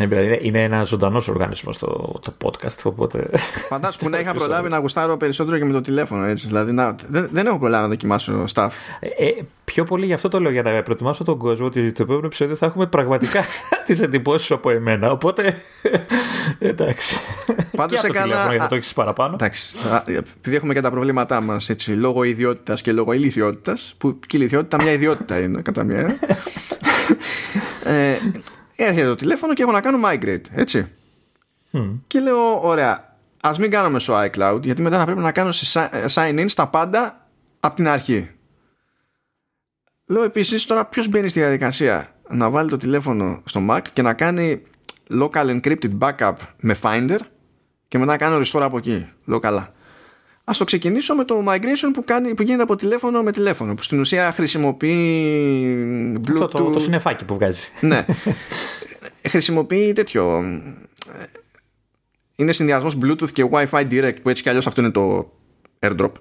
[0.00, 2.82] Είναι, είναι ένα ζωντανός οργανισμός το, το podcast.
[2.84, 3.30] Οπότε...
[3.68, 6.24] Φαντάσου που να είχα προλάβει να γουστάρω περισσότερο και με το τηλέφωνο.
[6.24, 6.46] Έτσι.
[6.46, 8.68] Δηλαδή να, δεν, δεν έχω προλάβει να δοκιμάσω staff.
[9.00, 9.34] Ε, ε,
[9.64, 12.56] πιο πολύ γι' αυτό το λέω για να προετοιμάσω τον κόσμο ότι το επόμενο επεισόδιο
[12.56, 13.44] θα έχουμε πραγματικά
[13.86, 15.10] τις εντυπώσεις από εμένα.
[15.10, 15.56] Οπότε.
[16.58, 17.16] εντάξει.
[17.76, 18.46] Πάντως έκανα.
[18.48, 19.34] Για να το έχεις παραπάνω.
[19.34, 19.74] Εντάξει.
[20.06, 23.94] Επειδή έχουμε και τα προβλήματά μας λόγω ιδιότητας και λόγω ηλικιότητας.
[23.98, 26.18] Που και η ηλικιότητα μια ιδιότητα είναι κατά μία.
[27.84, 28.16] ε,
[28.76, 30.88] έρχεται το τηλέφωνο και έχω να κάνω migrate, έτσι.
[32.06, 35.50] Και λέω, ωραία, ας μην κάνω μέσω iCloud, γιατί μετά θα πρέπει να κάνω
[36.14, 37.28] sign in στα πάντα
[37.60, 38.30] από την αρχή.
[40.06, 44.14] Λέω επίσης, τώρα ποιος μπαίνει στη διαδικασία να βάλει το τηλέφωνο στο Mac και να
[44.14, 44.62] κάνει
[45.10, 47.18] local encrypted backup με Finder
[47.88, 49.08] και μετά να κάνω restore από εκεί.
[49.24, 49.74] Λέω καλά.
[50.50, 53.74] Α το ξεκινήσω με το migration που, κάνει, που γίνεται από τηλέφωνο με τηλέφωνο.
[53.74, 54.92] Που στην ουσία χρησιμοποιεί.
[56.26, 56.42] Bluetooth...
[56.42, 57.68] Αυτό το, το συνεφάκι που βγάζει.
[57.80, 58.04] Ναι.
[59.22, 60.44] χρησιμοποιεί τέτοιο.
[62.36, 65.32] Είναι συνδυασμός Bluetooth και Wi-Fi Direct που έτσι κι αλλιώς αυτό είναι το
[65.78, 66.12] airdrop.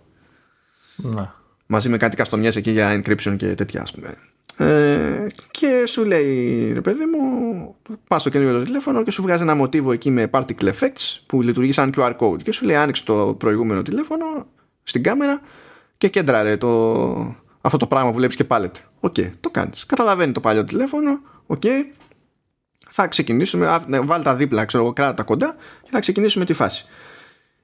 [0.95, 1.29] Ναι.
[1.65, 4.17] Μαζί με κάτι καστομιές εκεί για encryption και τέτοια, ας πούμε.
[4.57, 7.75] Ε, και σου λέει ρε παιδί μου
[8.07, 11.41] πας στο καινούριο το τηλέφωνο και σου βγάζει ένα μοτίβο εκεί με particle effects που
[11.41, 14.25] λειτουργεί σαν QR code και σου λέει άνοιξε το προηγούμενο τηλέφωνο
[14.83, 15.41] στην κάμερα
[15.97, 19.85] και κέντραρε το, αυτό το πράγμα που βλέπεις και πάλετε OK, okay, το κάνεις.
[19.85, 21.21] Καταλαβαίνει το παλιό τηλέφωνο.
[21.45, 21.61] OK.
[21.63, 21.85] Okay.
[22.89, 23.77] Θα ξεκινήσουμε.
[23.87, 26.85] Ναι, βάλε τα δίπλα, ξέρω εγώ, κράτα τα κοντά και θα ξεκινήσουμε τη φάση.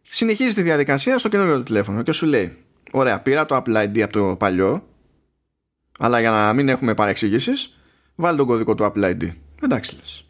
[0.02, 2.58] Συνεχίζει τη διαδικασία στο καινούριο τηλέφωνο και σου λέει:
[2.92, 4.84] Ωραία, πήρα το Apple ID από το παλιό
[6.00, 7.78] αλλά για να μην έχουμε παρεξηγήσεις,
[8.16, 9.30] βάλε τον κωδικό του Apple ID.
[9.62, 10.26] Εντάξει λες.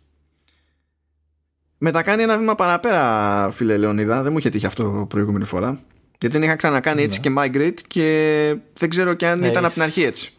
[1.78, 4.22] Μετά κάνει ένα βήμα παραπέρα, φίλε Λεωνίδα.
[4.22, 5.80] Δεν μου είχε τύχει αυτό προηγούμενη φορά.
[6.20, 7.30] Γιατί δεν είχα ξανακάνει έτσι ναι.
[7.30, 10.34] και migrate και δεν ξέρω και αν ναι, ήταν από την αρχή έτσι.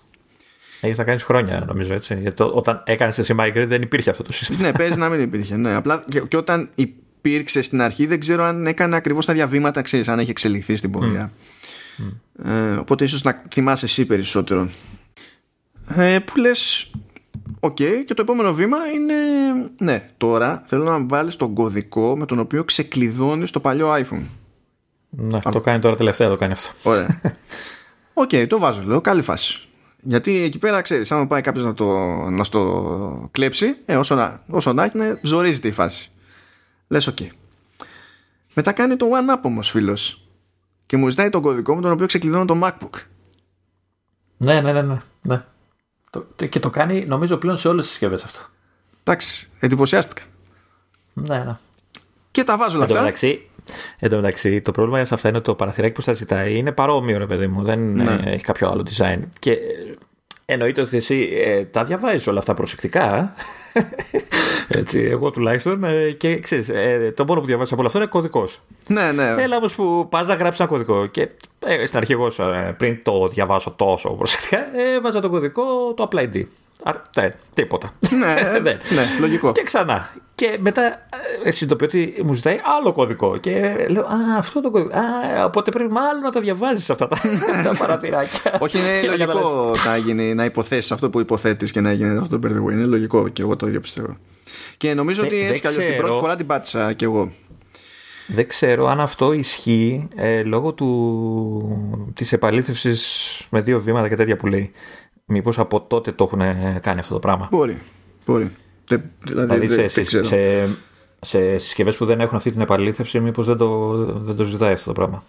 [0.81, 2.19] Έχεις να κάνεις χρόνια, νομίζω έτσι.
[2.21, 4.63] Γιατί όταν έκανες εσύ migrate δεν υπήρχε αυτό το σύστημα.
[4.63, 5.57] ναι, παίζει να μην υπήρχε.
[5.57, 5.75] Ναι.
[5.75, 9.83] Απλά και, και όταν υπήρξε στην αρχή, δεν ξέρω αν έκανε ακριβώς τα ίδια βήματα,
[9.83, 11.33] ξέρεις, αν έχει εξελιχθεί στην πορεία.
[11.99, 12.51] Mm.
[12.51, 14.69] Ε, οπότε ίσως να θυμάσαι εσύ περισσότερο
[15.89, 16.91] ε, που λες
[17.61, 19.15] OK okay, και το επόμενο βήμα είναι
[19.81, 24.23] Ναι τώρα θέλω να βάλεις τον κωδικό Με τον οποίο ξεκλειδώνεις το παλιό iPhone
[25.09, 25.51] Ναι Α...
[25.53, 26.91] το κάνει τώρα τελευταία το κάνει αυτό.
[26.91, 27.21] Ωραία.
[28.15, 29.67] OK okay, το βάζω λέω καλή φάση
[30.05, 31.87] γιατί εκεί πέρα ξέρεις άμα πάει κάποιος να, το,
[32.31, 36.11] να στο κλέψει ε, όσο, να, όσο να έχει ζορίζεται η φάση.
[36.89, 37.29] Λες ok okay.
[38.55, 40.29] Μετά κάνει το one up όμως φίλος
[40.87, 43.01] Και μου ζητάει τον κωδικό με τον οποίο ξεκλειδώνω το MacBook.
[44.37, 45.45] Ναι ναι ναι ναι, ναι.
[46.49, 48.41] Και το κάνει νομίζω πλέον σε όλες τις συσκευές αυτό.
[49.05, 50.23] Εντάξει, εντυπωσιάστηκα.
[51.13, 51.57] Ναι, ναι.
[52.31, 52.99] Και τα βάζω όλα αυτά.
[52.99, 53.51] Μεταξύ,
[53.99, 56.73] εν τω μεταξύ, το πρόβλημα σε αυτά είναι ότι το παραθυράκι που στα ζητάει είναι
[56.73, 57.63] παρόμοιο, ρε παιδί μου.
[57.63, 58.21] Δεν ναι.
[58.25, 59.21] έχει κάποιο άλλο design.
[59.39, 59.59] Και
[60.45, 63.35] εννοείται ότι εσύ ε, τα διαβάζεις όλα αυτά προσεκτικά.
[64.69, 65.85] Έτσι, εγώ τουλάχιστον.
[65.85, 68.61] Ε, και ξέρεις, ε, το μόνο που διαβάζεις από όλα αυτά είναι κωδικός.
[68.89, 69.43] Ναι, ναι.
[69.43, 71.07] Έλα όμως που πας να γράψεις ένα κωδικό.
[71.07, 71.29] Και
[71.67, 76.45] ε, στην αρχή, εγώ ε, πριν το διαβάσω τόσο προσεκτικά, έβαζα το κωδικό το Apple
[76.87, 76.95] ID.
[77.17, 77.93] ναι, τίποτα.
[78.21, 78.79] Ναι, ναι,
[79.21, 79.53] λογικό.
[79.53, 80.11] Και ξανά.
[80.35, 81.09] Και μετά
[81.45, 83.37] ε, συνειδητοποιώ ότι μου ζητάει άλλο κωδικό.
[83.37, 84.97] Και λέω, Α, αυτό το κωδικό.
[84.97, 87.17] Α, οπότε πρέπει μάλλον να τα διαβάζεις αυτά τα,
[87.65, 88.59] τα παραθυράκια.
[88.61, 92.39] Όχι, είναι λογικό να, γίνει, να υποθέσεις αυτό που υποθέτεις και να γίνει αυτό το
[92.39, 92.71] μπερδεγό.
[92.71, 94.17] Είναι λογικό και εγώ το ίδιο πιστεύω.
[94.77, 97.33] Και νομίζω ότι έτσι κι αλλιώς την πρώτη φορά την πάτησα κι εγώ.
[98.27, 104.37] Δεν ξέρω αν αυτό ισχύει ε, λόγω του, της επαλήθευσης με δύο βήματα και τέτοια
[104.37, 104.71] που λέει.
[105.25, 106.41] Μήπως από τότε το έχουν
[106.81, 107.81] κάνει αυτό το πράγμα; Μπορεί,
[108.27, 108.53] μπορεί.
[108.85, 110.69] Δηλαδή, δηλαδή σε, σε, σε,
[111.21, 114.87] σε συσκευές που δεν έχουν αυτή την επαλήθευση μήπως δεν το, δεν το ζητάει αυτό
[114.87, 115.25] το πράγμα;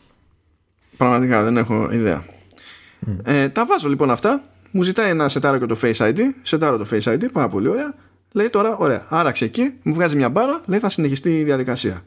[0.97, 2.25] Πραγματικά δεν έχω ιδέα.
[3.07, 3.19] Mm.
[3.23, 4.43] Ε, τα βάζω λοιπόν αυτά.
[4.71, 6.19] Μου ζητάει να σετάρω και το Face ID.
[6.41, 7.95] Σετάρω το Face ID, πάρα πολύ ωραία.
[8.31, 12.05] Λέει τώρα, ωραία, άραξε εκεί, μου βγάζει μια μπάρα, λέει θα συνεχιστεί η διαδικασία.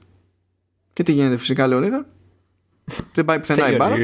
[0.93, 2.07] Και τι γίνεται φυσικά Λεωνίδα;
[3.14, 3.97] Δεν πάει πουθενά η μπάρα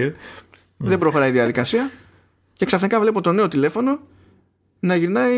[0.76, 1.91] Δεν προχωράει η διαδικασία
[2.62, 3.98] Και ξαφνικά βλέπω το νέο τηλέφωνο
[4.80, 5.34] Να γυρνάει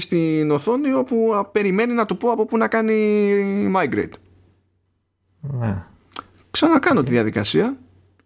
[0.00, 4.12] στην οθόνη Όπου περιμένει να του πω Από πού να κάνει migrate
[5.40, 5.84] ναι.
[6.50, 7.76] Ξανακάνω τη διαδικασία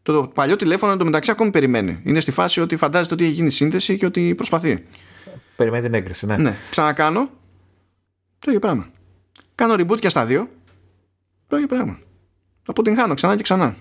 [0.02, 2.00] το παλιό τηλέφωνο το μεταξύ ακόμη περιμένει.
[2.04, 4.84] Είναι στη φάση ότι φαντάζεται ότι έχει γίνει σύνδεση και ότι προσπαθεί.
[5.56, 6.36] Περιμένει την έγκριση, ναι.
[6.36, 6.54] ναι.
[6.70, 7.30] Ξανακάνω
[8.38, 8.86] Το ίδιο πράγμα.
[9.54, 10.48] Κάνω reboot και στα δύο.
[11.46, 11.98] Το ίδιο πράγμα.
[12.66, 13.76] Αποτυγχάνω ξανά και ξανά.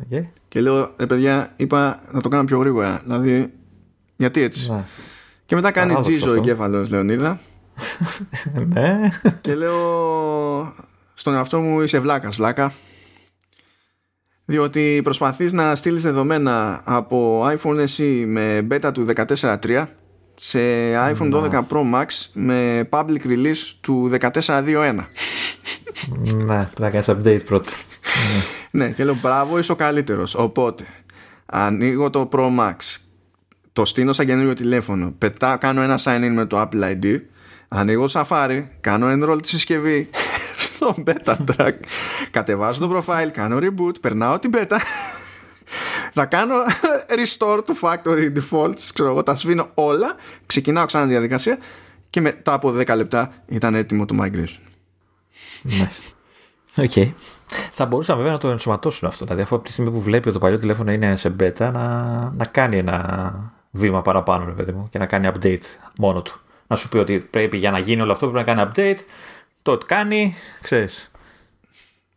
[0.00, 0.22] Okay.
[0.48, 3.00] Και λέω, ε, παιδιά, είπα να το κάνω πιο γρήγορα.
[3.04, 3.52] Δηλαδή,
[4.16, 4.84] γιατί έτσι; Ναι.
[5.46, 6.42] Και μετά κάνει Παράδοξο τζίζο ο αυτό.
[6.42, 7.40] εγκέφαλος Λεωνίδα.
[8.74, 9.10] ναι.
[9.40, 10.74] και λέω
[11.14, 12.72] στον εαυτό μου είσαι βλάκας βλάκα
[14.44, 19.84] διότι προσπαθείς να στείλεις δεδομένα από iPhone SE με beta του 14.3
[20.34, 20.58] σε
[21.12, 24.98] iPhone 12 Pro Max με public release του 14.2.1
[26.34, 27.70] ναι, να κάνει update πρώτα.
[28.70, 30.84] ναι και λέω μπράβο είσαι ο καλύτερος οπότε
[31.46, 32.74] ανοίγω το Pro Max.
[33.72, 35.14] Το στείνω σαν καινούριο τηλέφωνο.
[35.18, 37.20] Πετά, κάνω ένα sign in με το Apple ID
[37.68, 40.10] ανοίγω Safari κάνω enroll τη συσκευή.
[40.56, 41.74] Στο beta track.
[42.30, 44.76] Κατεβάζω το profile κάνω reboot περνάω την beta.
[46.12, 46.54] Θα κάνω
[47.18, 50.16] restore to factory defaults ξέρω εγώ τα σβήνω όλα.
[50.46, 51.58] Ξεκινάω ξανά τη διαδικασία
[52.10, 54.60] και μετά από 10 λεπτά ήταν έτοιμο το migration.
[55.62, 55.90] Ναι.
[56.78, 56.92] Οκ.
[57.72, 59.24] Θα μπορούσαν βέβαια να το ενσωματώσουν αυτό.
[59.24, 61.72] Δηλαδή, αφού από τη στιγμή που βλέπει ότι το παλιό τηλέφωνο είναι σε beta, να,
[62.36, 63.34] να κάνει ένα
[63.70, 65.64] βήμα παραπάνω, ρε παιδί μου, και να κάνει update
[65.98, 66.40] μόνο του.
[66.66, 68.98] Να σου πει ότι πρέπει για να γίνει όλο αυτό πρέπει να κάνει update.
[69.62, 71.10] Το κάνει, ξέρεις.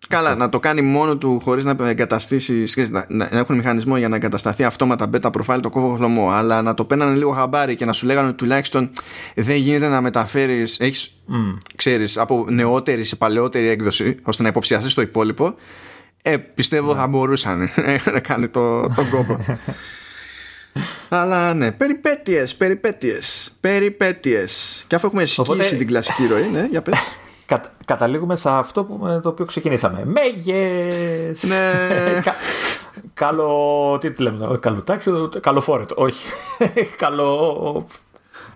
[0.08, 2.64] Καλά, να το κάνει μόνο του χωρίς να εγκαταστήσει.
[2.64, 6.30] ξέρεις, Να, να έχουν μηχανισμό για να εγκατασταθεί αυτόματα beta profile το κόβω χλωμό.
[6.32, 8.92] Αλλά να το παίρνανε λίγο χαμπάρι και να σου λέγανε ότι τουλάχιστον
[9.36, 10.80] δεν γίνεται να μεταφέρεις.
[10.80, 11.16] Έχεις,
[11.76, 15.56] ξέρεις, από νεότερη σε παλαιότερη έκδοση, ώστε να υποψιαστείς το υπόλοιπο.
[16.22, 17.70] Ε, πιστεύω θα μπορούσαν
[18.14, 19.40] να κάνει το, τον κόπο.
[21.10, 24.84] Αλλά ναι, περιπέτειες, περιπέτειες, περιπέτειες.
[24.88, 26.98] Και αφού έχουμε σκίσει Οπότε- την κλασική ροή, ναι, για πες.
[27.50, 30.06] Κα, καταλήγουμε σε αυτό που, με το οποίο ξεκινήσαμε.
[30.06, 31.44] Μέγες!
[31.44, 32.20] Ναι.
[32.26, 32.36] Κα,
[33.14, 33.98] καλό.
[34.00, 35.96] Τι τη λέμε, καλοτάξιο, καλοφόρετο.
[35.98, 36.30] Όχι.
[37.04, 37.86] καλό.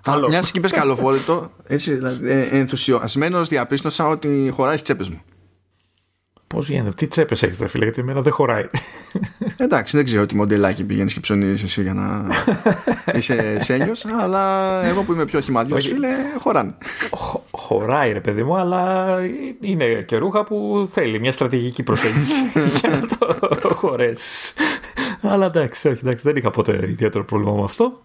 [0.02, 0.28] Καλό.
[0.28, 5.22] Μια και είπες καλοφόρητο, έτσι, δηλαδή, ε, ενθουσιασμένος διαπίστωσα ότι χωράει στις τσέπες μου.
[6.54, 8.68] Πώς γίνεται, τι τσέπες έχεις, ρε φίλε, γιατί εμένα δεν χωράει.
[9.58, 12.26] Εντάξει, δεν ξέρω τι μοντελάκι πηγαίνεις και ψωνίζεις εσύ για να
[13.18, 15.93] είσαι σένιος, αλλά εγώ που είμαι πιο χυμαδιός, Όχι.
[15.93, 16.76] φίλε, χωράνε.
[17.12, 19.06] Χω- χωράει, ρε παιδί μου, αλλά
[19.62, 22.34] είναι και ρούχα που θέλει μια στρατηγική προσέγγιση
[22.80, 24.54] για να το χωρέσεις.
[25.22, 28.01] αλλά εντάξει, όχι, εντάξει, δεν είχα ποτέ ιδιαίτερο πρόβλημα με αυτό.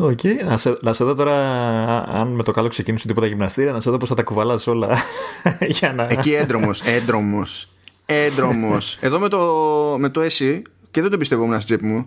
[0.00, 1.34] Οκ, να, σε, να σε δω τώρα,
[2.02, 4.98] αν με το καλό ξεκινήσουν τίποτα γυμναστήρια, να σε δω πώς θα τα κουβαλάς όλα
[5.78, 6.06] για να.
[6.10, 7.68] Εκεί έντρομος, έντρομος,
[8.06, 8.98] έντρομος.
[9.00, 9.38] Εδώ με το,
[9.98, 12.06] με το SE και δεν το πιστεύω στην τσέπη μου.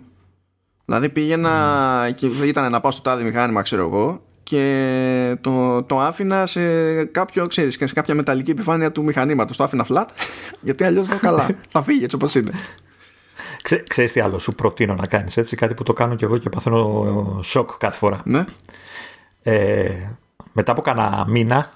[0.84, 6.46] Δηλαδή πήγαινα και ήταν να πάω στο τάδε μηχάνημα, ξέρω εγώ, και το, το άφηνα
[6.46, 9.56] σε κάποιο, ξέρεις, σε κάποια μεταλλική επιφάνεια του μηχανήματος.
[9.56, 10.06] Το άφηνα flat,
[10.66, 11.48] γιατί αλλιώς δεν καλά.
[11.72, 12.50] Θα φύγει έτσι όπως είναι.
[13.62, 16.38] Ξέ, ξέρεις τι άλλο σου προτείνω να κάνεις έτσι, κάτι που το κάνω κι εγώ
[16.38, 18.20] και παθαίνω σοκ κάθε φορά.
[18.24, 18.44] Ναι.
[19.42, 19.90] Ε,
[20.52, 21.70] μετά από κανένα μήνα,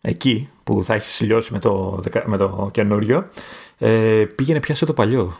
[0.00, 3.28] εκεί που θα έχεις λιώσει με το, δεκα- με το καινούριο,
[3.78, 5.36] ε, πήγαινε πιάσε το παλιό.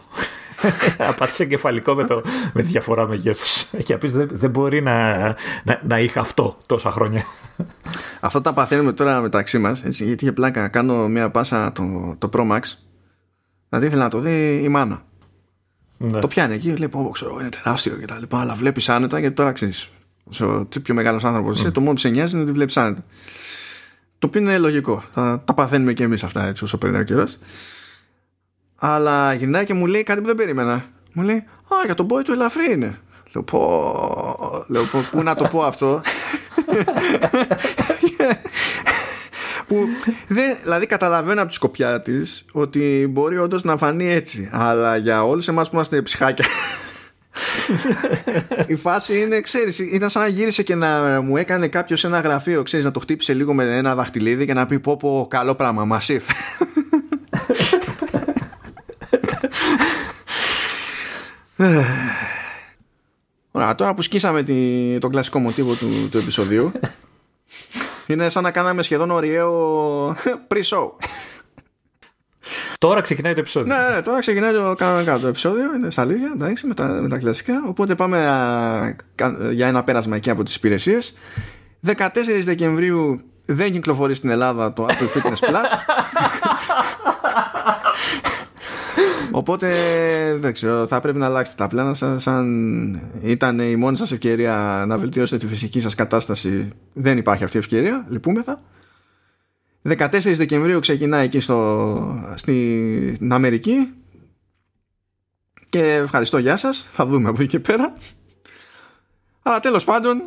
[0.97, 2.21] Απάτησε εγκεφαλικό με, το,
[2.53, 3.63] με τη διαφορά μεγέθους.
[3.83, 5.17] Και να πεις, δεν, δεν μπορεί να,
[5.63, 7.23] να, να είχα αυτό τόσα χρόνια.
[8.19, 12.15] Αυτά τα παθαίνουμε τώρα μεταξύ μας έτσι, Γιατί είχε πλάκα να κάνω μια πάσα το,
[12.17, 12.59] το Pro Max
[13.77, 15.03] Δηλαδή ήθελα να το δει η μάνα.
[15.97, 16.19] Ναι.
[16.19, 19.35] Το πιάνει εκεί, λέει πω ξέρω είναι τεράστιο και τα λοιπά Αλλά βλέπεις άνετα γιατί
[19.35, 19.89] τώρα ξέρεις
[20.23, 23.01] όσο τι πιο μεγάλος άνθρωπος είσαι Το μόνο που σε νοιάζει είναι ότι βλέπεις άνετα
[24.19, 25.03] Το οποίο είναι λογικό.
[25.11, 27.37] Θα τα παθαίνουμε και εμείς αυτά έτσι όσο περνάει ο καιρός.
[28.75, 30.85] Αλλά γυρνάει και μου λέει κάτι που δεν περίμενα.
[31.13, 32.99] Μου λέει Α για τον boy του ελαφρύ είναι
[33.33, 36.01] Λέω πω, λέω, πω πού να το πω αυτό
[39.67, 39.85] που
[40.27, 44.49] δεν, δηλαδή καταλαβαίνω από τη σκοπιά της ότι μπορεί όντως να φανεί έτσι.
[44.51, 46.45] Αλλά για όλους εμάς που είμαστε ψυχάκια.
[48.67, 52.63] η φάση είναι, ξέρεις, ήταν σαν να γύρισε και να μου έκανε κάποιος ένα γραφείο,
[52.63, 55.85] ξέρεις, να το χτύπησε λίγο με ένα δαχτυλίδι και να πει πω πω καλό πράγμα,
[55.85, 56.23] μασίφ.
[63.51, 66.71] Ωραία, τώρα που σκίσαμε τη, τον κλασικό μοτίβο του, του επεισοδίου
[68.07, 70.15] είναι σαν να κάναμε σχεδόν ωριαίο
[70.47, 70.89] pre-show.
[72.77, 73.75] Τώρα ξεκινάει το επεισόδιο.
[73.75, 75.75] Ναι, ναι, τώρα ξεκινάει το κανονικά το επεισόδιο.
[75.75, 77.63] Είναι στα αλήθεια, εντάξει, με τα, με τα κλασικά.
[77.67, 81.13] Οπότε πάμε α, κα- για ένα πέρασμα εκεί από τις υπηρεσίες
[81.87, 81.93] 14
[82.43, 85.65] Δεκεμβρίου δεν κυκλοφορεί στην Ελλάδα το Apple Fitness Plus.
[89.37, 89.69] Οπότε
[90.39, 92.27] δεν ξέρω, θα πρέπει να αλλάξετε τα πλάνα σας.
[92.27, 97.57] Αν ήταν η μόνη σας ευκαιρία να βελτιώσετε τη φυσική σας κατάσταση Δεν υπάρχει αυτή
[97.57, 98.61] η ευκαιρία, λυπούμεθα.
[99.87, 103.93] 14 Δεκεμβρίου ξεκινάει εκεί στο, στην Αμερική.
[105.69, 106.87] Και ευχαριστώ γεια σας.
[106.91, 107.93] Θα δούμε από εκεί και πέρα.
[109.41, 110.21] Αλλά τέλος πάντων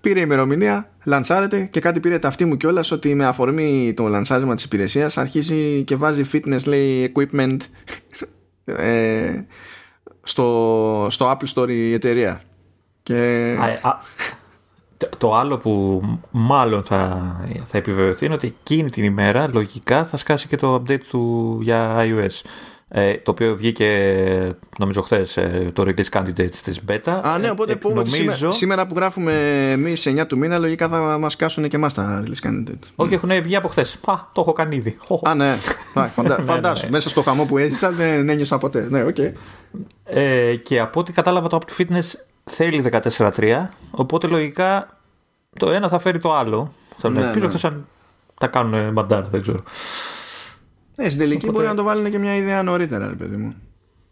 [0.00, 4.64] πήρε ημερομηνία, λανσάρεται και κάτι πήρε ταυτί μου κιόλας ότι με αφορμή το λανσάρισμα της
[4.64, 7.56] υπηρεσίας αρχίζει και βάζει fitness λέει equipment
[8.64, 9.40] ε,
[10.22, 12.40] στο, στο Apple Store η εταιρεία.
[13.02, 13.56] Και...
[13.60, 13.98] Α, α,
[15.18, 20.48] το άλλο που μάλλον θα, θα επιβεβαιωθεί είναι ότι εκείνη την ημέρα λογικά θα σκάσει
[20.48, 22.42] και το update του για iOS.
[22.96, 27.20] Ε, το οποίο βγήκε νομίζω χθες ε, το release candidate της beta.
[27.22, 28.50] Α, ναι, οπότε ε, νομίζω...
[28.50, 29.32] σήμερα, που γράφουμε
[29.70, 32.88] εμείς 9 του μήνα, λογικά θα μας κάσουν και εμάς τα release candidate.
[32.94, 33.98] Όχι, έχουν βγει από χθες.
[34.04, 34.96] Α, το έχω κάνει ήδη.
[35.22, 35.54] Α, ναι.
[36.08, 36.42] Φαντα...
[36.46, 36.90] Φαντάσου.
[36.90, 38.86] Μέσα στο χαμό που έζησα δεν ένιωσα ποτέ.
[38.90, 39.32] Ναι, okay.
[40.04, 42.04] ε, και από ό,τι κατάλαβα το Apple Fitness
[42.44, 44.98] θέλει 14.3, οπότε λογικά
[45.58, 46.72] το ένα θα φέρει το άλλο.
[46.96, 47.58] Θα ναι, ελπίζω ναι.
[47.62, 47.86] αν
[48.38, 49.62] τα κάνουν μαντάρα, δεν ξέρω.
[50.96, 51.52] Ε, στην τελική Οπότε...
[51.52, 53.54] μπορεί να το βάλουν και μια ιδέα νωρίτερα, ρε παιδί μου.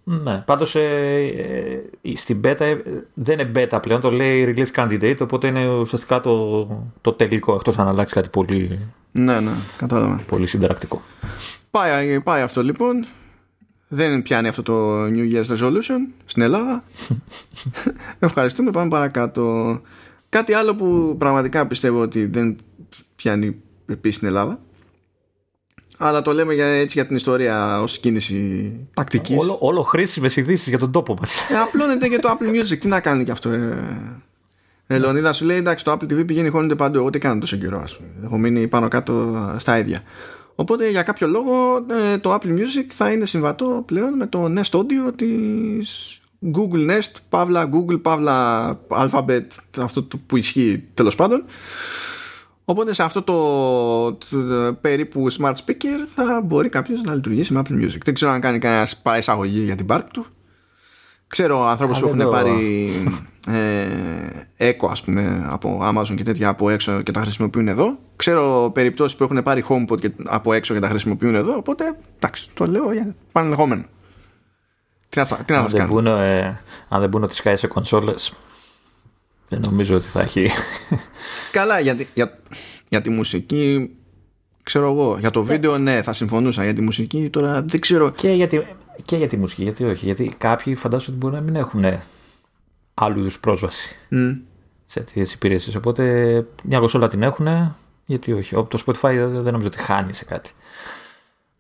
[0.05, 2.77] Ναι, πάντως ε, ε, στην beta ε,
[3.15, 6.67] δεν είναι beta πλέον, το λέει release candidate, οπότε είναι ουσιαστικά το,
[7.01, 8.79] το τελικό, εκτός αν αλλάξει κάτι πολύ.
[9.13, 10.21] Ναι, ναι, κατάλαβα.
[10.27, 11.03] Πολύ συνταρακτικό.
[11.71, 13.07] Πάει, πάει αυτό λοιπόν.
[13.89, 16.85] Δεν πιάνει αυτό το New Year's Resolution στην Ελλάδα.
[18.19, 19.81] Ευχαριστούμε, πάμε παρακάτω.
[20.29, 22.57] Κάτι άλλο που πραγματικά πιστεύω ότι δεν
[23.15, 23.57] πιάνει
[23.87, 24.59] επίσης στην Ελλάδα
[25.99, 29.37] αλλά το λέμε για, έτσι για την ιστορία ως κίνηση τακτικής.
[29.37, 31.41] Όλο, όλο χρήσιμες ειδήσεις για τον τόπο μας.
[31.41, 32.79] Ε, απλώνεται και το Apple Music.
[32.79, 33.49] Τι να κάνει και αυτό.
[33.49, 34.23] Ε.
[34.87, 36.99] Ε, Λεωνίδα σου λέει εντάξει το Apple TV πηγαίνει χώνεται παντού.
[36.99, 38.09] Εγώ τι κάνω τόσο καιρό, ας πούμε.
[38.25, 40.03] Έχω μείνει πάνω κάτω στα ίδια.
[40.55, 44.79] Οπότε για κάποιο λόγο ε, το Apple Music θα είναι συμβατό πλέον με το Nest
[44.79, 46.21] Audio της
[46.55, 49.47] Google Nest, Παύλα Google, Παύλα Alphabet,
[49.79, 51.45] αυτό που ισχύει τέλος πάντων.
[52.65, 57.73] Οπότε σε αυτό το, το, περίπου smart speaker θα μπορεί κάποιος να λειτουργήσει με Apple
[57.73, 57.99] Music.
[58.05, 60.27] Δεν ξέρω αν κάνει κανένα παραεισαγωγή για την πάρτη του.
[61.27, 62.91] Ξέρω ανθρώπους που έχουν πάρει
[63.49, 63.87] ε,
[64.59, 67.99] Echo ας πούμε από Amazon και τέτοια από έξω και τα χρησιμοποιούν εδώ.
[68.17, 71.57] Ξέρω περιπτώσεις που έχουν πάρει HomePod και από έξω και τα χρησιμοποιούν εδώ.
[71.57, 73.85] Οπότε εντάξει, το λέω για πανελεγόμενο.
[75.09, 78.33] Τι να, τι να αν, δεν μπουν, ε, αν δεν μπουν ότι σκάει σε κονσόλες
[79.53, 80.49] δεν νομίζω ότι θα έχει.
[81.53, 82.39] Καλά, για, για,
[82.89, 83.91] για τη μουσική
[84.63, 85.17] ξέρω εγώ.
[85.19, 86.65] Για το βίντεο, ναι, θα συμφωνούσα.
[86.65, 88.11] Για τη μουσική τώρα δεν ξέρω.
[88.11, 88.61] Και για τη,
[89.03, 90.05] και για τη μουσική, γιατί όχι.
[90.05, 91.85] Γιατί κάποιοι φαντάζομαι ότι μπορεί να μην έχουν
[92.95, 94.37] άλλου είδους πρόσβαση mm.
[94.87, 95.75] σε τέτοιε υπηρεσίες.
[95.75, 96.03] Οπότε
[96.63, 97.75] μια κονσόλα την έχουν,
[98.07, 98.55] γιατί όχι.
[98.55, 100.51] Το Spotify δεν νομίζω ότι χάνει σε κάτι.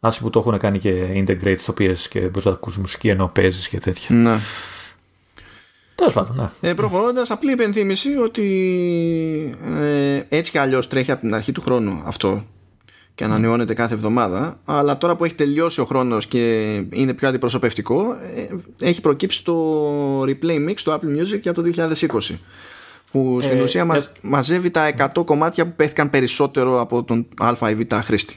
[0.01, 3.29] Άσοι που το έχουν κάνει και integrate στο PS και μπορείς να ακούσει μουσική ενώ
[3.29, 4.17] παίζεις και τέτοια.
[4.17, 4.39] Ναι.
[5.95, 6.69] Τέλος πάντων, ναι.
[6.69, 12.03] Ε, Προχωρώντας, απλή υπενθύμηση ότι ε, έτσι κι αλλιώς τρέχει από την αρχή του χρόνου
[12.05, 12.45] αυτό
[13.15, 14.59] και ανανεώνεται κάθε εβδομάδα.
[14.65, 18.47] Αλλά τώρα που έχει τελειώσει ο χρόνος και είναι πιο αντιπροσωπευτικό, ε,
[18.87, 22.39] έχει προκύψει το replay mix του Apple Music για το 2020.
[23.11, 27.71] Που στην ε, ουσία ε, μαζεύει τα 100 κομμάτια που πέθηκαν περισσότερο από τον Α
[27.71, 28.37] ή Β χρήστη.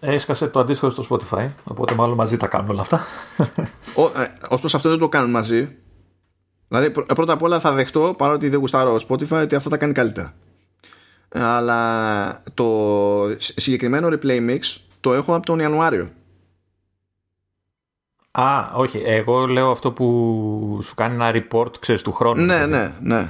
[0.00, 3.04] Έσκασε το αντίστοιχο στο Spotify, οπότε μάλλον μαζί τα κάνουν όλα αυτά.
[3.94, 5.68] Ω ε, αυτό δεν το κάνουν μαζί.
[6.68, 10.34] Δηλαδή πρώτα απ' όλα θα δεχτώ παρότι δεν γουστάρω Spotify ότι αυτό τα κάνει καλύτερα.
[11.28, 14.60] Αλλά το συγκεκριμένο replay mix
[15.00, 16.10] το έχω από τον Ιανουάριο.
[18.30, 19.02] Α, όχι.
[19.04, 22.44] Εγώ λέω αυτό που σου κάνει ένα report, ξέρεις, του χρόνου.
[22.44, 23.28] Ναι, ναι, ναι.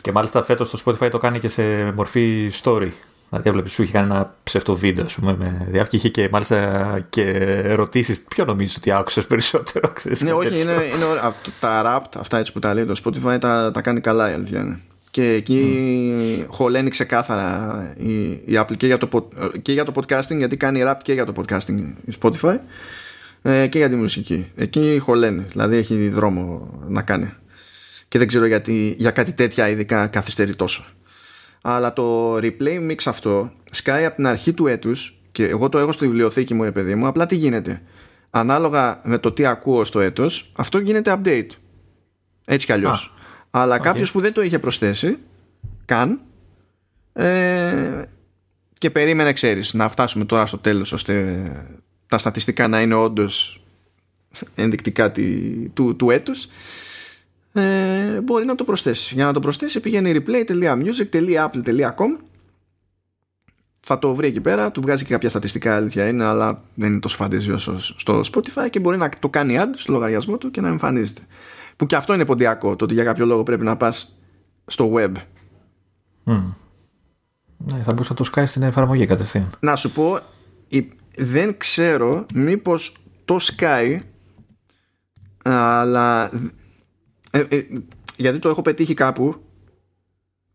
[0.00, 2.90] Και μάλιστα φέτος το Spotify το κάνει και σε μορφή story.
[3.28, 5.98] Δηλαδή, έβλεπε σου είχε κάνει ένα ψευτό βίντεο, ας πούμε, με διάρκεια.
[5.98, 7.22] Είχε και μάλιστα και
[7.64, 8.22] ερωτήσεις.
[8.22, 11.04] Ποιο νομίζεις ότι άκουσες περισσότερο, ξέρεις, Ναι, όχι, είναι, είναι
[11.60, 14.60] τα rap, αυτά έτσι που τα λέει το Spotify, τα, τα κάνει καλά η αλήθεια
[14.60, 14.80] είναι.
[15.10, 15.62] Και εκεί
[16.40, 16.44] mm.
[16.48, 19.28] χωλαίνει ξεκάθαρα η, η Apple και για, το,
[19.62, 22.56] και για το podcasting, γιατί κάνει rap και για το podcasting η Spotify
[23.42, 24.50] ε, και για τη μουσική.
[24.56, 27.32] Εκεί χωλαίνει, δηλαδή έχει δρόμο να κάνει.
[28.08, 30.84] Και δεν ξέρω γιατί για κάτι τέτοια ειδικά καθυστερεί τόσο
[31.62, 35.92] αλλά το replay mix αυτό σκάει από την αρχή του έτους και εγώ το έχω
[35.92, 37.06] στη βιβλιοθήκη μου, ρε παιδί μου.
[37.06, 37.82] Απλά τι γίνεται.
[38.30, 41.50] Ανάλογα με το τι ακούω στο έτος, αυτό γίνεται update.
[42.44, 43.14] Έτσι κι αλλιώς.
[43.50, 43.82] Αλλά okay.
[43.82, 45.18] κάποιος που δεν το είχε προσθέσει
[45.84, 46.20] καν
[47.12, 48.02] ε,
[48.72, 51.42] και περίμενε, ξέρεις, να φτάσουμε τώρα στο τέλος ώστε
[52.06, 53.62] τα στατιστικά να είναι όντως
[54.54, 55.12] ενδεικτικά
[55.72, 56.48] του, του έτους
[57.58, 59.12] ε, μπορεί να το προσθέσεις.
[59.12, 62.16] Για να το προσθέσει πηγαίνει replay.music.apple.com
[63.80, 67.00] θα το βρει εκεί πέρα, του βγάζει και κάποια στατιστικά αλήθεια είναι, αλλά δεν είναι
[67.00, 70.60] τόσο φαντεζή όσο στο Spotify και μπορεί να το κάνει ad στο λογαριασμό του και
[70.60, 71.20] να εμφανίζεται.
[71.76, 74.18] Που και αυτό είναι ποντιακό, το ότι για κάποιο λόγο πρέπει να πας
[74.66, 75.12] στο web.
[76.26, 76.42] Mm.
[77.56, 79.50] Ναι, θα μπορούσα να το σκάει στην εφαρμογή κατευθείαν.
[79.60, 80.18] Να σου πω,
[81.16, 83.98] δεν ξέρω μήπως το Sky
[85.42, 86.30] αλλά
[87.30, 87.66] ε, ε,
[88.16, 89.42] γιατί το έχω πετύχει κάπου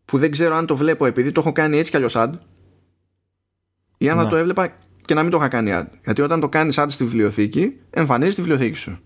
[0.04, 2.32] που δεν ξέρω αν το βλέπω επειδή το έχω κάνει έτσι κι αλλιώς ad
[3.98, 4.30] ή αν θα Ναι.
[4.30, 5.86] το έβλεπα και να μην το είχα κάνει ad.
[6.04, 8.98] Γιατί όταν το κάνεις ad στη βιβλιοθήκη, εμφανίζεις τη βιβλιοθήκη σου.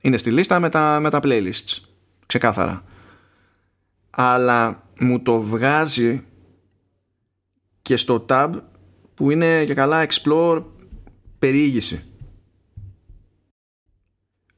[0.00, 1.78] Είναι στη λίστα με τα, με τα playlists.
[2.26, 2.84] Ξεκάθαρα.
[4.10, 6.24] Αλλά μου το βγάζει
[7.82, 8.50] και στο tab
[9.14, 10.64] που είναι και καλά explore
[11.38, 12.04] περιήγηση.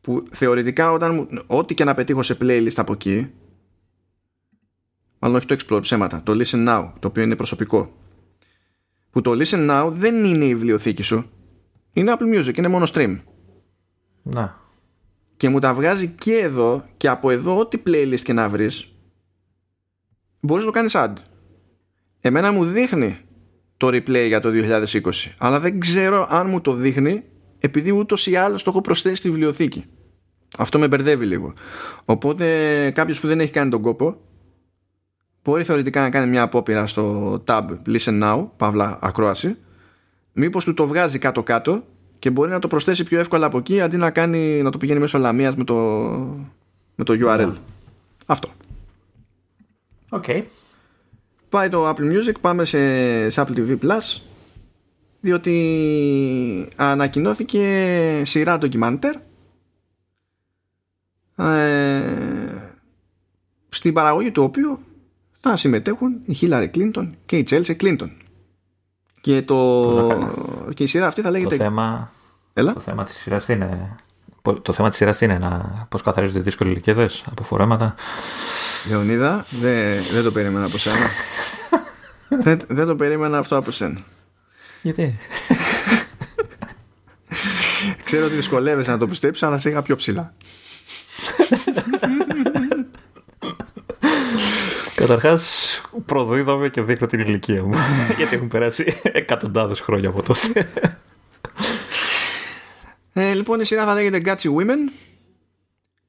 [0.07, 3.31] Που θεωρητικά όταν μου, ό,τι και να πετύχω σε playlist από εκεί
[5.19, 7.97] μάλλον όχι το explore ψέματα, το listen now το οποίο είναι προσωπικό
[9.11, 11.31] που το listen now δεν είναι η βιβλιοθήκη σου
[11.93, 13.19] είναι Apple Music, είναι μόνο stream.
[14.23, 14.61] Να.
[15.37, 18.93] και μου τα βγάζει και εδώ και από εδώ ό,τι playlist και να βρεις
[20.41, 21.13] μπορείς να το κάνεις ad.
[22.21, 23.19] Εμένα μου δείχνει
[23.77, 25.01] το replay για το 2020
[25.39, 27.25] αλλά δεν ξέρω αν μου το δείχνει
[27.59, 29.85] επειδή ούτως ή άλλως το έχω προσθέσει στη βιβλιοθήκη
[30.59, 31.53] αυτό με μπερδεύει λίγο.
[32.05, 32.47] Οπότε
[32.95, 34.17] κάποιος που δεν έχει κάνει τον κόπο
[35.47, 39.57] μπορεί θεωρητικά να κάνει μια απόπειρα στο tab listen now παύλα ακρόαση.
[40.33, 41.83] Μήπως του το βγάζει κάτω κάτω
[42.19, 45.01] και μπορεί να το προσθέσει πιο εύκολα από εκεί αντί να, κάνει, να το πηγαίνει
[45.01, 45.75] μέσω λαμίας με το,
[46.95, 47.53] με το URL.
[48.27, 48.49] Αυτό.
[50.09, 50.25] Οκ.
[51.49, 54.21] πάει το Apple Music πάμε σε, σε Apple TV Plus
[55.21, 59.21] διότι ανακοινώθηκε σειρά ντοκιμάντερ ε,
[63.69, 64.79] στην παραγωγή του οποίου
[65.41, 68.11] θα συμμετέχουν η Hillary Clinton και η Chelsea Clinton
[69.21, 70.31] και, το, να κάνει;
[70.75, 72.13] και η σειρά αυτή θα Το λέγεται θέμα,
[72.53, 72.73] Έλα.
[72.73, 73.97] το θέμα της σειράς τι είναι...
[74.63, 77.95] Το θέμα της σειράς τι είναι να πώς καθαρίζονται δύσκολοι λυκέδες από φορέματα.
[78.89, 81.09] Λεωνίδα, δεν, δεν το περίμενα από σένα.
[82.43, 84.01] δεν, δεν το περίμενα αυτό από σένα.
[84.83, 85.19] Γιατί;
[88.05, 90.35] Ξέρω ότι δυσκολεύεσαι να το πιστέψεις, αλλά σε είχα πιο ψηλά.
[95.07, 97.75] Καταρχάς προδίδομαι και δείχνω την ηλικία μου.
[98.19, 100.69] Γιατί έχουν περάσει εκατοντάδες χρόνια από τότε.
[103.13, 104.93] Ε, λοιπόν, η σειρά θα λέγεται Gatsy Women.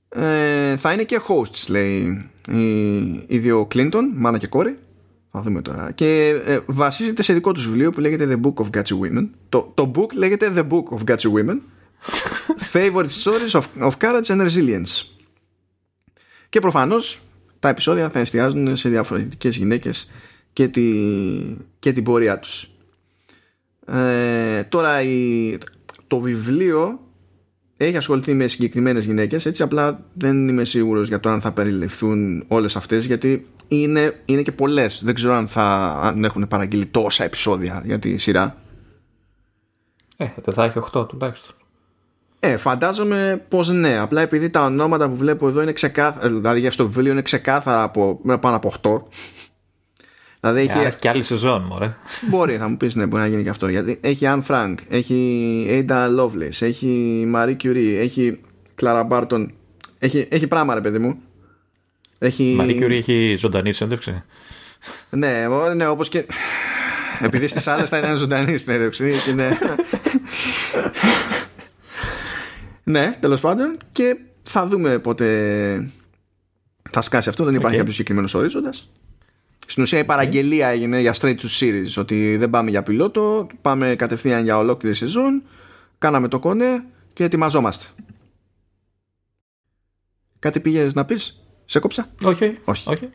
[0.09, 4.77] Ε, θα είναι και hosts, λέει οι, οι δύο Clinton, μάνα και κόρη.
[5.31, 5.91] Θα δούμε τώρα.
[5.91, 9.27] Και ε, βασίζεται σε δικό τους βιβλίο που λέγεται The Book of Gatsy Women.
[9.49, 11.57] Το, το book λέγεται The Book of Gatsy Women.
[12.73, 15.05] Favorite stories of, of courage and resilience.
[16.49, 17.21] Και προφανώς
[17.59, 20.09] τα επεισόδια θα εστιάζουν σε διαφορετικές γυναίκες
[20.53, 20.91] και, τη,
[21.79, 22.69] και την πορεία τους.
[23.85, 25.57] Ε, τώρα η,
[26.07, 26.99] το βιβλίο
[27.77, 32.43] έχει ασχοληθεί με συγκεκριμένες γυναίκες έτσι απλά δεν είμαι σίγουρος για το αν θα περιληφθούν
[32.47, 37.23] όλες αυτές γιατί είναι, είναι και πολλές δεν ξέρω αν θα αν έχουν παραγγείλει τόσα
[37.23, 38.57] επεισόδια για τη σειρά
[40.17, 41.55] Ε, δεν θα έχει 8 τουλάχιστον.
[42.39, 46.71] Ε, φαντάζομαι πως ναι απλά επειδή τα ονόματα που βλέπω εδώ είναι ξεκάθαρα δηλαδή για
[46.71, 49.01] στο βιβλίο είναι ξεκάθαρα από, με πάνω από 8
[50.39, 51.95] δηλαδή έχει, Άρα και άλλη σεζόν, μωρέ.
[52.29, 53.67] Μπορεί, θα μου πεις, ναι, μπορεί να γίνει και αυτό.
[53.67, 58.39] Γιατί έχει Anne Frank, έχει Ada Lovelace, έχει Marie Curie, έχει
[58.81, 59.45] Clara Barton.
[59.99, 61.17] Έχει, έχει πράγμα, ρε παιδί μου.
[62.19, 62.53] Έχει...
[62.57, 64.23] Μαρή Curie έχει ζωντανής συνέντευξη.
[65.09, 66.25] Ναι, ο- ναι όπως και.
[67.21, 69.11] Επειδή στις άλλες θα είναι ζωντανής συνέντευξη.
[69.31, 69.57] Είναι...
[72.87, 73.77] ναι, τέλος πάντων.
[73.91, 75.89] Και θα δούμε πότε
[76.91, 77.43] θα σκάσει αυτό.
[77.43, 77.77] Δεν υπάρχει Οκ.
[77.77, 78.89] κάποιος συγκεκριμένος ορίζοντας.
[79.67, 83.95] Στην ουσία η παραγγελία έγινε για straight to series ότι δεν πάμε για πιλότο, πάμε
[83.95, 85.43] κατευθείαν για ολόκληρη σεζόν,
[85.97, 86.83] κάναμε το κονέ
[87.13, 87.85] και ετοιμαζόμαστε.
[90.39, 92.57] Κάτι πήγες να πεις, σε έκοψα; Όχι.
[92.63, 92.89] Όχι.
[92.89, 93.09] όχι.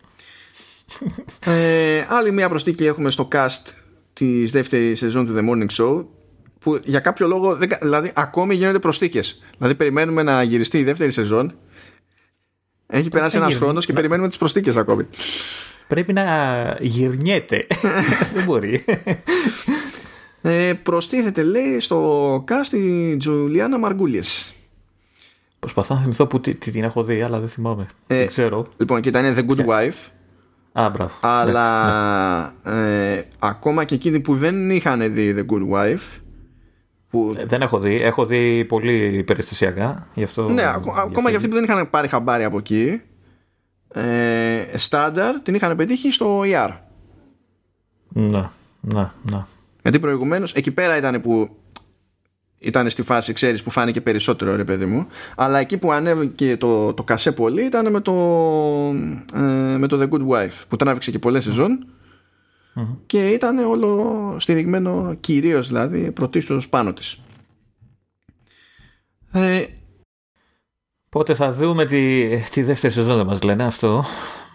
[1.46, 3.72] Ε, άλλη μια προσθήκη έχουμε στο cast
[4.12, 6.04] της δεύτερης σεζόν του The Morning Show
[6.62, 9.42] που για κάποιο λόγο, δεν κα- δηλαδή ακόμη γίνονται προστίκες.
[9.58, 11.54] Δηλαδή περιμένουμε να γυριστεί η δεύτερη σεζόν
[12.86, 13.64] έχει περάσει ένας έγινε.
[13.64, 15.06] χρόνος και περιμένουμε τις προστίκες ακόμη.
[15.88, 16.24] Πρέπει να
[16.80, 17.66] γυρνιέται.
[18.34, 18.84] δεν μπορεί.
[20.42, 24.54] Ε, προστίθεται λέει στο cast η Τζουλιάνα Μαργκούλιες.
[25.58, 27.86] Προσπαθώ να θυμηθώ που τι, τι την έχω δει, αλλά δεν θυμάμαι.
[28.06, 28.66] Ε, δεν ξέρω.
[28.76, 30.08] Λοιπόν, και ήταν The Good Wife,
[30.72, 31.12] Α, μπράβο.
[31.20, 36.20] αλλά ε, ακόμα και εκείνοι που δεν είχαν δει The Good Wife,
[37.12, 37.94] που, Ε, Δεν έχω δει.
[38.02, 40.06] Έχω δει πολύ περιστασιακά.
[40.14, 43.00] Γι αυτό, ναι, ακο- ακόμα και αυτοί που δεν είχαν πάρει χαμπάρι από εκεί,
[43.94, 46.70] ε, στάνταρ την είχαν πετύχει στο ER.
[48.08, 48.42] Ναι,
[48.80, 49.44] ναι, ναι.
[49.82, 51.56] Γιατί προηγουμένως εκεί πέρα ήταν που
[52.58, 55.06] ήταν στη φάση, ξέρεις, που φάνηκε περισσότερο ρε παιδί μου.
[55.36, 58.12] Αλλά εκεί που ανέβηκε το, το κασέ πολύ ήταν με το,
[59.34, 61.86] ε, με το The Good Wife που τράβηξε και πολλές σεζόν
[63.06, 67.22] και ήταν όλο στηριγμένο κυρίως δηλαδή πρωτίστως πάνω της.
[69.32, 69.62] Ε,
[71.08, 74.04] Πότε θα δούμε τη, τη δεύτερη σεζόν δεν μας λένε αυτό.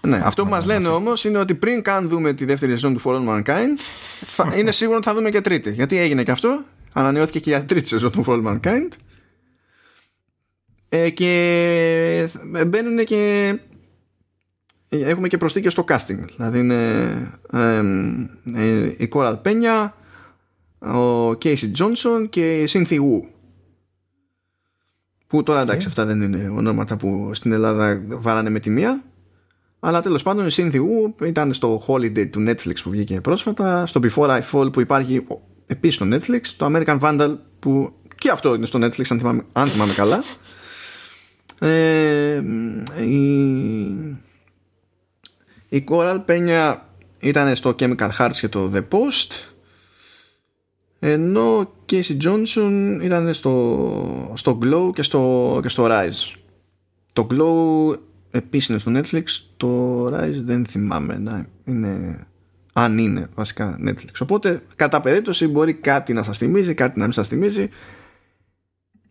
[0.01, 3.01] Ναι, αυτό που μας λένε όμως είναι ότι πριν καν δούμε τη δεύτερη σεζόν του
[3.03, 3.77] For All Mankind,
[4.25, 5.71] θα, είναι σίγουρο ότι θα δούμε και τρίτη.
[5.71, 6.63] Γιατί έγινε και αυτό.
[6.93, 8.87] Ανανεώθηκε και για τρίτη σεζόν του For All Mankind.
[10.89, 12.29] Ε, και
[12.67, 13.53] μπαίνουν και
[14.89, 16.25] έχουμε και προσθήκες στο casting.
[16.35, 17.03] Δηλαδή είναι
[18.53, 19.95] ε, η Κόρα Πένια
[20.79, 23.27] ο Casey Johnson και η Cynthia Wu.
[25.27, 29.03] Που τώρα εντάξει αυτά δεν είναι ονόματα που στην Ελλάδα βάρανε με τη μία.
[29.79, 33.99] Αλλά τέλος πάντων η Cynthia Wu ήταν στο Holiday του Netflix που βγήκε πρόσφατα στο
[34.03, 35.27] Before I Fall που υπάρχει
[35.67, 39.67] επίσης στο Netflix το American Vandal που και αυτό είναι στο Netflix αν θυμάμαι, αν
[39.67, 40.23] θυμάμαι καλά.
[41.59, 42.43] Ε,
[43.05, 44.26] η,
[45.69, 46.75] η Coral Peña
[47.19, 49.55] ήταν στο Chemical Hearts και το The Post
[50.99, 56.37] ενώ Casey Johnson ήταν στο, στο Glow και στο, και στο Rise.
[57.13, 57.97] Το Glow
[58.31, 59.23] επίσης είναι στο Netflix
[59.57, 62.25] το Rise δεν θυμάμαι να είναι
[62.73, 64.11] αν είναι βασικά Netflix.
[64.21, 67.69] Οπότε κατά περίπτωση μπορεί κάτι να σας θυμίζει κάτι να μην σας θυμίζει.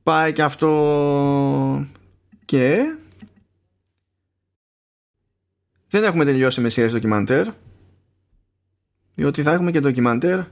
[0.03, 1.87] Πάει και αυτό
[2.45, 2.97] και
[5.97, 7.47] δεν έχουμε τελειώσει με σειρές ντοκιμαντέρ
[9.15, 10.39] διότι θα έχουμε και ντοκιμαντέρ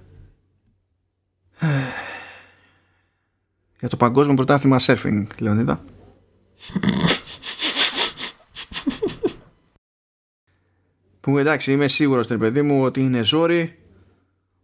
[3.81, 5.85] για το παγκόσμιο πρωτάθλημα surfing Λεωνίδα.
[11.21, 13.79] Που εντάξει είμαι σίγουρος τρε παιδί μου ότι είναι ζόρι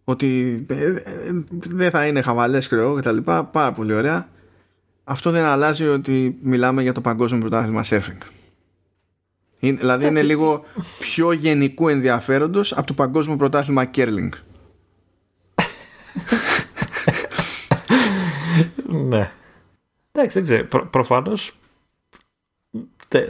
[0.04, 1.02] ότι ε, ε,
[1.50, 3.44] δεν θα είναι χαβαλές κρεό και τα λοιπά.
[3.44, 4.28] Πάρα πολύ ωραία.
[5.04, 8.18] Αυτό δεν αλλάζει ότι μιλάμε για το παγκόσμιο πρωτάθλημα surfing.
[9.60, 10.64] Είναι, δηλαδή είναι λίγο
[10.98, 14.28] πιο γενικού ενδιαφέροντος από το παγκόσμιο πρωτάθλημα curling.
[19.08, 19.30] ναι.
[20.12, 20.66] Εντάξει, δεν ξέρω.
[20.66, 21.54] Προ, προφανώς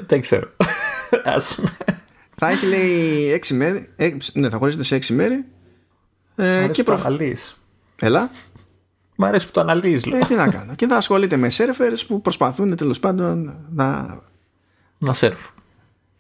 [0.07, 0.51] δεν, ξέρω.
[2.37, 3.89] θα έχει λέει έξι μέρη.
[4.33, 5.45] ναι, θα χωρίζεται σε έξι μέρη.
[6.37, 7.05] Ε, και προφ...
[7.97, 8.31] Έλα.
[9.17, 10.05] Μ' αρέσει που το αναλύεις.
[10.05, 10.75] Ε, τι να κάνω.
[10.75, 14.19] και θα ασχολείται με σερφερς που προσπαθούν τέλος πάντων να.
[14.99, 15.41] Να σερφ.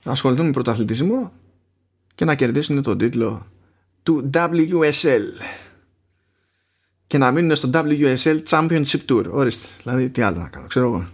[0.02, 1.32] Να ασχοληθούν με πρωταθλητισμό
[2.14, 3.46] και να κερδίσουν τον τίτλο
[4.02, 5.22] του WSL.
[7.06, 9.24] Και να μείνουν στο WSL Championship Tour.
[9.30, 9.68] Ορίστε.
[9.82, 11.06] Δηλαδή, τι άλλο να κάνω, ξέρω εγώ.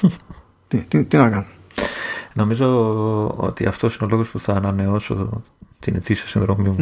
[0.68, 1.46] τι, τι, τι να κάνω.
[2.34, 2.66] Νομίζω
[3.36, 5.42] ότι αυτός είναι ο λόγος που θα ανανεώσω
[5.78, 6.76] την ετήσια συνδρομή μου.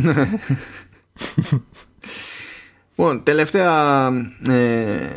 [2.88, 4.06] Λοιπόν, τελευταία
[4.48, 5.10] ε,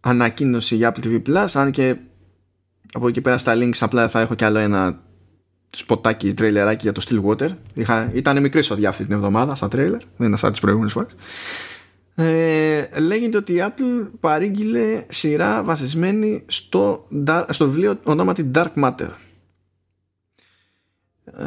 [0.00, 1.96] ανακοίνωση για Apple TV Plus, αν και
[2.92, 5.00] από εκεί πέρα στα links απλά θα έχω κι άλλο ένα
[5.70, 7.48] σποτάκι, τρέιλεράκι για το Stillwater.
[7.74, 11.14] Είχα, ήταν μικρή σοδιά αυτή την εβδομάδα στα τρέιλερ, δεν είναι σαν τις προηγούμενες φορές.
[12.14, 17.06] Ε, λέγεται ότι η Apple παρήγγειλε σειρά βασισμένη στο,
[17.48, 19.08] στο βιβλίο ονόματι Dark Matter.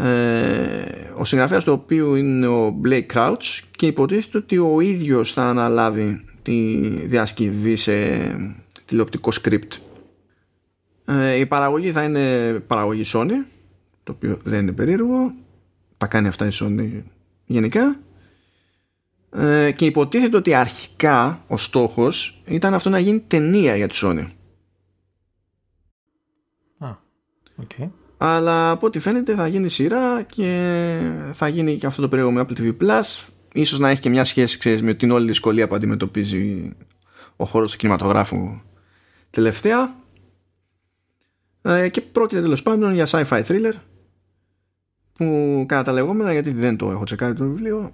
[0.04, 5.44] Ε, ο συγγραφέας του οποίου είναι ο Blake Crouch και υποτίθεται ότι ο ίδιος θα
[5.44, 7.94] αναλάβει τη διασκευή σε
[8.86, 9.78] τηλεοπτικό script
[11.06, 13.46] ε, η παραγωγή θα είναι παραγωγή Sony
[14.12, 15.34] το οποίο δεν είναι περίεργο.
[15.97, 17.01] Τα κάνει αυτά η Sony
[17.45, 17.99] γενικά.
[19.34, 24.28] Ε, και υποτίθεται ότι αρχικά ο στόχος ήταν αυτό να γίνει ταινία για τη Sony.
[26.80, 26.95] Ah,
[27.62, 27.89] okay
[28.24, 30.99] αλλά από ό,τι φαίνεται θα γίνει σειρά και
[31.34, 33.28] θα γίνει και αυτό το περίεργο με Apple TV Plus.
[33.53, 36.72] Ίσως να έχει και μια σχέση ξέρεις, με την όλη δυσκολία που αντιμετωπίζει
[37.36, 38.62] ο χώρος του κινηματογράφου
[39.30, 39.95] τελευταία.
[41.62, 43.74] Ε, και πρόκειται τέλος πάντων για sci-fi thriller
[45.22, 47.92] που κατά τα λεγόμενα γιατί δεν το έχω τσεκάρει το βιβλίο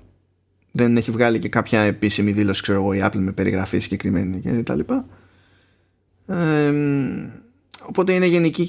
[0.71, 4.63] δεν έχει βγάλει και κάποια επίσημη δήλωση ξέρω εγώ η Apple με περιγραφή συγκεκριμένη και
[4.63, 5.05] τα λοιπά
[6.27, 6.73] ε,
[7.81, 8.65] Οπότε είναι γενική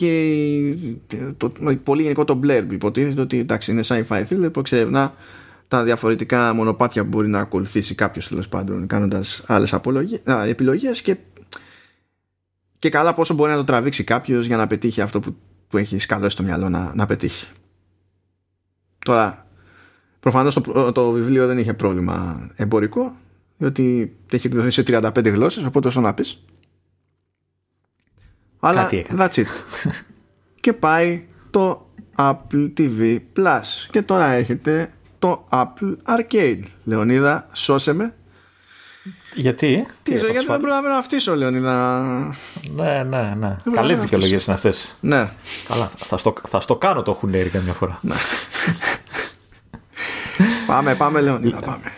[1.06, 1.52] και το,
[1.82, 5.14] πολύ γενικό το Blair υποτίθεται ότι εντάξει είναι sci-fi thriller που εξερευνά
[5.68, 9.74] τα διαφορετικά μονοπάτια που μπορεί να ακολουθήσει κάποιος τέλος πάντων κάνοντας άλλες
[10.48, 11.16] επιλογές και,
[12.78, 15.36] και καλά πόσο μπορεί να το τραβήξει κάποιος για να πετύχει αυτό που,
[15.68, 17.46] που έχει σκαλώσει στο μυαλό να, να πετύχει.
[19.08, 19.46] Τώρα,
[20.20, 23.16] προφανώς το, το βιβλίο δεν είχε πρόβλημα εμπορικό
[23.56, 26.44] διότι έχει εκδοθεί σε 35 γλώσσες οπότε όσο να πεις
[28.60, 29.46] αλλά that's it.
[30.64, 33.86] και πάει το Apple TV Plus.
[33.90, 36.62] Και τώρα έρχεται το Apple Arcade.
[36.84, 38.14] Λεωνίδα, σώσε με.
[39.34, 42.02] Γιατί; Τι, γιατί δεν προλαβαίνω να φτύσω, Λεωνίδα.
[42.74, 43.56] Ναι, ναι, ναι.
[43.72, 44.94] Καλές δικαιολογίες είναι αυτές.
[45.00, 45.30] Ναι.
[45.68, 47.98] Καλά, θα στο, θα στο κάνω το χουνέρι καμιά φορά.
[48.02, 48.14] Ναι.
[50.66, 51.92] πάμε, πάμε, Λεωνίδα, πάμε.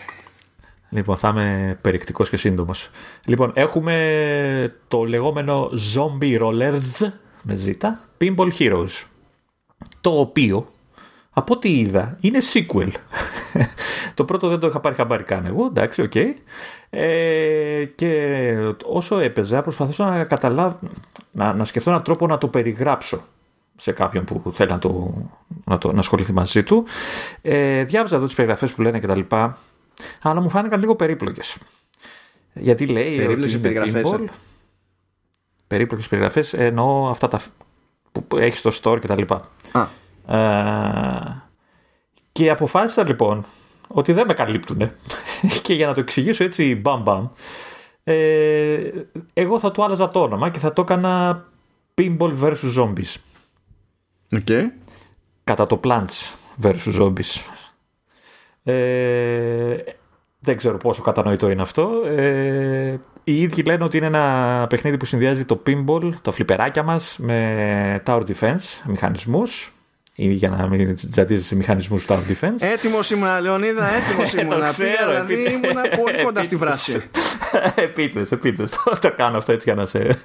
[0.89, 2.89] Λοιπόν, θα είμαι περιεκτικός και σύντομος.
[3.25, 7.11] Λοιπόν, έχουμε το λεγόμενο Zombie Rollerz
[7.41, 9.03] με ζήτα, Pinball Heroes,
[10.01, 10.67] το οποίο
[11.33, 12.89] από ό,τι είδα, είναι sequel.
[14.13, 16.11] το πρώτο δεν το είχα πάρει χαμπάρι καν εγώ, εντάξει, OK.
[16.15, 16.33] Okay.
[16.89, 18.55] Ε, και
[18.85, 20.79] όσο έπαιζα προσπαθούσα να καταλάβω,
[21.31, 23.23] να, να σκεφτώ έναν τρόπο να το περιγράψω
[23.75, 25.13] σε κάποιον που θέλει να, το,
[25.63, 26.85] να, το, να ασχοληθεί μαζί του.
[27.41, 29.19] Ε, διάβαζα εδώ τις περιγραφές που λένε κτλ.
[30.21, 31.57] Αλλά μου φάνηκαν λίγο περίπλοκες.
[32.53, 34.21] Γιατί λέει Περίπλοκες ότι είναι περιγραφές, pinball.
[34.25, 34.31] ε.
[35.67, 37.41] Περίπλοκες περιγραφές εννοώ αυτά τα
[38.11, 39.21] που έχεις στο store κτλ.
[39.71, 39.85] Α, Ε,
[42.31, 43.45] και αποφάσισα λοιπόν
[43.87, 44.95] ότι δεν με καλύπτουνε.
[45.63, 47.27] και για να το εξηγήσω έτσι μπαμ μπαμ,
[48.03, 48.91] ε,
[49.33, 51.45] εγώ θα του άλλαζα το όνομα και θα το έκανα
[51.95, 53.15] Pinball vs Zombies.
[54.35, 54.71] OK.
[55.43, 57.41] Κατά το Plants vs Zombies.
[58.63, 59.77] Ε,
[60.39, 61.89] δεν ξέρω πόσο κατανοητό είναι αυτό.
[62.05, 67.15] Ε, οι ίδιοι λένε ότι είναι ένα παιχνίδι που συνδυάζει το pinball, τα φλιπεράκια μας,
[67.19, 69.73] με tower defense, μηχανισμούς.
[70.23, 72.55] Ή για να μην τσαντίζεσαι σε μηχανισμούς tower defense.
[72.59, 74.65] Έτοιμος ήμουνα, Λεωνίδα, έτοιμος Ε, το ήμουνα.
[74.67, 76.57] ξέρω, Πήγα, δηλαδή επίτε- ήμουνα πολύ κοντά στη επίτηδες.
[76.59, 77.01] βράση.
[77.87, 78.69] επίτες, επίτες.
[78.71, 80.17] Το, το κάνω αυτό έτσι για να σε...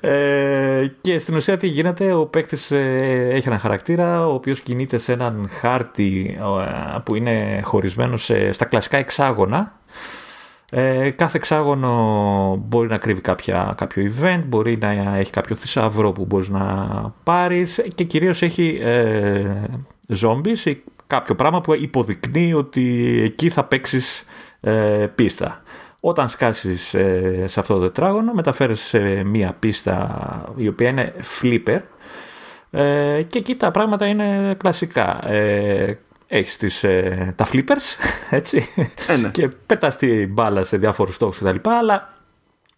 [0.00, 2.70] Ε, και στην ουσία τι γίνεται, ο παίκτης
[3.30, 6.38] έχει έναν χαρακτήρα ο οποίος κινείται σε έναν χάρτη
[6.94, 9.78] ε, που είναι χωρισμένο σε, στα κλασικά εξάγωνα.
[10.74, 16.24] Ε, κάθε εξάγωνο μπορεί να κρύβει κάποια, κάποιο event, μπορεί να έχει κάποιο θησαυρό που
[16.24, 16.64] μπορείς να
[17.22, 19.46] πάρεις και κυρίως έχει ε,
[20.22, 24.24] zombies ή κάποιο πράγμα που υποδεικνύει ότι εκεί θα παίξεις
[24.60, 25.62] ε, πίστα.
[26.00, 31.80] Όταν σκάσεις ε, σε αυτό το τετράγωνο μεταφέρεις σε μία πίστα η οποία είναι flipper
[32.70, 35.28] ε, και εκεί τα πράγματα είναι κλασικά.
[35.28, 35.98] Ε,
[36.34, 37.96] έχεις τις, ε, τα flippers,
[38.30, 38.68] έτσι,
[39.08, 39.30] Ε, ναι.
[39.30, 41.56] και πετάς τη μπάλα σε διάφορους στόχους κτλ.
[41.62, 42.14] Αλλά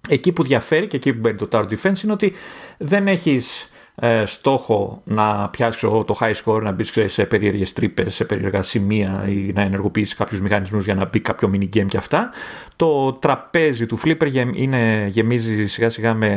[0.09, 2.33] εκεί που διαφέρει και εκεί που μπαίνει το tower defense είναι ότι
[2.79, 7.73] δεν έχεις ε, στόχο να πιάσεις ξέρω, το high score, να μπεις ξέρεις, σε περίεργες
[7.73, 11.87] τρύπες, σε περίεργα σημεία ή να ενεργοποιήσεις κάποιους μηχανισμούς για να μπει κάποιο mini game
[11.87, 12.31] και αυτά.
[12.77, 16.29] Το τραπέζι του flipper γεμ- είναι, γεμίζει σιγά σιγά με,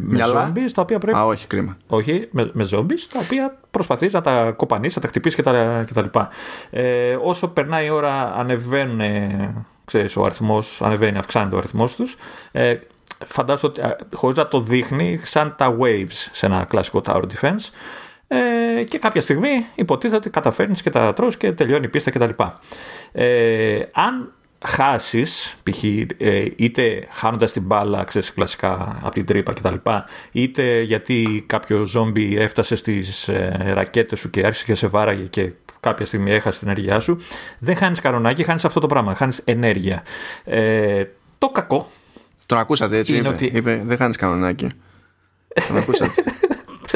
[0.00, 0.52] με Μυαλά.
[0.52, 1.76] zombies τα οποία πρέπει Α, όχι, κρίμα.
[1.86, 5.82] όχι, με, με zombies, τα οποία προσπαθείς να τα κοπανίσεις, να τα χτυπήσεις και τα,
[5.86, 6.28] και τα λοιπά.
[6.70, 9.54] Ε, όσο περνάει η ώρα ανεβαίνουν, ε,
[9.84, 12.16] ξέρεις, ο αριθμός, ανεβαίνει, αυξάνεται ο αριθμός τους.
[12.52, 12.74] Ε,
[13.26, 17.70] φαντάζομαι ότι α, χωρίς να το δείχνει σαν τα waves σε ένα κλασικό tower defense
[18.28, 22.42] ε, και κάποια στιγμή υποτίθεται ότι καταφέρνεις και τα τρως και τελειώνει η πίστα κτλ.
[23.12, 24.32] Ε, αν
[24.66, 25.84] χάσεις, π.χ.
[26.16, 29.74] ε, είτε χάνοντας την μπάλα, ξέρεις, κλασικά από την τρύπα κτλ.
[30.32, 35.52] Είτε γιατί κάποιο ζόμπι έφτασε στις ε, ρακέτες σου και άρχισε και σε βάραγε και
[35.80, 37.20] κάποια στιγμή έχασε την ενέργειά σου,
[37.58, 40.04] δεν χάνεις κανονάκι, χάνεις αυτό το πράγμα, χάνεις ενέργεια.
[40.44, 41.04] Ε,
[41.38, 41.88] το κακό
[42.54, 43.28] Τον ακούσατε έτσι, Είναι είπε.
[43.28, 44.68] ότι- είπε δεν χάνεις κανονάκι.
[45.68, 46.12] Τον ακούσατε.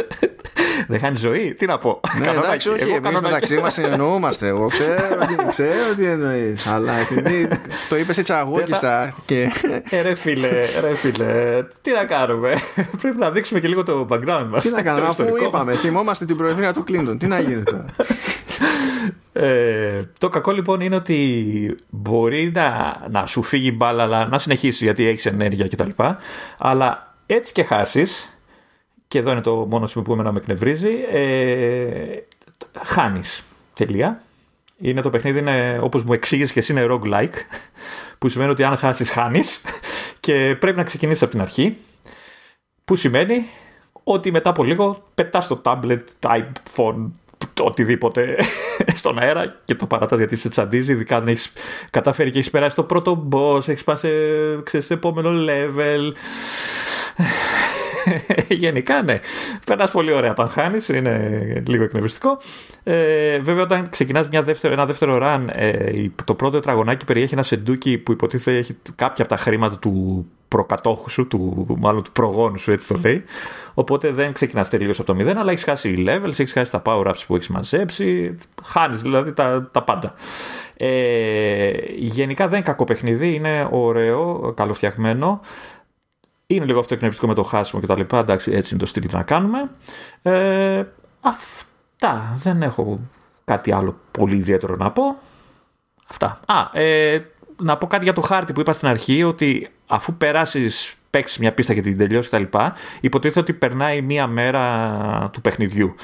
[0.88, 1.54] δεν χάνεις ζωή.
[1.54, 2.00] Τι να πω.
[2.18, 2.46] ναι, Κανονάκι.
[2.46, 3.32] εντάξει, όχι, Εγώ εμείς κανονάκι.
[3.32, 4.46] μεταξύ μας εννοούμαστε.
[4.46, 6.66] Εγώ ξέρω, τι- ξέρω τι εννοείς.
[6.66, 7.48] Αλλά επειδή
[7.88, 9.50] το είπες έτσι αγώκιστα και...
[9.90, 10.48] Ε, ρε φίλε,
[10.80, 12.54] ρε φίλε, τι να κάνουμε;
[13.00, 14.62] Πρέπει να δείξουμε και λίγο το background μας.
[14.62, 15.46] Τι να κάνουμε, Το αφού ιστορικό.
[15.48, 17.18] είπαμε, θυμόμαστε την προεδρία του Κλίντον.
[17.18, 17.84] Τι να γίνει τώρα;
[19.40, 24.38] Ε, το κακό λοιπόν είναι ότι μπορεί να, να σου φύγει η μπάλα, αλλά να
[24.38, 25.90] συνεχίσει γιατί έχεις ενέργεια κτλ.
[26.58, 28.38] Αλλά έτσι και χάσεις,
[29.08, 32.18] και εδώ είναι το μόνο σημείο που εμένα με εκνευρίζει, ε,
[32.82, 33.42] χάνεις.
[33.74, 34.22] Τελεία.
[34.78, 37.36] Είναι το παιχνίδι, είναι, όπως μου εξήγησες και εσύ, είναι roguelike,
[38.18, 39.60] που σημαίνει ότι αν χάσεις, χάνεις
[40.20, 41.76] και πρέπει να ξεκινήσεις από την αρχή,
[42.84, 43.44] που σημαίνει
[44.04, 47.27] ότι μετά από λίγο πετάς το tablet, iPhone, το
[47.64, 48.36] οτιδήποτε
[49.00, 51.52] στον αέρα και το παράτας γιατί σε τσαντίζει, ειδικά αν έχεις
[51.90, 54.08] καταφέρει και έχεις περάσει το πρώτο boss, έχεις πάει σε,
[54.62, 56.12] ξέρεις, σε επόμενο level.
[58.48, 59.20] Γενικά, ναι.
[59.66, 62.38] Περνάς πολύ ωραία όταν χάνει, είναι λίγο εκνευριστικό.
[62.82, 64.28] Ε, βέβαια, όταν ξεκινάς
[64.62, 69.28] ένα δεύτερο run, ε, το πρώτο τετραγωνάκι περιέχει ένα σεντούκι που υποτίθεται έχει κάποια από
[69.28, 73.24] τα χρήματα του προκατόχου σου, του, μάλλον του προγόνου σου, έτσι το λέει.
[73.74, 77.22] Οπότε δεν ξεκινάς τελείως από το μηδέν, αλλά έχεις χάσει levels, έχεις χάσει τα power-ups
[77.26, 78.34] που έχεις μαζέψει.
[78.64, 80.14] Χάνεις δηλαδή τα, τα πάντα.
[80.76, 85.40] Ε, γενικά δεν είναι κακό παιχνίδι, είναι ωραίο, καλοφτιαγμένο.
[86.46, 88.16] Είναι λίγο αυτό εκνευριστικό με το χάσιμο κτλ.
[88.16, 89.70] Εντάξει, έτσι είναι το στυλ να κάνουμε.
[90.22, 90.84] Ε,
[91.20, 92.34] αυτά.
[92.36, 93.00] Δεν έχω
[93.44, 95.16] κάτι άλλο πολύ ιδιαίτερο να πω.
[96.08, 96.40] Αυτά.
[96.46, 97.26] Α, ε,
[97.62, 101.52] να πω κάτι για το χάρτη που είπα στην αρχή, ότι αφού περάσεις, παίξεις μια
[101.52, 102.58] πίστα και την τελειώσεις κτλ.,
[103.00, 105.94] υποτίθεται ότι περνάει μία μέρα του παιχνιδιού.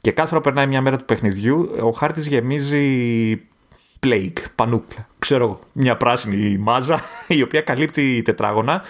[0.00, 3.40] Και κάθε φορά που περνάει μία μέρα του παιχνιδιού, ο χάρτης γεμίζει
[4.06, 5.06] Plague, πανούκλα.
[5.18, 8.82] Ξέρω, μια πράσινη μάζα η οποία καλύπτει τετράγωνα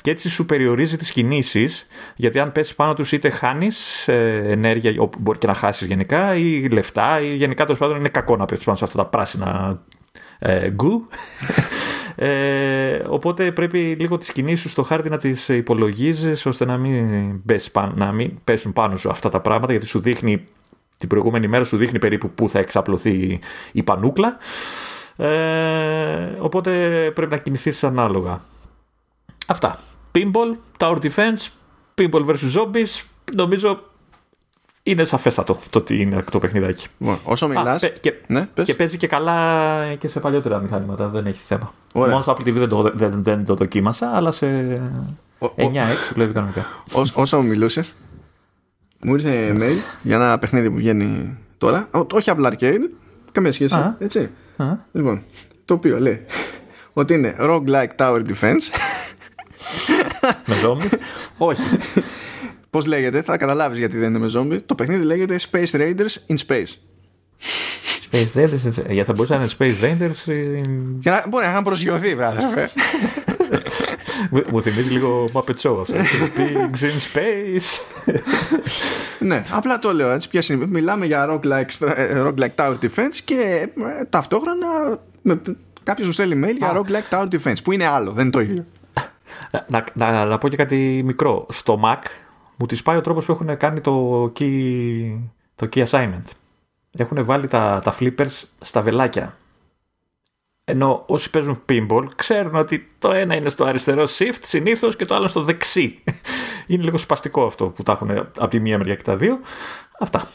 [0.00, 1.86] και έτσι σου περιορίζει τις κινήσεις
[2.16, 6.68] γιατί αν πέσεις πάνω τους είτε χάνεις ε, ενέργεια, μπορεί και να χάσεις γενικά ή
[6.68, 9.80] λεφτά ή γενικά τέλος πάντων είναι κακό να πέσει πάνω σε αυτά τα πράσινα
[10.38, 11.08] ε, γκου.
[12.14, 17.40] Ε, οπότε πρέπει λίγο τις κινήσεις σου στο χάρτη να τις υπολογίζεις ώστε να μην,
[17.94, 20.46] να μην πέσουν πάνω σου αυτά τα πράγματα γιατί σου δείχνει
[20.98, 23.38] την προηγούμενη μέρα σου δείχνει περίπου πού θα εξαπλωθεί
[23.72, 24.36] η πανούκλα.
[25.16, 26.70] Ε, οπότε
[27.14, 28.44] πρέπει να κινηθείς ανάλογα.
[29.46, 29.78] Αυτά.
[30.14, 31.48] Pinball, Tower Defense,
[31.94, 32.52] Pinball vs.
[32.54, 33.02] Zombies.
[33.36, 33.80] Νομίζω
[34.82, 36.86] είναι σαφέστατο το ότι είναι το παιχνιδάκι.
[37.24, 37.84] όσο μιλάς.
[38.00, 41.08] Και, ναι, και παίζει και καλά και σε παλιότερα μηχανήματα.
[41.08, 41.72] Δεν έχει θέμα.
[41.92, 42.10] Ωραία.
[42.10, 44.72] Μόνο στο Apple TV δεν το, δεν, δεν το δοκίμασα, αλλά σε
[45.38, 45.48] 9-6
[46.14, 46.66] βλέπει κανονικά.
[47.14, 47.94] όσο μιλούσες,
[49.00, 51.88] μου ήρθε mail για ένα παιχνίδι που βγαίνει τώρα.
[52.12, 52.90] Όχι απλά arcade,
[53.32, 53.74] καμία σχέση.
[53.74, 54.30] Α, έτσι.
[54.56, 54.64] Α.
[54.92, 55.22] Λοιπόν,
[55.64, 56.26] το οποίο λέει
[56.92, 58.70] ότι είναι roguelike tower defense.
[60.46, 60.88] Με ζόμπι.
[61.38, 61.78] Όχι.
[62.72, 64.60] Πώς λέγεται, θα καταλάβεις γιατί δεν είναι με ζόμπι.
[64.60, 66.72] Το παιχνίδι λέγεται Space Raiders in Space.
[68.10, 70.32] Space Raiders, γιατί θα μπορούσε να είναι Space Raiders.
[71.00, 72.42] Για να μπορεί να είχαν προσγειωθεί, βράδυ.
[74.50, 75.94] Μου θυμίζει λίγο Muppet Show αυτό.
[76.36, 77.80] Pigs in space.
[79.18, 80.28] ναι, απλά το λέω έτσι.
[80.28, 80.66] Ποια είναι.
[80.66, 83.68] Μιλάμε για rock-like, ε, rock-like tower defense και
[84.00, 84.66] ε, ταυτόχρονα
[85.82, 88.66] κάποιος μου στέλνει mail για rock-like tower defense που είναι άλλο, δεν είναι το ίδιο.
[89.68, 91.46] Να, να, να πω και κάτι μικρό.
[91.50, 92.02] Στο Mac
[92.62, 95.18] μου τη πάει ο τρόπος που έχουν κάνει το key,
[95.54, 96.24] το key assignment.
[96.90, 99.36] Έχουν βάλει τα, τα flippers στα βελάκια.
[100.64, 105.14] Ενώ όσοι παίζουν pinball ξέρουν ότι το ένα είναι στο αριστερό shift συνήθως και το
[105.14, 106.02] άλλο στο δεξί.
[106.66, 109.40] Είναι λίγο σπαστικό αυτό που τα έχουν από τη μία μεριά και τα δύο.
[109.98, 110.28] Αυτά.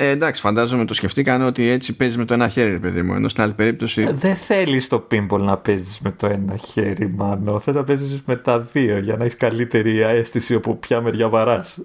[0.00, 3.14] Ε, εντάξει, φαντάζομαι το σκεφτήκανε ότι έτσι παίζεις με το ένα χέρι, παιδί μου.
[3.14, 4.02] Ενώ στην άλλη περίπτωση.
[4.02, 7.60] Ε, δεν θέλεις το pinball να παίζεις με το ένα χέρι, μάλλον.
[7.60, 11.78] Θες να παίζεις με τα δύο για να έχεις καλύτερη αίσθηση από ποια μεριά βαράς.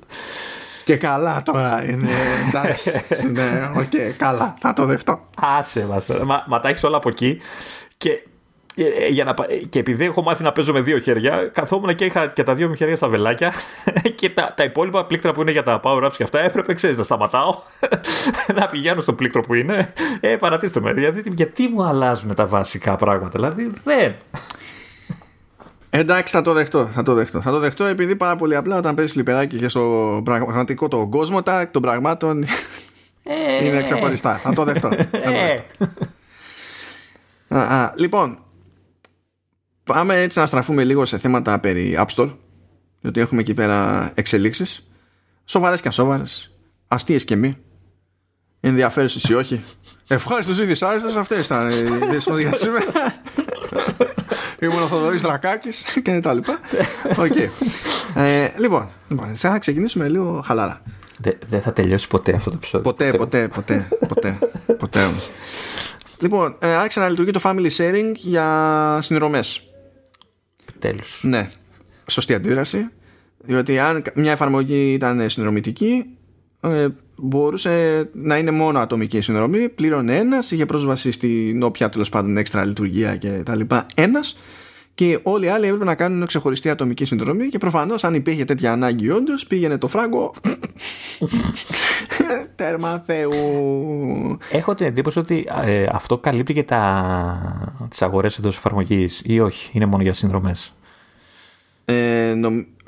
[0.86, 2.10] Και καλά τώρα είναι.
[2.48, 2.92] Εντάξει.
[3.34, 4.56] ναι, OK, okay, καλά.
[4.60, 5.20] Θα το δεχτώ.
[5.36, 6.08] Άσε μας.
[6.08, 7.40] Μα, μα τα έχεις όλα από εκεί.
[7.98, 8.16] Και ε,
[9.10, 9.34] για να,
[9.70, 12.68] και επειδή έχω μάθει να παίζω με δύο χέρια, καθόμουν και είχα και τα δύο
[12.68, 13.54] μου χέρια στα βελάκια
[14.16, 16.98] και τα, τα υπόλοιπα πλήκτρα που είναι για τα power ups και αυτά έπρεπε, ξέρεις,
[16.98, 17.50] να σταματάω,
[18.60, 19.94] να πηγαίνω στο πλήκτρο που είναι.
[20.20, 20.92] Ε, παρατήστε με.
[20.92, 24.16] Γιατί, γιατί μου αλλάζουν τα βασικά πράγματα, δηλαδή δεν.
[25.90, 26.90] Εντάξει, θα το δεχτώ.
[26.94, 27.42] Θα το δεχτώ.
[27.42, 31.44] Θα το δεχτώ επειδή πάρα πολύ απλά όταν παίζεις φλιπεράκι και στο πραγματικό το κόσμο,
[31.44, 32.44] τα των πραγμάτων
[33.24, 34.34] ε, είναι ξεχωριστά.
[34.36, 34.90] Θα το δεχτώ.
[35.12, 35.56] Ε.
[37.96, 38.38] λοιπόν,
[39.84, 42.34] πάμε έτσι να στραφούμε λίγο σε θέματα περί App Store.
[43.02, 44.88] Διότι έχουμε εκεί πέρα εξελίξεις.
[45.46, 46.52] Σοβαρές και ασόβαρες.
[46.88, 47.54] Αστείες και μη.
[48.60, 49.64] Ενδιαφέρουσες ή όχι.
[50.08, 51.20] Ευχάριστος ή δυσάρεστε.
[51.20, 52.92] Αυτές ήταν οι ειδήσει για σήμερα.
[54.60, 56.60] Ήμουν ο Θοδωρής Δρακάκης και τα λοιπά.
[57.16, 57.48] okay.
[58.16, 60.82] ε, λοιπόν, λοιπόν, θα ξεκινήσουμε λίγο χαλάρα.
[61.48, 62.92] Δεν θα τελειώσει ποτέ αυτό το επεισόδιο.
[62.92, 64.38] Ποτέ, ποτέ, ποτέ, ποτέ,
[64.78, 65.30] ποτέ όμως.
[66.20, 69.73] Λοιπόν, ε, άρχισε να λειτουργεί το family sharing για συνδρομές.
[70.84, 71.20] Τέλος.
[71.24, 71.50] Ναι,
[72.08, 72.88] σωστή αντίδραση.
[73.38, 76.06] Διότι αν μια εφαρμογή ήταν συνδρομητική,
[76.62, 79.70] ε, μπορούσε να είναι μόνο ατομική συνδρομή.
[79.70, 83.86] Πλήρωνε ένας, είχε πρόσβαση στην όποια τέλος πάντων έξτρα λειτουργία και τα λοιπά.
[83.96, 84.38] Ένας.
[84.96, 88.72] Και όλοι οι άλλοι έπρεπε να κάνουν ξεχωριστή ατομική συνδρομή και προφανώς αν υπήρχε τέτοια
[88.72, 90.34] ανάγκη όντως πήγαινε το φράγκο.
[92.56, 94.38] Τέρμα Θεού.
[94.52, 97.86] Έχω την εντύπωση ότι ε, αυτό καλύπτει και τα...
[97.90, 100.74] τις αγορές εντός εφαρμογής ή όχι, είναι μόνο για συνδρομές;
[101.86, 102.34] Ε,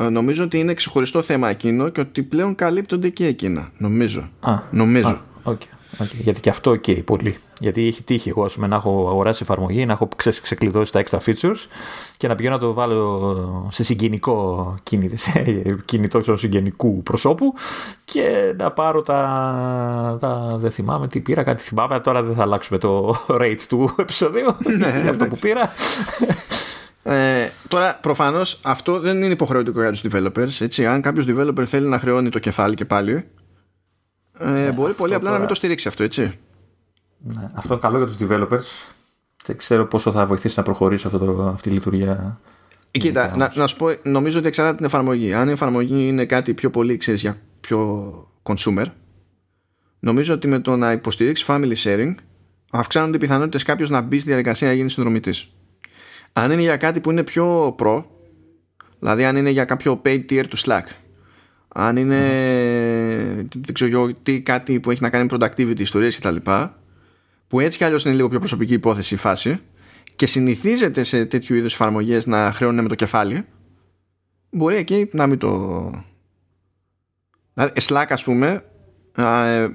[0.09, 3.71] νομίζω ότι είναι ξεχωριστό θέμα εκείνο και ότι πλέον καλύπτονται και εκείνα.
[3.77, 4.29] Νομίζω.
[4.39, 5.07] Α, νομίζω.
[5.07, 5.74] Α, okay.
[5.99, 6.15] Okay.
[6.17, 7.37] Γιατί και αυτό ok, πολύ.
[7.59, 10.09] Γιατί έχει τύχει εγώ πούμε, να έχω αγοράσει εφαρμογή, να έχω
[10.41, 11.55] ξεκλειδώσει τα extra features
[12.17, 17.53] και να πηγαίνω να το βάλω σε συγγενικό κινητό, σε κινητό συγγενικού προσώπου
[18.05, 20.57] και να πάρω τα, τα.
[20.59, 21.99] Δεν θυμάμαι τι πήρα, κάτι θυμάμαι.
[21.99, 24.55] Τώρα δεν θα αλλάξουμε το rate του επεισοδίου.
[24.77, 25.73] Ναι, αυτό που πήρα.
[27.03, 30.61] Ε, τώρα, προφανώς αυτό δεν είναι υποχρεωτικό για τους developers.
[30.61, 30.85] Έτσι.
[30.85, 33.25] Αν κάποιος developer θέλει να χρεώνει το κεφάλι και πάλι,
[34.37, 36.39] ε, ναι, μπορεί πολύ απλά να μην το στηρίξει αυτό, έτσι.
[37.17, 38.93] Ναι, αυτό είναι καλό για τους developers.
[39.45, 42.39] Δεν ξέρω πόσο θα βοηθήσει να προχωρήσει αυτό το, αυτή η λειτουργία.
[42.91, 45.33] Ε, κοίτα, να, να, σου πω, νομίζω ότι εξαρτάται την εφαρμογή.
[45.33, 48.13] Αν η εφαρμογή είναι κάτι πιο πολύ, ξέρεις, για πιο
[48.43, 48.85] consumer,
[49.99, 52.15] νομίζω ότι με το να υποστηρίξεις family sharing,
[52.71, 55.51] αυξάνονται οι πιθανότητες κάποιος να μπει στη διαδικασία να γίνει συνδρομητής.
[56.33, 58.03] Αν είναι για κάτι που είναι πιο pro,
[58.99, 60.83] δηλαδή αν είναι για κάποιο paid tier του Slack,
[61.77, 62.21] αν είναι
[63.39, 63.47] mm.
[63.65, 66.79] δεν ξέρω τι, κάτι που έχει να κάνει productivity ιστορίες και τα λοιπά,
[67.47, 69.59] που έτσι κι αλλιώς είναι λίγο πιο προσωπική υπόθεση η φάση
[70.15, 73.45] και συνηθίζεται σε τέτοιου είδους εφαρμογές να χρεώνουν με το κεφάλι
[74.49, 75.91] μπορεί εκεί να μην το
[77.53, 78.65] δηλαδή Slack ας πούμε
[79.17, 79.67] ε,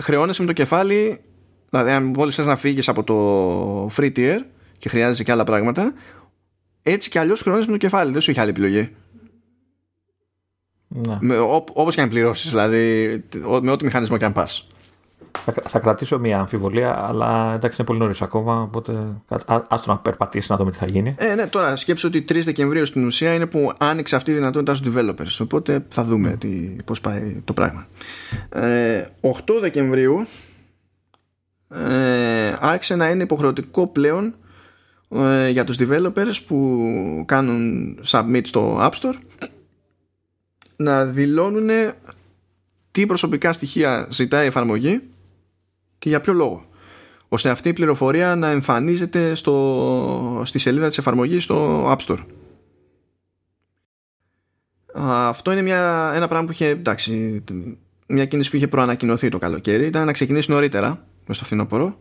[0.00, 1.20] χρεώνεσαι με το κεφάλι
[1.68, 4.38] δηλαδή αν μόλις θες να φύγεις από το free tier
[4.78, 5.94] και χρειάζεσαι και άλλα πράγματα
[6.82, 8.90] έτσι κι αλλιώς χρεώνεσαι με το κεφάλι δεν σου έχει άλλη επιλογή
[11.20, 11.38] ναι.
[11.72, 13.24] όπως και αν πληρώσεις δηλαδή
[13.62, 14.66] με ό,τι μηχανισμό και αν πας
[15.38, 18.62] θα, θα κρατήσω μια αμφιβολία, αλλά εντάξει είναι πολύ νωρίς ακόμα.
[18.62, 18.92] Οπότε
[19.68, 21.14] άστο να περπατήσεις να δούμε τι θα γίνει.
[21.18, 24.74] Ε, ναι, τώρα σκέψω ότι 3 Δεκεμβρίου στην ουσία είναι που άνοιξε αυτή η δυνατότητα
[24.74, 25.42] στους developers.
[25.42, 26.76] Οπότε θα δούμε mm.
[26.84, 27.86] πώς πάει το πράγμα.
[28.48, 30.26] Ε, 8 Δεκεμβρίου
[31.68, 34.34] ε, άρχισε να είναι υποχρεωτικό πλέον
[35.08, 36.78] ε, για τους developers που
[37.26, 39.14] κάνουν submit στο App Store
[40.82, 41.68] να δηλώνουν
[42.90, 45.02] τι προσωπικά στοιχεία ζητάει η εφαρμογή
[45.98, 46.66] και για ποιο λόγο
[47.28, 52.24] ώστε αυτή η πληροφορία να εμφανίζεται στο, στη σελίδα της εφαρμογής στο App Store.
[54.94, 57.44] Αυτό είναι μια, ένα πράγμα που είχε, εντάξει,
[58.06, 59.86] μια κίνηση που είχε προανακοινωθεί το καλοκαίρι.
[59.86, 62.00] Ήταν να ξεκινήσει νωρίτερα, μες στο φθινόπωρο.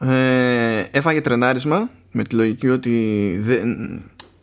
[0.00, 4.02] Ε, έφαγε τρενάρισμα με τη λογική ότι δεν,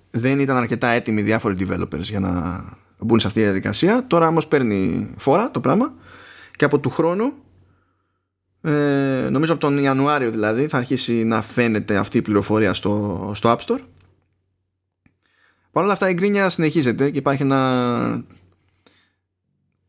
[0.10, 2.64] δεν ήταν αρκετά έτοιμοι διάφοροι developers για να
[3.00, 4.08] μπουν σε αυτή τη διαδικασία.
[4.08, 5.94] Τώρα όμως παίρνει φόρα το πράγμα
[6.56, 7.34] και από του χρόνου
[8.62, 13.56] ε, νομίζω από τον Ιανουάριο δηλαδή θα αρχίσει να φαίνεται αυτή η πληροφορία στο, στο
[13.58, 13.80] App Store
[15.72, 18.24] Παρ' όλα αυτά η γκρίνια συνεχίζεται και υπάρχει ένα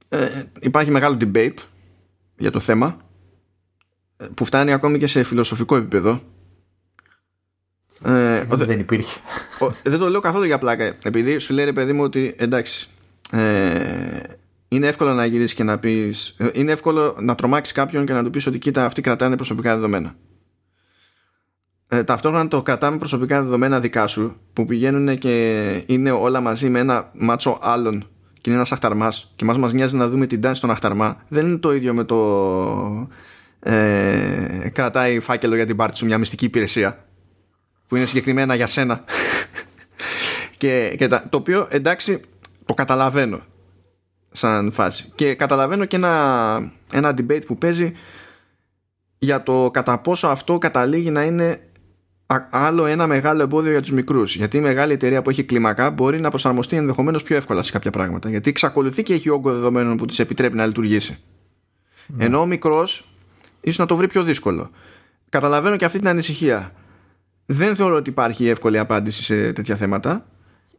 [0.09, 1.57] ε, υπάρχει μεγάλο debate
[2.37, 2.97] για το θέμα
[4.17, 6.23] ε, που φτάνει ακόμη και σε φιλοσοφικό επίπεδο
[8.05, 9.21] ε, δεν υπήρχε
[9.83, 12.89] δεν το λέω καθόλου για πλάκα επειδή σου λέει ρε παιδί μου ότι εντάξει
[13.31, 14.21] ε,
[14.73, 16.37] είναι εύκολο να γυρίσεις και να πεις.
[16.53, 20.15] Είναι εύκολο να τρομάξεις κάποιον και να του πεις ότι κοίτα, αυτοί κρατάνε προσωπικά δεδομένα.
[21.89, 26.79] Ε, ταυτόχρονα το κρατάμε προσωπικά δεδομένα δικά σου που πηγαίνουν και είναι όλα μαζί με
[26.79, 28.01] ένα μάτσο άλλων
[28.33, 31.23] και είναι ένας αχταρμάς και μας μας νοιάζει να δούμε την τάση στον αχταρμά.
[31.29, 33.09] Δεν είναι το ίδιο με το.
[33.61, 37.05] Ε, κρατάει φάκελο για την πάρτι σου μια μυστική υπηρεσία
[37.91, 39.05] που είναι συγκεκριμένα για σένα.
[40.57, 42.21] και, και το οποίο εντάξει
[42.65, 43.41] το καταλαβαίνω
[44.33, 45.13] σαν φάση.
[45.15, 47.93] Και καταλαβαίνω και ένα, ένα debate που παίζει
[49.19, 51.61] για το κατά πόσο αυτό καταλήγει να είναι
[52.51, 56.21] άλλο ένα μεγάλο εμπόδιο για τους μικρούς γιατί η μεγάλη εταιρεία που έχει κλίμακα μπορεί
[56.21, 60.07] να προσαρμοστεί ενδεχομένως πιο εύκολα σε κάποια πράγματα γιατί εξακολουθεί και έχει όγκο δεδομένων που
[60.07, 61.19] της επιτρέπει να λειτουργήσει
[62.07, 62.25] ναι.
[62.25, 63.05] ενώ ο μικρός
[63.61, 64.71] ίσως να το βρει πιο δύσκολο
[65.29, 66.73] καταλαβαίνω και αυτή την ανησυχία
[67.53, 70.25] δεν θεωρώ ότι υπάρχει εύκολη απάντηση σε τέτοια θέματα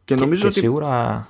[0.04, 1.28] και, νομίζω ότι σίγουρα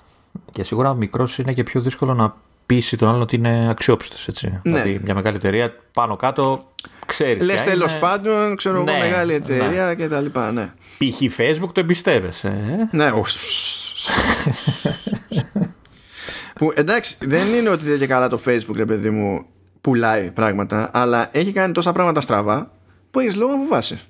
[0.53, 2.37] και σίγουρα ο μικρός είναι και πιο δύσκολο να
[2.67, 4.29] πείσει τον άλλον ότι είναι αξιόπιστος.
[4.43, 4.61] Ναι.
[4.63, 6.73] Δηλαδή μια μεγάλη εταιρεία πάνω κάτω
[7.07, 7.43] ξέρεις.
[7.43, 9.95] Λες τέλος πάντων, ξέρω εγώ, ναι, μεγάλη εταιρεία ναι.
[9.95, 10.41] κτλ.
[10.53, 10.73] Ναι.
[10.99, 11.21] Π.χ.
[11.37, 12.49] Facebook το εμπιστεύεσαι.
[12.93, 13.11] Ε; Ναι,
[16.55, 19.47] που εντάξει, δεν είναι ότι δεν και καλά το Facebook, ρε παιδί μου,
[19.81, 22.71] πουλάει πράγματα, αλλά έχει κάνει τόσα πράγματα στραβά
[23.11, 24.01] που έχεις λόγο να φοβάσαι.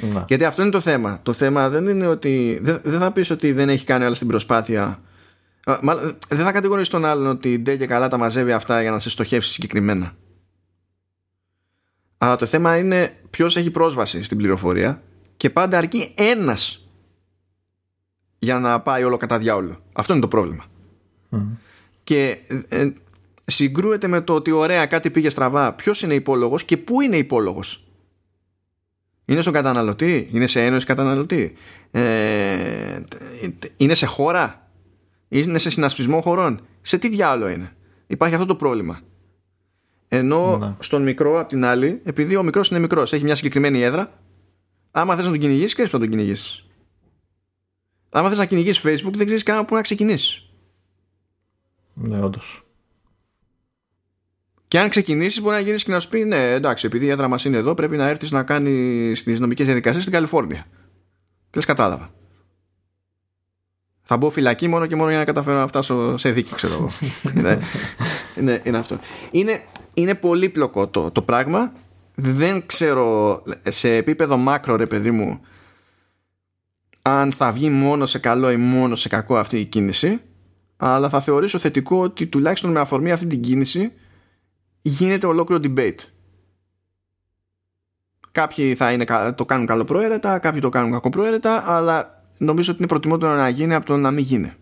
[0.00, 0.24] Να.
[0.28, 1.18] Γιατί αυτό είναι το θέμα.
[1.22, 2.58] Το θέμα δεν είναι ότι.
[2.62, 5.00] Δεν, δεν θα πεις ότι δεν έχει κάνει όλα στην προσπάθεια
[6.28, 9.10] δεν θα κατηγορήσει τον άλλον ότι ντε και καλά τα μαζεύει αυτά για να σε
[9.10, 10.12] στοχεύσει συγκεκριμένα.
[12.18, 15.02] Αλλά το θέμα είναι ποιος έχει πρόσβαση στην πληροφορία
[15.36, 16.88] και πάντα αρκεί ένας
[18.38, 19.78] για να πάει όλο κατά διάολο.
[19.92, 20.64] Αυτό είναι το πρόβλημα.
[22.04, 22.92] Και ε, ε,
[23.44, 25.74] συγκρούεται με το ότι ωραία κάτι πήγε στραβά.
[25.74, 27.89] Ποιος είναι υπόλογος και πού είναι υπόλογος;
[29.24, 31.52] Είναι στον καταναλωτή, είναι σε ένωση καταναλωτή,
[31.90, 33.00] ε,
[33.76, 34.70] είναι σε χώρα;
[35.28, 37.76] Είναι σε συνασπισμό χωρών; Σε τι διάλογο είναι;
[38.06, 39.00] Υπάρχει αυτό το πρόβλημα.
[40.08, 40.74] Ενώ ναι.
[40.78, 44.12] στον μικρό, απ' την άλλη, επειδή ο μικρός είναι μικρός, έχει μια συγκεκριμένη έδρα,
[44.90, 46.64] άμα θες να τον κυνηγήσεις, ξέρει που θα τον κυνηγήσεις.
[48.10, 50.50] Άμα θες να κυνηγήσεις Facebook, δεν ξέρεις καν από πού να ξεκινήσεις.
[51.94, 52.64] Ναι, όντως.
[54.70, 57.28] Και αν ξεκινήσεις, μπορεί να γίνεις και να σου πει: Ναι, εντάξει, επειδή η έδρα
[57.28, 60.66] μας είναι εδώ, πρέπει να έρθεις να κάνει τι νομικές διαδικασίες στην Καλιφόρνια.
[61.50, 62.10] Και κατάλαβα.
[64.02, 66.90] Θα μπω φυλακή μόνο και μόνο για να καταφέρω να φτάσω σε δίκη, ξέρω εγώ.
[67.42, 67.58] ναι,
[68.34, 68.98] ναι, είναι αυτό.
[69.30, 69.62] Είναι,
[69.94, 71.72] είναι πολύπλοκο το, το πράγμα.
[72.14, 75.40] Δεν ξέρω σε επίπεδο μάκρο, ρε παιδί μου,
[77.02, 80.20] αν θα βγει μόνο σε καλό ή μόνο σε κακό αυτή η κίνηση.
[80.76, 83.92] Αλλά θα θεωρήσω θετικό ότι τουλάχιστον με αφορμή αυτή την κίνηση
[84.80, 85.98] γίνεται ολόκληρο debate.
[88.32, 89.04] Κάποιοι θα είναι,
[89.34, 93.86] το κάνουν καλοπροαίρετα, κάποιοι το κάνουν κακοπροαίρετα, αλλά νομίζω ότι είναι προτιμότερο να γίνει από
[93.86, 94.52] το να μην γίνει.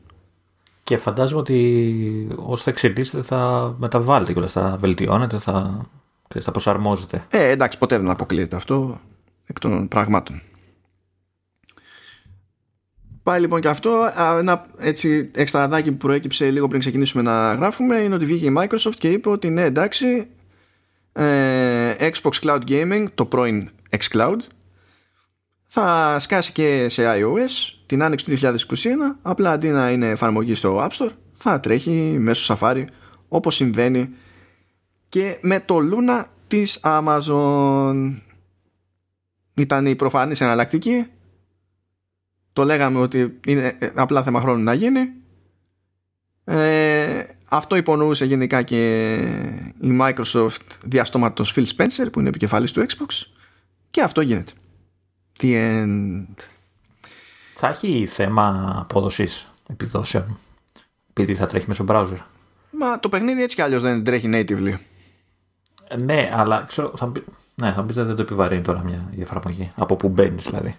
[0.85, 5.87] Και φαντάζομαι ότι όσο θα εξελίσσεται θα μεταβάλλεται και θα βελτιώνεται, θα
[6.29, 7.25] Ξέρεις, θα προσαρμόζεται.
[7.31, 9.01] Ε, εντάξει, ποτέ δεν αποκλείεται αυτό
[9.47, 10.41] εκ των πραγμάτων.
[13.29, 14.13] Πάει λοιπόν και αυτό.
[14.39, 18.95] Ένα έτσι εξτραδάκι που προέκυψε λίγο πριν ξεκινήσουμε να γράφουμε είναι ότι βγήκε η Microsoft
[18.99, 20.29] και είπε ότι ναι, εντάξει,
[21.13, 24.37] ε, Xbox Cloud Gaming, το πρώην xCloud,
[25.67, 28.57] θα σκάσει και σε iOS την άνοιξη του 2021.
[29.23, 32.85] Απλά αντί να είναι εφαρμογή στο App Store, θα τρέχει μέσω Safari
[33.29, 34.09] όπως συμβαίνει
[35.09, 38.15] και με το Luna της Amazon.
[39.55, 41.07] Ήταν η προφανής εναλλακτική
[42.53, 45.13] το λέγαμε ότι είναι ε, απλά θέμα χρόνου να γίνει.
[46.45, 49.15] Ε, αυτό υπονοούσε γενικά και
[49.81, 53.27] η Microsoft διαστόματος Phil Spencer που είναι επικεφαλής του Xbox
[53.91, 54.53] και αυτό γίνεται.
[55.41, 56.27] The end.
[57.55, 60.39] Θα έχει θέμα απόδοσης επιδόσεων
[61.11, 62.19] επειδή θα τρέχει μέσω browser.
[62.71, 64.75] Μα το παιχνίδι έτσι κι αλλιώς δεν τρέχει natively.
[65.89, 67.13] Ε, Ναι, αλλά ξέρω, θα,
[67.55, 70.77] ναι, θα πεις δεν το επιβαρύνει τώρα μια η εφαρμογή από που μπαίνεις δηλαδή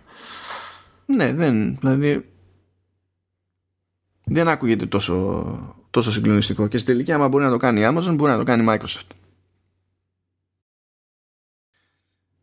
[1.16, 1.78] ναι, δεν.
[1.80, 2.26] Δηλαδή.
[4.26, 5.46] Δεν ακούγεται τόσο,
[5.90, 6.68] τόσο συγκλονιστικό.
[6.68, 8.66] Και στην τελική, άμα μπορεί να το κάνει η Amazon, μπορεί να το κάνει η
[8.70, 9.10] Microsoft.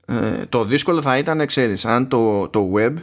[0.07, 2.95] Ε, το δύσκολο θα ήταν, ξέρεις, αν το, το web,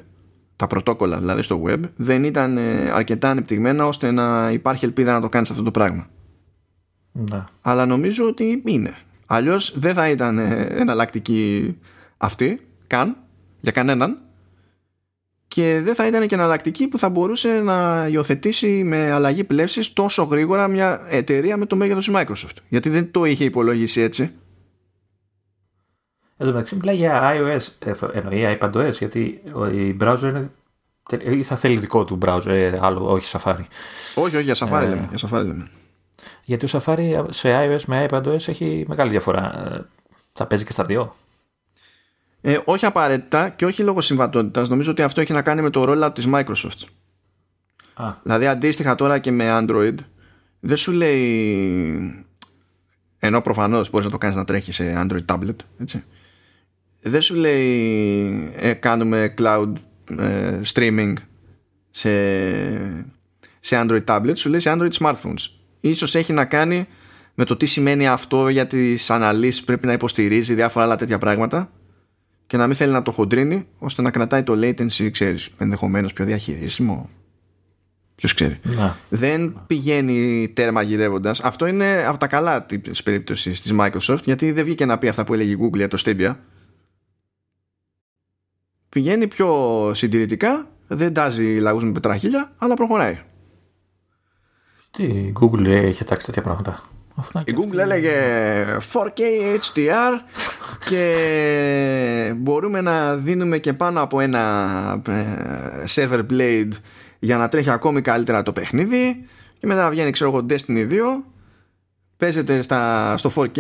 [0.56, 5.22] τα πρωτόκολλα δηλαδή στο web, δεν ήταν ε, αρκετά ανεπτυγμένα ώστε να υπάρχει ελπίδα να
[5.22, 6.10] το κάνεις αυτό το πράγμα.
[7.12, 7.44] Ναι.
[7.62, 8.96] Αλλά νομίζω ότι είναι.
[9.26, 11.78] Αλλιώς δεν θα ήταν ε, εναλλακτική
[12.18, 13.18] αυτή, καν,
[13.60, 14.22] για κανέναν,
[15.48, 20.24] και δεν θα ήταν και εναλλακτική που θα μπορούσε να υιοθετήσει με αλλαγή πλεύσης τόσο
[20.24, 22.58] γρήγορα μια εταιρεία με το μέγεθος της Microsoft.
[22.70, 24.32] Γιατί δεν το είχε υπολογίσει έτσι.
[26.38, 29.42] Εδώ μεταξύ μιλάει για iOS, εννοεί iPadOS, γιατί
[29.74, 30.52] η browser είναι
[31.24, 33.66] ή θα θέλει δικό του browser, ε, άλλο, όχι Safari.
[34.16, 35.70] Όχι, όχι, για Safari, ε, λέμε, για Safari λέμε.
[36.44, 39.74] Γιατί ο Safari σε iOS με iPadOS έχει μεγάλη διαφορά.
[39.74, 39.86] Ε,
[40.34, 41.16] θα παίζει και στα δύο.
[42.46, 44.70] Ε, όχι απαραίτητα και όχι λόγω συμβατότητας.
[44.70, 46.88] Νομίζω ότι αυτό έχει να κάνει με το rollout της Microsoft.
[47.94, 48.14] Α.
[48.24, 49.96] Δηλαδή αντίστοιχα τώρα και με Android
[50.60, 52.26] δεν σου λέει
[53.20, 56.04] ενώ προφανώς μπορείς να το κάνεις να τρέχει σε Android tablet έτσι.
[57.02, 59.74] δεν σου λέει ε, κάνουμε cloud
[60.18, 61.14] ε, streaming
[61.90, 62.10] σε,
[63.60, 65.50] σε Android tablet σου λέει σε Android smartphones
[65.80, 66.88] ίσως έχει να κάνει
[67.34, 71.18] με το τι σημαίνει αυτό για τις αναλύσεις που πρέπει να υποστηρίζει διάφορα άλλα τέτοια
[71.18, 71.72] πράγματα
[72.48, 76.26] και να μην θέλει να το χοντρίνει ώστε να κρατάει το latency, ξέρεις, ενδεχομένως πιο
[76.26, 77.10] διαχειρίσιμο.
[78.16, 78.60] Ποιος ξέρει.
[78.64, 78.98] Να.
[79.10, 81.42] Δεν πηγαίνει τέρμα γυρεύοντας.
[81.42, 85.24] Αυτό είναι από τα καλά της περίπτωσης της Microsoft, γιατί δεν βγήκε να πει αυτά
[85.24, 86.36] που έλεγε η Google για το Stadia.
[88.90, 93.20] Πηγαίνει πιο συντηρητικά, δεν τάζει λαού με πετραχίλια, αλλά προχωράει.
[94.92, 96.84] Τι η Google έχει τάξει τέτοια πράγματα.
[97.46, 98.14] Η Google έλεγε
[98.94, 99.20] 4K
[99.60, 100.20] HDR
[100.90, 106.72] και μπορούμε να δίνουμε και πάνω από ένα ε, server blade
[107.20, 109.26] για να τρέχει ακόμη καλύτερα το παιχνίδι
[109.58, 110.96] και μετά βγαίνει ξέρω εγώ Destiny 2
[112.18, 113.60] παίζεται στα, στο 4K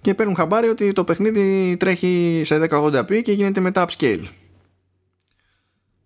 [0.00, 4.24] και παίρνουν χαμπάρι ότι το παιχνίδι τρέχει σε 1080p και γίνεται μετά upscale.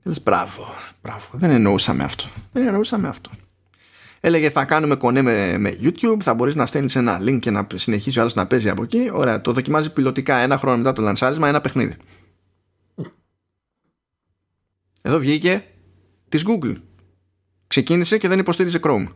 [0.02, 0.66] Λες, μπράβο,
[1.02, 2.24] μπράβο, δεν εννοούσαμε αυτό.
[2.52, 3.30] Δεν εννοούσαμε αυτό
[4.20, 7.66] έλεγε θα κάνουμε κονέ με, με YouTube, θα μπορείς να στέλνεις ένα link και να
[7.74, 9.10] συνεχίσει ο άλλος να παίζει από εκεί.
[9.12, 11.96] Ωραία, το δοκιμάζει πιλωτικά ένα χρόνο μετά το λανσάρισμα ένα παιχνίδι.
[15.02, 15.64] Εδώ βγήκε
[16.28, 16.74] της Google.
[17.66, 19.06] Ξεκίνησε και δεν υποστήριζε Chrome.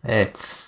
[0.00, 0.62] Έτσι.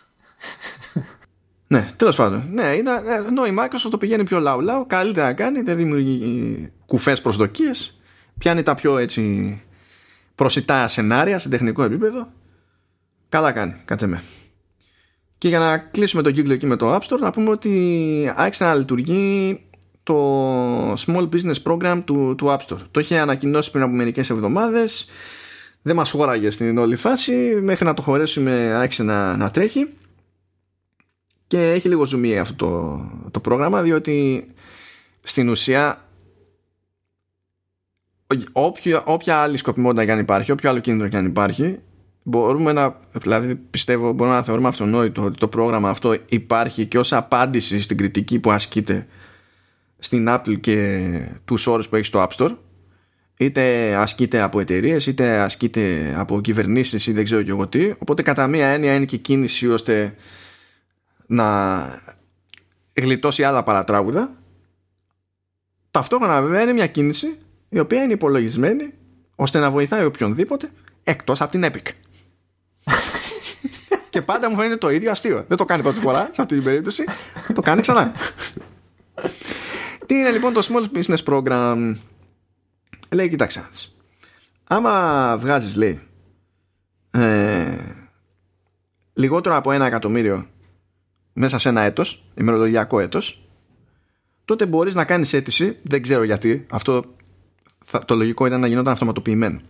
[1.66, 2.48] Ναι, τέλος πάντων.
[2.50, 5.76] Ναι, ήταν, ε, ενώ η Microsoft το πηγαίνει πιο λαού λαού, καλύτερα να κάνει, δεν
[5.76, 8.00] δημιουργεί κουφές προσδοκίες,
[8.38, 9.62] πιάνει τα πιο έτσι
[10.34, 12.32] προσιτά σενάρια σε τεχνικό επίπεδο
[13.30, 14.22] Καλά κάνει, κάτσε με.
[15.38, 18.64] Και για να κλείσουμε το κύκλο εκεί με το App Store, να πούμε ότι άρχισε
[18.64, 19.60] να λειτουργεί
[20.02, 22.78] το Small Business Program του, του App Store.
[22.90, 25.08] Το είχε ανακοινώσει πριν από μερικές εβδομάδες,
[25.82, 29.88] δεν μας χώραγε στην όλη φάση, μέχρι να το χωρέσουμε άρχισε να, να τρέχει
[31.46, 34.46] και έχει λίγο ζουμί αυτό το, το πρόγραμμα, διότι
[35.20, 36.04] στην ουσία
[38.52, 41.78] όποια, όποια άλλη σκοπιμότητα και αν υπάρχει, όποιο άλλο κίνητρο και αν υπάρχει,
[42.22, 47.12] μπορούμε να, δηλαδή πιστεύω μπορούμε να θεωρούμε αυτονόητο ότι το πρόγραμμα αυτό υπάρχει και ως
[47.12, 49.06] απάντηση στην κριτική που ασκείται
[49.98, 51.08] στην Apple και
[51.44, 52.56] τους όρους που έχει στο App Store.
[53.36, 57.92] Είτε ασκείται από εταιρείες, είτε ασκείται από κυβερνήσεις ή δεν ξέρω και εγώ τι.
[57.98, 60.14] Οπότε κατά μία έννοια είναι και κίνηση ώστε
[61.26, 61.78] να
[63.00, 64.32] γλιτώσει άλλα παρατράγουδα.
[65.90, 67.38] Ταυτόχρονα βέβαια είναι μια κίνηση
[67.68, 68.92] η οποία είναι υπολογισμένη
[69.34, 70.70] ώστε να βοηθάει οποιονδήποτε
[71.04, 71.88] εκτός από την Epic
[74.10, 75.44] και πάντα μου φαίνεται το ίδιο αστείο.
[75.48, 77.04] Δεν το κάνει πρώτη φορά σε αυτή την περίπτωση.
[77.54, 78.12] Το κάνει ξανά.
[80.06, 81.94] Τι είναι λοιπόν το Small Business Program;
[83.14, 83.60] Λέει, κοιτάξτε.
[84.64, 86.00] Άμα βγάζεις, λέει,
[87.10, 87.76] ε,
[89.12, 90.46] λιγότερο από ένα εκατομμύριο
[91.32, 93.48] μέσα σε ένα έτος, ημερολογιακό έτος,
[94.44, 97.04] τότε μπορείς να κάνεις αίτηση, δεν ξέρω γιατί, αυτό
[97.84, 99.60] θα, το λογικό ήταν να γινόταν αυτοματοποιημένο.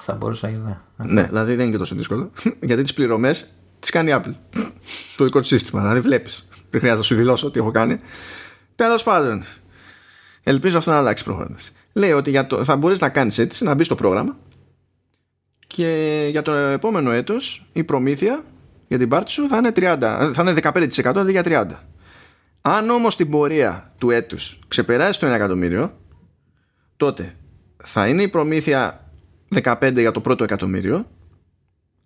[0.00, 0.62] Θα μπορούσε να γίνει.
[0.96, 1.12] Ναι.
[1.12, 2.30] ναι, δηλαδή δεν είναι και τόσο δύσκολο.
[2.60, 4.34] γιατί τις πληρωμές τις κάνει η Apple.
[5.16, 6.48] το δικό του σύστημα, δηλαδή βλέπεις.
[6.70, 7.98] Δεν χρειάζεται να σου δηλώσω τι έχω κάνει.
[8.74, 9.44] Τέλος πάντων,
[10.42, 11.56] ελπίζω αυτό να αλλάξει πρόγραμμα.
[11.92, 14.36] Λέει ότι για το, θα μπορείς να κάνεις αίτηση, να μπεις στο πρόγραμμα
[15.74, 18.44] και για το επόμενο έτος η προμήθεια
[18.88, 19.96] για την πάρτι σου θα είναι, 30,
[20.34, 21.66] θα είναι 15% αντί για 30%.
[22.60, 25.96] Αν όμως την πορεία του έτους ξεπεράσει το 1 εκατομμύριο
[26.96, 27.34] τότε
[27.76, 29.01] θα είναι η προμήθεια
[29.54, 31.06] 15 για το πρώτο εκατομμύριο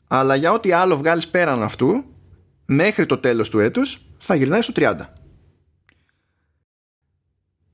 [0.07, 2.05] αλλά για ό,τι άλλο βγάλεις πέραν αυτού
[2.67, 4.95] μέχρι το τέλος του έτους θα γυρνάει στο 30.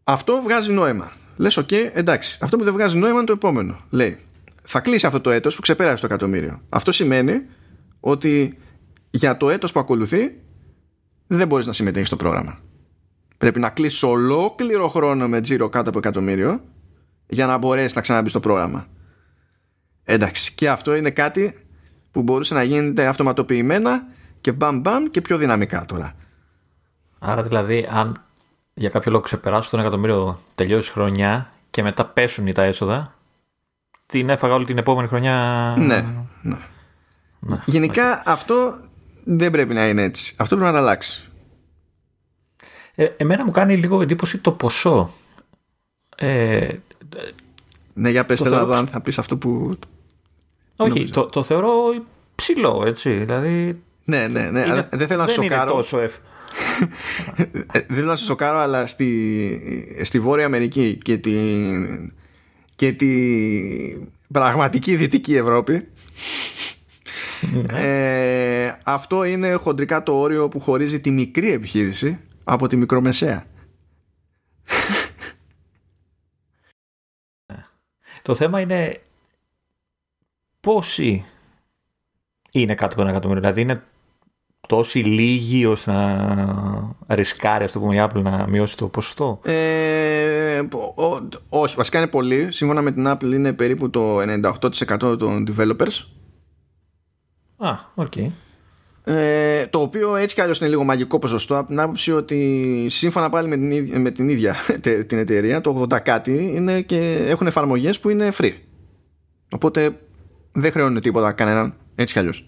[0.05, 1.13] Αυτό βγάζει νόημα.
[1.37, 2.39] Λες, οκ, εντάξει.
[2.43, 3.81] Αυτό που δεν βγάζει νόημα είναι το επόμενο.
[3.91, 4.19] Λέει,
[4.63, 6.63] θα κλείσει αυτό το έτος που ξεπέρασε το εκατομμύριο.
[6.69, 7.43] Αυτό σημαίνει
[8.01, 8.59] ότι
[9.11, 10.41] για το έτος που ακολουθεί
[11.27, 12.59] δεν μπορείς να συμμετέχεις στο πρόγραμμα.
[13.39, 16.61] Πρέπει να κλείσει ολόκληρο χρόνο με τζίρο κάτω από εκατομμύριο
[17.27, 18.87] για να μπορέσεις να ξαναμπεί στο πρόγραμμα.
[20.13, 21.59] Εντάξει, και αυτό είναι κάτι
[22.11, 24.07] που μπορούσε να γίνεται αυτοματοποιημένα
[24.41, 26.15] και μπαμ μπαμ και πιο δυναμικά τώρα.
[27.19, 28.23] Άρα δηλαδή αν
[28.75, 33.15] για κάποιο λόγο ξεπεράσω τον εκατομμύριο τελειώσει χρονιά και μετά πέσουν τα έσοδα
[34.07, 35.75] την έφαγα όλη την επόμενη χρονιά.
[35.79, 36.07] Ναι.
[36.43, 36.57] ναι.
[37.41, 37.59] ναι.
[37.65, 38.79] Γενικά αυτό
[39.25, 40.35] δεν πρέπει να είναι έτσι.
[40.39, 41.29] Αυτό πρέπει να τα αλλάξει.
[42.95, 45.13] Ε, εμένα μου κάνει λίγο εντύπωση το ποσό.
[46.17, 46.69] Ε,
[47.95, 48.75] ναι, για πες θέλω θεωρώ...
[48.75, 49.79] αν θα πεις αυτό που...
[50.77, 51.71] Όχι, το, το θεωρώ
[52.35, 53.11] ψηλό, έτσι.
[53.13, 53.83] Δηλαδή...
[54.05, 54.61] Ναι, ναι, ναι.
[54.61, 55.63] Είναι, δεν θέλω να δεν σοκάρω.
[55.63, 56.15] Είναι τόσο εφ...
[57.73, 62.13] δεν θέλω να σε σοκάρω, αλλά στη, στη Βόρεια Αμερική και την
[62.75, 63.11] και τη
[64.33, 65.89] πραγματική Δυτική Ευρώπη
[67.75, 73.45] ε, αυτό είναι χοντρικά το όριο που χωρίζει τη μικρή επιχείρηση από τη μικρομεσαία.
[78.23, 79.01] Το θέμα είναι
[80.63, 81.25] πόσοι
[82.53, 83.43] είναι κάτω από ένα εκατομμύριο.
[83.43, 83.83] Δηλαδή είναι
[84.69, 89.41] τόσοι λίγοι ώστε να ρισκάρει, ας το πούμε, η Apple να μειώσει το ποσοστό.
[89.45, 90.63] Ε,
[91.49, 92.53] όχι, βασικά είναι πολύ.
[92.53, 96.07] Σύμφωνα με την Apple είναι περίπου το 98% των developers.
[97.57, 98.13] Α, OK.
[98.17, 98.31] Okay.
[99.05, 103.29] Ε, το οποίο έτσι κι αλλιώς είναι λίγο μαγικό ποσοστό από την άποψη ότι σύμφωνα
[103.29, 104.57] πάλι με την, με την ίδια
[105.07, 108.53] την εταιρεία το 80 κάτι είναι και έχουν εφαρμογές που είναι free
[109.51, 109.99] οπότε
[110.53, 112.47] δεν χρεώνουν τίποτα κανέναν έτσι κι αλλιώς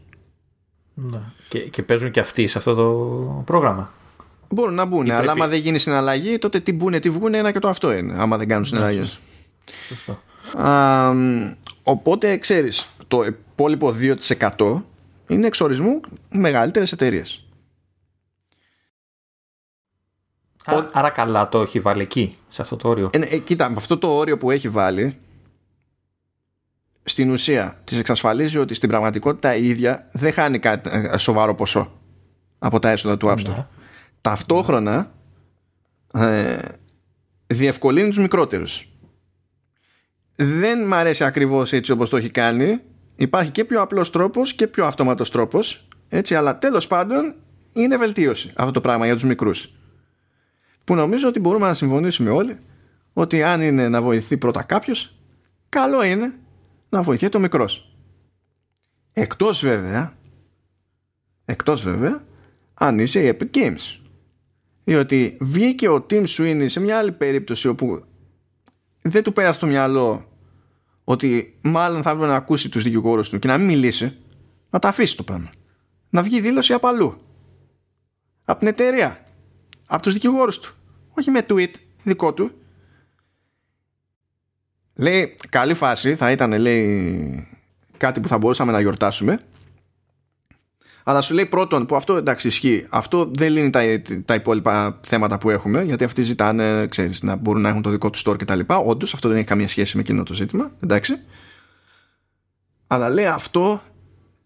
[0.95, 1.21] ναι.
[1.49, 3.93] Και, και παίζουν και αυτοί σε αυτό το πρόγραμμα.
[4.49, 7.59] Μπορούν να μπουν, αλλά άμα δεν γίνει συναλλαγή, τότε τι μπουν, τι βγουν, ένα και
[7.59, 8.15] το αυτό είναι.
[8.19, 9.21] Άμα δεν κάνουν συναλλαγές.
[9.89, 10.19] Σωστό.
[11.83, 13.95] οπότε ξέρεις, το υπόλοιπο
[14.57, 14.83] 2%
[15.27, 16.01] είναι εξορισμού
[16.31, 17.45] μεγαλύτερες εταιρείες.
[20.65, 23.11] Άρα, άρα καλά το έχει βάλει εκεί, σε αυτό το όριο.
[23.13, 25.19] Ε, ε, κοίτα, με αυτό το όριο που έχει βάλει,
[27.05, 32.01] στην ουσία της εξασφαλίζει ότι στην πραγματικότητα η ίδια δεν χάνει κάτι ε, σοβαρό ποσό
[32.59, 33.57] από τα έσοδα του App Store.
[33.57, 33.67] Ναι.
[34.21, 35.15] Ταυτόχρονα
[36.15, 36.57] ε,
[37.47, 38.89] διευκολύνει τους μικρότερους.
[40.37, 42.81] Δεν μ' αρέσει ακριβώς έτσι όπως το έχει κάνει.
[43.17, 45.89] Υπάρχει και πιο απλός τρόπος και πιο αυτόματος τρόπος.
[46.09, 47.35] Έτσι, αλλά τέλος πάντων
[47.73, 49.73] είναι βελτίωση αυτό το πράγμα για τους μικρούς.
[50.85, 52.59] Που νομίζω ότι μπορούμε να συμφωνήσουμε όλοι
[53.13, 55.17] ότι αν είναι να βοηθεί πρώτα κάποιος,
[55.69, 56.35] καλό είναι
[56.95, 57.97] να βοηθεί το μικρός.
[59.13, 60.17] Εκτός βέβαια,
[61.45, 62.25] εκτός βέβαια,
[62.75, 63.99] αν είσαι η Epic Games.
[64.85, 68.05] Διότι βγήκε ο Tim Sweeney σε μια άλλη περίπτωση όπου
[69.03, 70.29] δεν του πέρασε το μυαλό
[71.05, 74.17] ότι μάλλον θα έπρεπε να ακούσει τους δικηγόρους του και να μην μιλήσει,
[74.71, 75.51] να τα αφήσει το πράγμα.
[76.11, 77.21] Να βγει δήλωση από αλλού.
[78.45, 79.27] Από την εταιρεία.
[79.87, 80.75] Από τους δικηγόρους του.
[81.11, 81.73] Όχι με tweet
[82.03, 82.51] δικό του.
[84.95, 87.49] Λέει, καλή φάση, θα ήταν λέει
[87.97, 89.41] κάτι που θα μπορούσαμε να γιορτάσουμε.
[91.07, 92.87] Αλλά σου λέει πρώτον που αυτό εντάξει ισχύει.
[92.91, 93.83] Αυτό δεν λύνει τα,
[94.25, 98.11] τα υπόλοιπα θέματα που έχουμε, γιατί αυτοί ζητάνε, ξέρεις, να μπορούν να έχουν το δικό
[98.11, 98.61] τους store κτλ.
[98.67, 100.71] Όντως, αυτό δεν έχει καμία σχέση με εκείνο το ζήτημα.
[100.83, 101.15] Εντάξει.
[102.87, 103.83] Αλλά λέει αυτό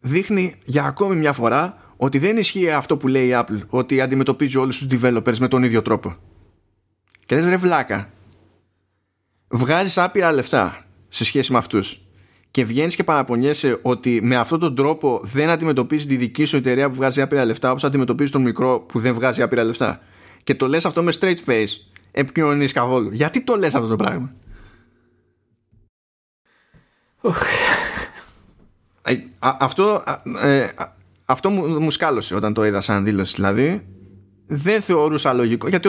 [0.01, 4.57] δείχνει για ακόμη μια φορά ότι δεν ισχύει αυτό που λέει η Apple, ότι αντιμετωπίζει
[4.57, 6.17] όλους τους developers με τον ίδιο τρόπο.
[7.27, 8.11] Και λες ρε βλάκα,
[9.49, 12.03] βγάζεις άπειρα λεφτά σε σχέση με αυτούς
[12.51, 16.89] και βγαίνεις και παραπονιέσαι ότι με αυτόν τον τρόπο δεν αντιμετωπίζεις τη δική σου εταιρεία
[16.89, 20.01] που βγάζει άπειρα λεφτά όπως αντιμετωπίζεις τον μικρό που δεν βγάζει άπειρα λεφτά.
[20.45, 21.69] Και το λες αυτό με straight face,
[22.11, 23.13] επικοινωνείς καθόλου.
[23.13, 24.35] Γιατί το λες αυτό το πράγμα;
[29.03, 30.03] Ε, αυτό,
[30.41, 30.67] ε,
[31.25, 33.35] αυτό μου, μου σκάλωσε όταν το είδα σαν δήλωση.
[33.35, 33.87] Δηλαδή,
[34.47, 35.89] δεν θεωρούσα λογικό γιατί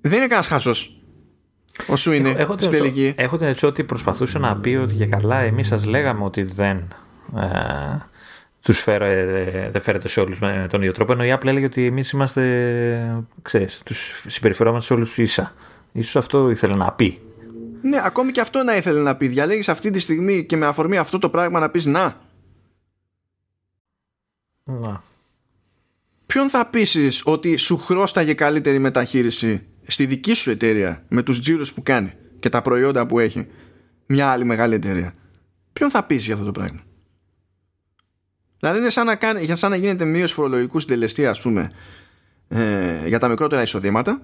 [0.00, 1.01] δεν είναι κανένας χάσος.
[1.86, 3.14] Όσο είναι έχω, στην τελική.
[3.16, 6.76] Έχω την έτσι ότι προσπαθούσε να πει ότι για καλά εμείς σας λέγαμε ότι δεν.
[7.36, 8.06] Ε,
[8.62, 9.24] τους φέρε,
[9.72, 13.24] δεν φέρετε σε όλους με τον ίδιο τρόπο ενώ η Apple έλεγε ότι εμείς είμαστε
[13.42, 15.52] ξέρεις, τους συμπεριφερόμαστε σε όλους ίσα
[15.92, 17.20] ίσως αυτό ήθελε να πει
[17.82, 20.96] ναι ακόμη και αυτό να ήθελε να πει διαλέγεις αυτή τη στιγμή και με αφορμή
[20.96, 22.20] αυτό το πράγμα να πεις να
[24.64, 25.02] να
[26.26, 31.72] ποιον θα πείσεις ότι σου χρώσταγε καλύτερη μεταχείριση; Στη δική σου εταιρεία με τους τζίρους
[31.72, 33.46] που κάνει και τα προϊόντα που έχει
[34.06, 35.14] μια άλλη μεγάλη εταιρεία
[35.72, 36.80] ποιον θα πείσει για αυτό το πράγμα;
[38.58, 41.72] Δηλαδή είναι σαν να, κάνει, για σαν να γίνεται μείωση φορολογικού συντελεστή ας πούμε
[42.48, 44.22] ε, για τα μικρότερα εισοδήματα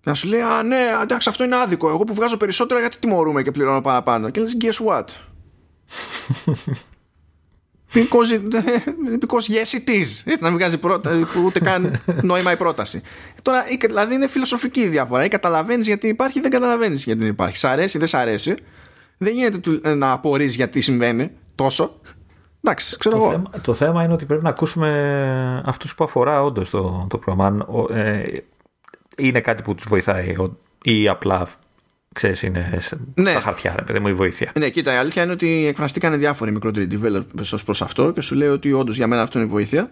[0.00, 1.88] και να σου λέει α ναι εντάξει αυτό είναι άδικο.
[1.88, 5.04] Εγώ που βγάζω περισσότερα γιατί τιμωρούμε και πληρώνω παραπάνω; Και λες guess what;
[7.94, 8.30] Because,
[9.20, 10.22] because yes it is.
[10.24, 13.02] Έτσι να μην βγάζει πρόταση, ούτε καν νόημα η πρόταση.
[13.42, 15.24] Τώρα, δηλαδή είναι φιλοσοφική η διαφορά.
[15.24, 17.56] Ή καταλαβαίνεις γιατί υπάρχει, δεν καταλαβαίνεις γιατί δεν υπάρχει.
[17.56, 18.54] Σ' αρέσει, δεν σ' αρέσει.
[19.18, 22.00] Δεν γίνεται να απορρεί γιατί συμβαίνει τόσο.
[22.64, 23.32] Εντάξει, ξέρω το εγώ.
[23.32, 27.66] Θέμα, το θέμα είναι ότι πρέπει να ακούσουμε αυτούς που αφορά όντως το, το πρόγραμμα.
[27.90, 28.22] Ε,
[29.16, 30.34] είναι κάτι που τους βοηθάει
[30.82, 31.46] ή απλά
[32.12, 32.80] ξέρεις είναι
[33.14, 33.30] ναι.
[33.30, 36.52] στα χαρτιά ρε παιδί μου η βοήθεια ναι κοίτα η αλήθεια είναι ότι εκφραστήκαν διάφοροι
[36.52, 39.50] μικρότεροι developers ως προς αυτό και σου λέει ότι όντως για μένα αυτό είναι η
[39.50, 39.90] βοήθεια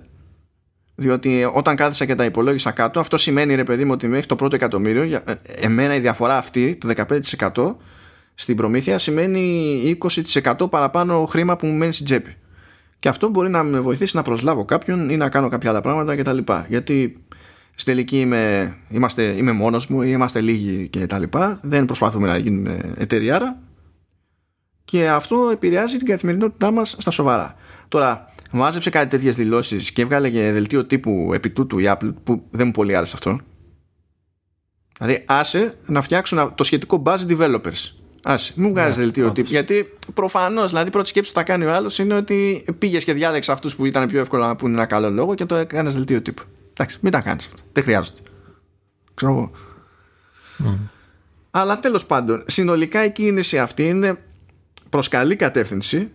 [0.95, 4.37] διότι όταν κάθισα και τα υπολόγισα κάτω αυτό σημαίνει ρε παιδί μου ότι μέχρι το
[4.37, 5.35] πρώτο εκατομμύριο για, ε,
[5.67, 6.93] εμένα η διαφορά αυτή το
[7.55, 7.75] 15%
[8.35, 12.37] στην προμήθεια σημαίνει 20% παραπάνω χρήμα που μου μένει στην τσέπη
[13.01, 16.17] και αυτό μπορεί να με βοηθήσει να προσλάβω κάποιον ή να κάνω κάποια άλλα πράγματα
[16.17, 16.39] κτλ.
[16.69, 17.25] Γιατί
[17.81, 21.61] στη τελική είμαι, είμαστε, είμαι μόνος μου ή είμαστε λίγοι και τα λοιπά.
[21.63, 23.59] Δεν προσπαθούμε να γίνουμε εταιριάρα
[24.85, 27.55] και αυτό επηρεάζει την καθημερινότητά μας στα σοβαρά.
[27.89, 32.43] Τώρα μάζεψε κάτι τέτοιες δηλώσεις και έβγαλε και δελτίο τύπου επί τούτου η Apple που
[32.51, 33.41] δεν μου πολύ άρεσε αυτό.
[34.99, 37.93] Δηλαδή άσε να φτιάξουν το σχετικό buzz developers.
[38.23, 39.49] Άσε, μου βγάζεις yeah, δελτίο τύπου.
[39.51, 43.55] Γιατί προφανώς, δηλαδή, πρώτη σκέψη που θα κάνει ο άλλος είναι ότι πήγες και διάλεξες
[43.55, 46.43] αυτούς που ήταν πιο εύκολο να πούνε ένα καλό λόγο και το έκανες δελτίο τύπου.
[46.73, 47.63] Εντάξει, μην τα κάνεις αυτά.
[47.73, 48.21] Δεν χρειάζονται.
[49.15, 49.51] Ξέρω εγώ.
[50.59, 50.79] Mm.
[51.51, 54.23] Αλλά τέλος πάντων, συνολικά η κίνηση αυτή είναι
[54.89, 56.11] προς καλή κατεύθυνση.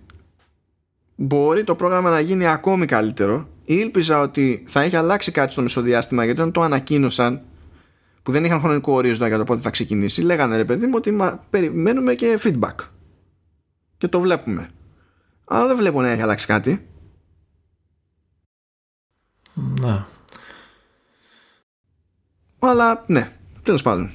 [1.16, 3.48] Μπορεί το πρόγραμμα να γίνει ακόμη καλύτερο.
[3.66, 7.42] Ήλπιζα ότι θα έχει αλλάξει κάτι στο μεσοδιάστημα γιατί όταν το ανακοίνωσαν
[8.24, 11.16] που δεν είχαν χρονικό ορίζοντα για το πότε θα ξεκινήσει, λέγανε ρε παιδί μου ότι
[11.50, 12.76] περιμένουμε και feedback.
[13.98, 14.70] Και το βλέπουμε.
[15.46, 16.88] Αλλά δεν βλέπω να έχει αλλάξει κάτι.
[19.54, 20.04] Ναι.
[22.60, 23.32] Αλλά ναι,
[23.64, 24.12] τέλος πάντων.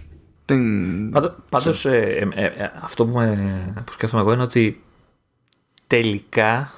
[1.49, 4.83] Πάντω, ε, ε, ε, αυτό που, με, που σκέφτομαι εγώ είναι ότι
[5.87, 6.73] τελικά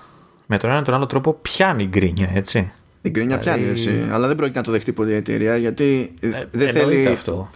[0.46, 2.72] με τον ένα ή τον άλλο τρόπο πιάνει η γκρίνια, έτσι.
[3.02, 3.60] Η γκρίνια δηλαδή...
[3.60, 6.14] πιάνει, έτσι, αλλά δεν πρόκειται να το δεχτεί ποτέ η εταιρεία γιατί
[6.50, 7.06] δεν θέλει.
[7.06, 7.50] Αυτό.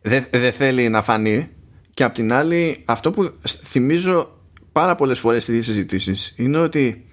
[0.00, 1.50] Δεν, δεν θέλει να φανεί.
[1.94, 4.38] Και απ' την άλλη, αυτό που θυμίζω
[4.72, 7.04] πάρα πολλές φορές στις συζητήσεις είναι ότι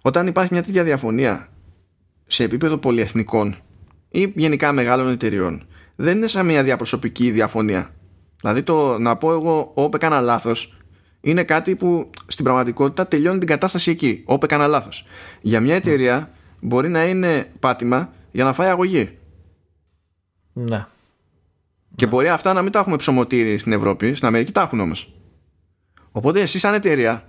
[0.00, 1.48] όταν υπάρχει μια τέτοια διαφωνία
[2.26, 3.56] σε επίπεδο πολυεθνικών
[4.08, 5.66] ή γενικά μεγάλων εταιριών
[6.00, 7.94] δεν είναι σαν μια διαπροσωπική διαφωνία.
[8.40, 10.74] Δηλαδή το να πω εγώ όπε έκανα λάθος
[11.20, 14.22] είναι κάτι που στην πραγματικότητα τελειώνει την κατάσταση εκεί.
[14.26, 15.06] Όπε έκανα λάθος.
[15.40, 19.18] Για μια εταιρεία μπορεί να είναι πάτημα για να φάει αγωγή.
[20.52, 20.86] Ναι.
[21.96, 25.14] Και μπορεί αυτά να μην τα έχουμε ψωμοτήρι στην Ευρώπη, στην Αμερική τα έχουν όμως.
[26.12, 27.28] Οπότε εσύ σαν εταιρεία,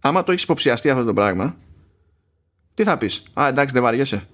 [0.00, 1.56] άμα το έχεις υποψιαστεί αυτό το πράγμα,
[2.74, 4.26] τι θα πεις; Α, εντάξει, δεν βαριέσαι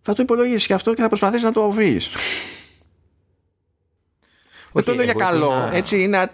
[0.00, 2.00] θα το υπολογίσεις και αυτό και θα προσπαθήσεις να το οφείλει.
[4.72, 5.70] Δεν το λέω για καλό.
[5.72, 6.30] Έτσι είναι,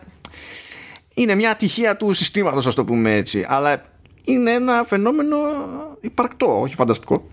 [1.15, 3.47] είναι μια ατυχία του συστήματος, ας το πούμε έτσι.
[3.49, 3.85] Αλλά
[4.25, 5.37] είναι ένα φαινόμενο
[6.01, 7.29] υπαρκτό, όχι φανταστικό.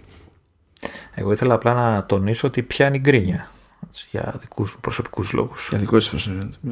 [1.16, 3.52] Εγώ ήθελα απλά να τονίσω ότι πιάνει γκρίνια.
[4.10, 5.68] Για δικούς μου προσωπικούς λόγους.
[5.70, 6.58] Για δικούς σου προσωπικούς.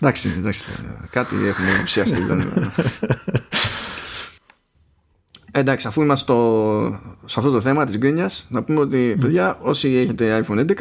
[0.00, 0.64] Εντάξει, εντάξει.
[1.10, 2.26] Κάτι έχουμε ουσιαστεί.
[5.56, 9.88] Εντάξει, αφού είμαστε στο, σε αυτό το θέμα της γκρίνιας, να πούμε ότι, παιδιά, όσοι
[9.88, 10.72] έχετε iPhone 11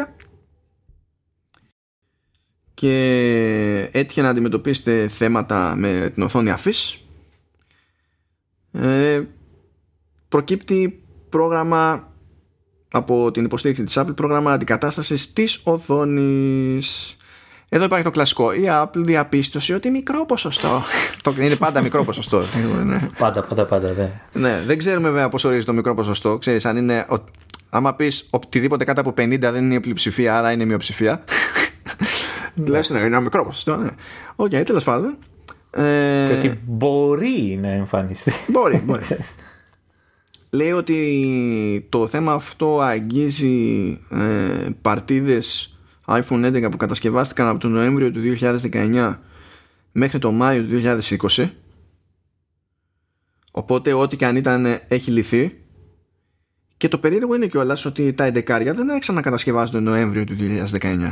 [2.73, 7.05] και έτυχε να αντιμετωπίσετε θέματα με την οθόνη αφής,
[8.71, 9.21] ε,
[10.29, 12.13] προκύπτει πρόγραμμα
[12.91, 17.17] από την υποστήριξη της Apple, πρόγραμμα αντικατάστασης της οθόνης.
[17.73, 18.53] Εδώ υπάρχει το κλασικό.
[18.53, 20.81] Η Apple διαπίστωσε ότι μικρό ποσοστό.
[21.23, 22.41] το, είναι πάντα μικρό ποσοστό.
[22.85, 23.09] ναι.
[23.17, 23.93] Πάντα, πάντα, πάντα.
[23.93, 24.09] Ναι.
[24.33, 26.37] ναι, δεν ξέρουμε βέβαια πώς ορίζει το μικρό ποσοστό.
[26.37, 27.05] Ξέρεις, αν είναι.
[27.69, 31.23] Άμα πεις οτιδήποτε κάτω από 50 δεν είναι η πλειοψηφία, άρα είναι μειοψηφία.
[32.55, 33.75] Λε, ναι, είναι ένα μικρό ποσοστό.
[33.75, 33.89] Ναι.
[34.35, 35.17] OK, okay, τέλος πάντων.
[35.71, 36.27] Ε...
[36.27, 38.31] Και ότι μπορεί να εμφανιστεί.
[38.47, 39.03] Μπορεί, μπορεί.
[40.49, 45.72] Λέει ότι το θέμα αυτό αγγίζει ε, παρτίδες
[46.07, 49.17] iPhone 11 που κατασκευάστηκαν από τον Νοέμβριο του 2019
[49.91, 50.81] μέχρι το Μάιο του
[51.35, 51.49] 2020
[53.51, 55.57] οπότε ό,τι και αν ήταν έχει λυθεί.
[56.77, 61.11] Και το περίεργο είναι κιόλας ότι τα 11 δεν ξανακατασκευάζονται τον Νοέμβριο του 2019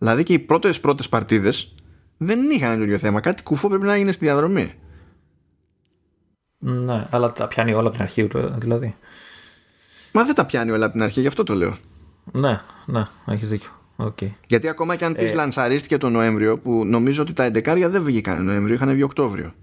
[0.00, 1.74] δηλαδή και οι πρώτες πρώτες παρτίδες
[2.16, 3.20] δεν είχαν το ίδιο θέμα.
[3.20, 4.74] Κάτι κουφό πρέπει να γίνει στη διαδρομή.
[6.58, 8.28] Ναι, αλλά τα πιάνει όλα από την αρχή,
[8.58, 8.96] δηλαδή.
[10.12, 11.76] Μα δεν τα πιάνει όλα από την αρχή, γι' αυτό το λέω.
[12.32, 13.70] Ναι, ναι, έχεις δίκιο.
[13.96, 14.30] Okay.
[14.46, 15.34] Γιατί ακόμα και αν πει ε...
[15.34, 19.54] λανσαρίστηκε τον Νοέμβριο, που νομίζω ότι τα 11 δεν βγήκαν Νοέμβριο, είχαν βγει Οκτώβριο.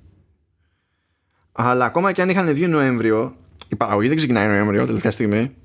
[1.51, 3.35] Αλλά ακόμα και αν είχαν βγει Νοέμβριο,
[3.67, 5.55] η παραγωγή δεν ξεκινάει Νοέμβριο τελευταία στιγμή.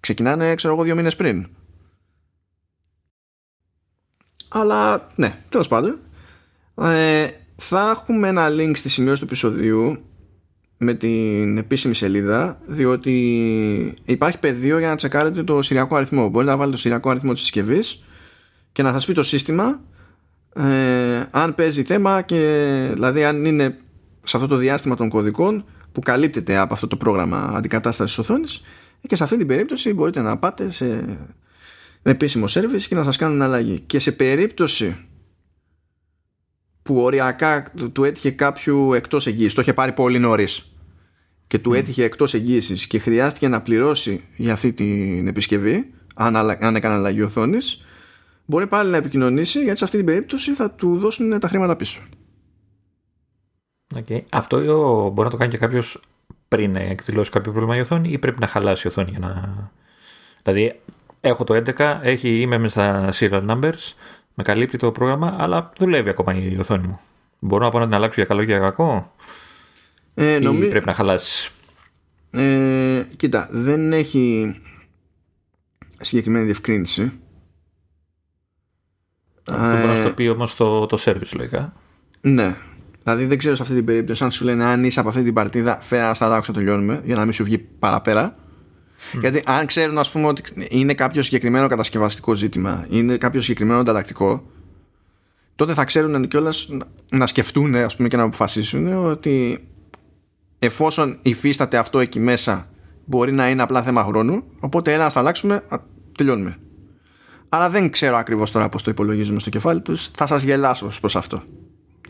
[0.00, 1.48] Ξεκινάνε, ξέρω εγώ, δύο μήνες πριν.
[4.48, 5.98] Αλλά ναι, τέλος πάντων.
[6.80, 7.26] Ε,
[7.56, 10.04] θα έχουμε ένα link στη σημειώση του επεισοδίου
[10.82, 13.14] με την επίσημη σελίδα διότι
[14.04, 17.40] υπάρχει πεδίο για να τσεκάρετε το σειριακό αριθμό μπορείτε να βάλετε το σειριακό αριθμό της
[17.40, 18.04] συσκευής
[18.72, 19.80] και να σας πει το σύστημα
[20.54, 23.78] ε, αν παίζει θέμα και δηλαδή αν είναι
[24.22, 28.62] σε αυτό το διάστημα των κωδικών που καλύπτεται από αυτό το πρόγραμμα αντικατάστασης οθόνης
[29.06, 31.18] και σε αυτή την περίπτωση μπορείτε να πάτε σε
[32.02, 34.96] επίσημο service και να σας κάνουν αλλαγή και σε περίπτωση
[36.82, 39.54] που οριακά του έτυχε κάποιου εκτός εγγύηση.
[39.54, 40.69] Το είχε πάρει πολύ νωρίς
[41.50, 46.76] και του έτυχε εκτός εγγύησης και χρειάστηκε να πληρώσει για αυτή την επισκευή αν, αν
[46.76, 47.84] έκανε αλλαγή οθόνης,
[48.44, 52.02] μπορεί πάλι να επικοινωνήσει γιατί σε αυτή την περίπτωση θα του δώσουν τα χρήματα πίσω.
[53.94, 54.20] Okay.
[54.30, 54.56] Αυτό
[55.10, 56.00] μπορεί να το κάνει και κάποιος
[56.48, 59.70] πριν εκδηλώσει κάποιο πρόβλημα η οθόνη ή πρέπει να χαλάσει η οθόνη για να.
[60.42, 60.80] Δηλαδή,
[61.20, 63.92] έχω το 11, έχει, είμαι μέσα στα serial numbers,
[64.34, 67.00] με καλύπτει το πρόγραμμα, αλλά δουλεύει ακόμα η οθόνη μου.
[67.38, 69.12] Μπορώ να πω να την αλλάξω για καλό και για κακό;
[70.20, 71.52] Ε, ή πρέπει να χαλάσει.
[72.30, 74.54] Ε, κοίτα, δεν έχει
[76.00, 77.12] συγκεκριμένη διευκρίνηση.
[79.50, 81.72] Αυτό μπορεί να το πει όμως το, το service λογικά.
[82.20, 82.56] Ναι.
[83.02, 85.34] Δηλαδή δεν ξέρω σε αυτή την περίπτωση αν σου λένε αν είσαι από αυτή την
[85.34, 88.36] παρτίδα, φέρα να αλλάξω, το τελειώνουμε για να μην σου βγει παραπέρα.
[89.20, 94.50] Γιατί αν ξέρουν ας πούμε ότι είναι κάποιο συγκεκριμένο κατασκευαστικό ζήτημα, είναι κάποιο συγκεκριμένο ανταλλακτικό,
[95.54, 96.68] τότε θα ξέρουν κιόλας
[97.10, 99.64] να σκεφτούν ας πούμε, και να αποφασίσουν ότι
[100.62, 102.68] εφόσον υφίσταται αυτό εκεί μέσα
[103.04, 105.64] μπορεί να είναι απλά θέμα χρόνου, οπότε ένα να τα αλλάξουμε,
[106.16, 106.56] τελειώνουμε.
[107.48, 110.10] Αλλά δεν ξέρω ακριβώς τώρα πώς το υπολογίζουμε στο κεφάλι τους.
[110.14, 111.42] Θα σας γελάσω προς αυτό.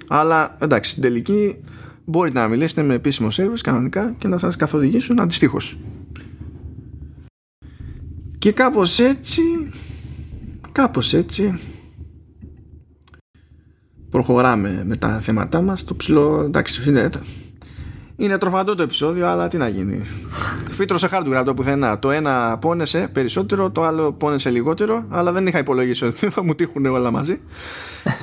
[0.09, 1.57] Αλλά εντάξει, στην τελική
[2.05, 5.79] μπορείτε να μιλήσετε με επίσημο service κανονικά και να σας καθοδηγήσουν αντιστοίχως.
[8.39, 9.43] Και κάπως έτσι
[10.73, 11.59] Κάπως έτσι
[14.11, 17.11] Προχωράμε με τα θέματά μας Το ψηλό εντάξει είναι,
[18.21, 20.07] είναι τροφαντό το επεισόδιο Αλλά τι να γίνει.
[20.71, 21.99] Φύτρωσε hardware από το πουθενά.
[21.99, 26.55] Το ένα πόνεσε περισσότερο Το άλλο πόνεσε λιγότερο Αλλά δεν είχα υπολογίσει ότι θα μου
[26.55, 27.41] τύχουν όλα μαζί.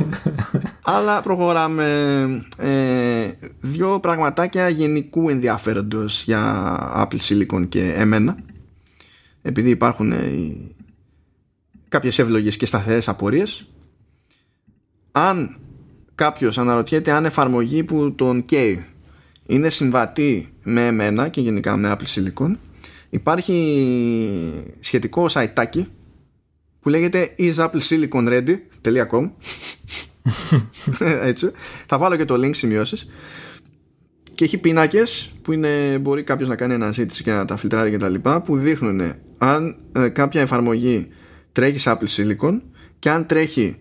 [0.98, 1.86] Αλλά προχωράμε.
[2.58, 8.38] Ε, Δύο πραγματάκια γενικού ενδιαφέροντος Για Apple Silicon και εμένα.
[9.42, 10.28] Επειδή υπάρχουν ε,
[11.88, 13.68] κάποιες εύλογες και σταθερές απορίες.
[15.12, 15.56] Αν
[16.16, 18.86] κάποιος αναρωτιέται αν εφαρμογή που τον καίει
[19.48, 22.56] είναι συμβατή με εμένα και γενικά με Apple Silicon.
[23.10, 25.88] Υπάρχει σχετικό σαϊτάκι
[26.80, 29.30] που λέγεται isappleSiliconReady.com
[31.32, 31.52] έτσι.
[31.86, 33.08] Θα βάλω και το link σημειώσεις.
[34.36, 37.98] Και έχει πίνακες που είναι, μπορεί κάποιος να κάνει αναζήτηση και να τα φιλτράρει και
[37.98, 41.08] τα λοιπά που δείχνουν αν ε, κάποια εφαρμογή
[41.52, 42.62] τρέχει σε Apple Silicon
[43.00, 43.78] και αν τρέχει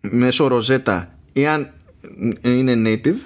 [0.00, 1.72] μέσω Rosetta ή αν
[2.40, 3.16] ε, είναι native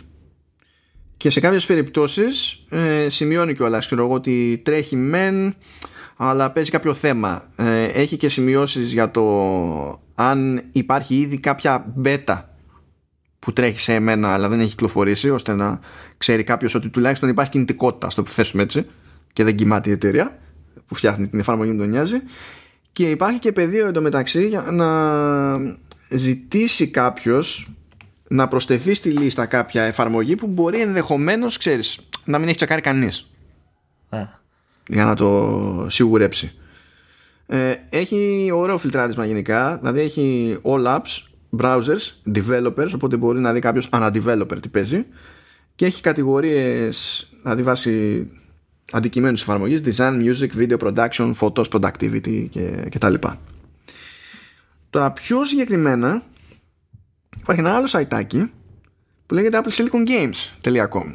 [1.19, 5.55] και σε κάποιες περιπτώσεις ε, σημειώνει κιόλας ξέρω εγώ ότι τρέχει μεν
[6.17, 7.49] αλλά παίζει κάποιο θέμα.
[7.57, 9.23] Ε, έχει και σημειώσεις για το
[10.15, 12.43] αν υπάρχει ήδη κάποια beta
[13.39, 15.81] που τρέχει σε εμένα αλλά δεν έχει κυκλοφορήσει ώστε να
[16.17, 18.87] ξέρει κάποιος ότι τουλάχιστον υπάρχει κινητικότητα στο που θέσουμε έτσι
[19.33, 20.39] και δεν κοιμάται η εταιρεία
[20.87, 22.17] που φτιάχνει την εφαρμογή μου τον νοιάζει.
[22.93, 24.89] Και υπάρχει και πεδίο εντωμεταξύ για να
[26.11, 27.69] ζητήσει κάποιος
[28.29, 33.31] να προσθεθεί στη λίστα κάποια εφαρμογή που μπορεί ενδεχομένως ξέρεις να μην έχει τσακάρει κανείς.
[34.89, 36.53] Για να το σιγουρέψει.
[37.47, 41.23] Ε, έχει ωραίο φιλτράρισμα γενικά, δηλαδή έχει all apps,
[41.59, 45.05] browsers, developers, οπότε μπορεί να δει κάποιος developer τι παίζει.
[45.75, 48.27] Και έχει κατηγορίες, δηλαδή βάσει
[48.93, 53.41] αντικειμένους της εφαρμογής, design, music, video production, photos, productivity και, και τα λοιπά.
[54.91, 56.23] Τώρα πιο συγκεκριμένα
[57.41, 58.51] υπάρχει ένα άλλο σαϊτάκι
[59.27, 61.15] που λέγεται applesilicongames.com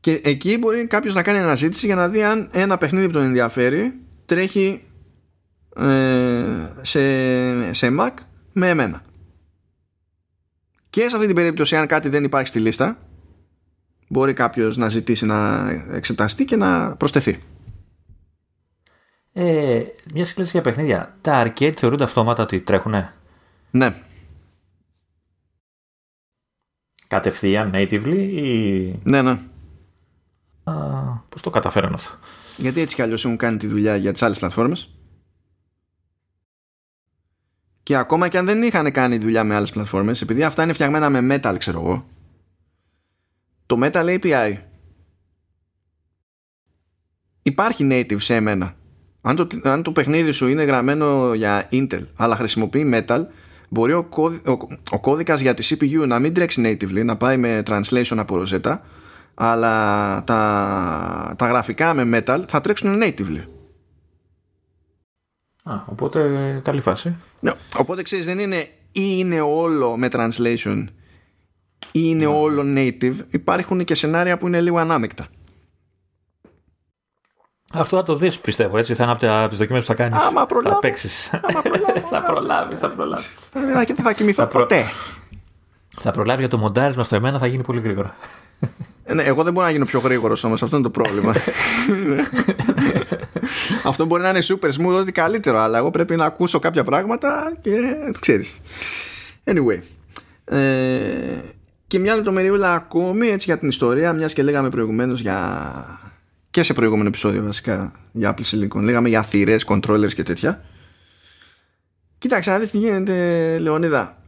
[0.00, 3.22] και εκεί μπορεί κάποιος να κάνει αναζήτηση για να δει αν ένα παιχνίδι που τον
[3.22, 3.94] ενδιαφέρει
[4.24, 4.82] τρέχει
[5.76, 6.44] ε,
[6.82, 8.10] σε, σε Mac
[8.52, 9.02] με εμένα.
[10.90, 12.98] Και σε αυτή την περίπτωση αν κάτι δεν υπάρχει στη λίστα
[14.08, 17.38] μπορεί κάποιος να ζητήσει να εξεταστεί και να προσθεθεί.
[19.32, 19.82] Ε,
[20.14, 21.16] μια συγκλήση για παιχνίδια.
[21.20, 23.12] Τα arcade θεωρούνται αυτόματα ότι τρέχουνε;
[23.70, 24.02] Ναι.
[27.06, 29.00] Κατευθείαν natively ή...
[29.02, 29.38] Ναι, ναι.
[30.64, 30.74] Α,
[31.28, 32.18] πώς το καταφέραν αυτό;
[32.56, 34.90] Γιατί έτσι κι αλλιώς έχουν κάνει τη δουλειά για τις άλλες πλατφόρμες.
[37.82, 41.10] Και ακόμα και αν δεν είχαν κάνει δουλειά με άλλες πλατφόρμες, επειδή αυτά είναι φτιαγμένα
[41.10, 42.06] με Metal, ξέρω εγώ,
[43.66, 44.56] το Metal API
[47.42, 48.76] υπάρχει native σε εμένα.
[49.20, 53.24] Αν το, αν το παιχνίδι σου είναι γραμμένο για Intel, αλλά χρησιμοποιεί Metal,
[53.68, 54.08] μπορεί ο,
[54.46, 54.52] ο,
[54.90, 58.78] ο κώδικας για τη CPU να μην τρέξει natively, να πάει με translation από Rosetta,
[59.34, 63.44] αλλά τα, τα γραφικά με Metal θα τρέξουν natively.
[65.62, 66.20] Α, οπότε
[66.64, 67.16] καλή φάση.
[67.40, 70.84] Ναι, οπότε ξέρεις δεν είναι ή είναι όλο με translation
[71.92, 72.26] ή είναι ναι.
[72.26, 73.14] όλο native.
[73.28, 75.26] Υπάρχουν και σενάρια που είναι λίγο ανάμεκτα.
[77.72, 80.22] Αυτό θα το δεις πιστεύω έτσι, θα είναι από τις δοκιμές που θα κάνεις.
[80.22, 80.74] Άμα προλάβω.
[80.74, 81.30] Θα παίξεις.
[82.10, 83.30] θα προλάβεις, θα προλάβεις.
[83.52, 84.84] Δεν θα κοιμηθώ ποτέ.
[86.00, 88.14] Θα προλάβει για το μοντάρισμα στο εμένα θα γίνει πολύ γρήγορα.
[89.04, 91.34] Ε, ναι, εγώ δεν μπορώ να γίνω πιο γρήγορος όμως, αυτό είναι το πρόβλημα.
[93.90, 97.52] αυτό μπορεί να είναι super smooth, ότι καλύτερο, αλλά εγώ πρέπει να ακούσω κάποια πράγματα
[97.60, 97.72] και
[98.20, 98.60] ξέρεις.
[99.44, 99.78] Anyway.
[100.44, 100.58] Ε,
[101.86, 106.05] και μια λεπτομεριούλα ακόμη έτσι για την ιστορία, μιας και λέγαμε προηγουμένως για.
[106.56, 108.82] Και σε προηγούμενο επεισόδιο βασικά για Apple Silicon.
[108.82, 110.64] Λέγαμε για θηρές, controllers και τέτοια.
[112.18, 114.22] Κοίταξε να δεις τι γίνεται Λεωνίδα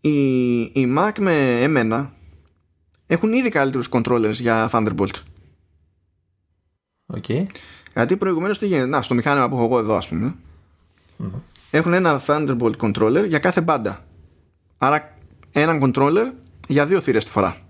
[0.00, 2.12] η, η Mac με εμένα
[3.06, 5.14] έχουν ήδη καλύτερους controllers για Thunderbolt.
[7.14, 7.46] Okay.
[7.94, 8.86] Γιατί προηγουμένως τι γίνεται.
[8.86, 10.34] Να, στο μηχάνημα που έχω εγώ εδώ, ας πούμε.
[11.70, 14.04] Έχουν ένα Thunderbolt controller για κάθε μπάντα.
[14.78, 15.16] Άρα
[15.52, 16.32] έναν controller
[16.68, 17.69] για δύο θύρες τη φορά.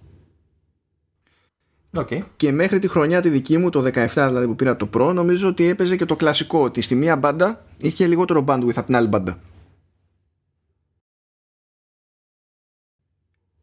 [1.92, 2.20] Okay.
[2.36, 5.48] Και μέχρι τη χρονιά τη δική μου, το 17 δηλαδή που πήρα το Pro, νομίζω
[5.48, 6.62] ότι έπαιζε και το κλασικό.
[6.62, 9.38] Ότι στη μία μπάντα είχε λιγότερο bandwidth από την άλλη μπάντα.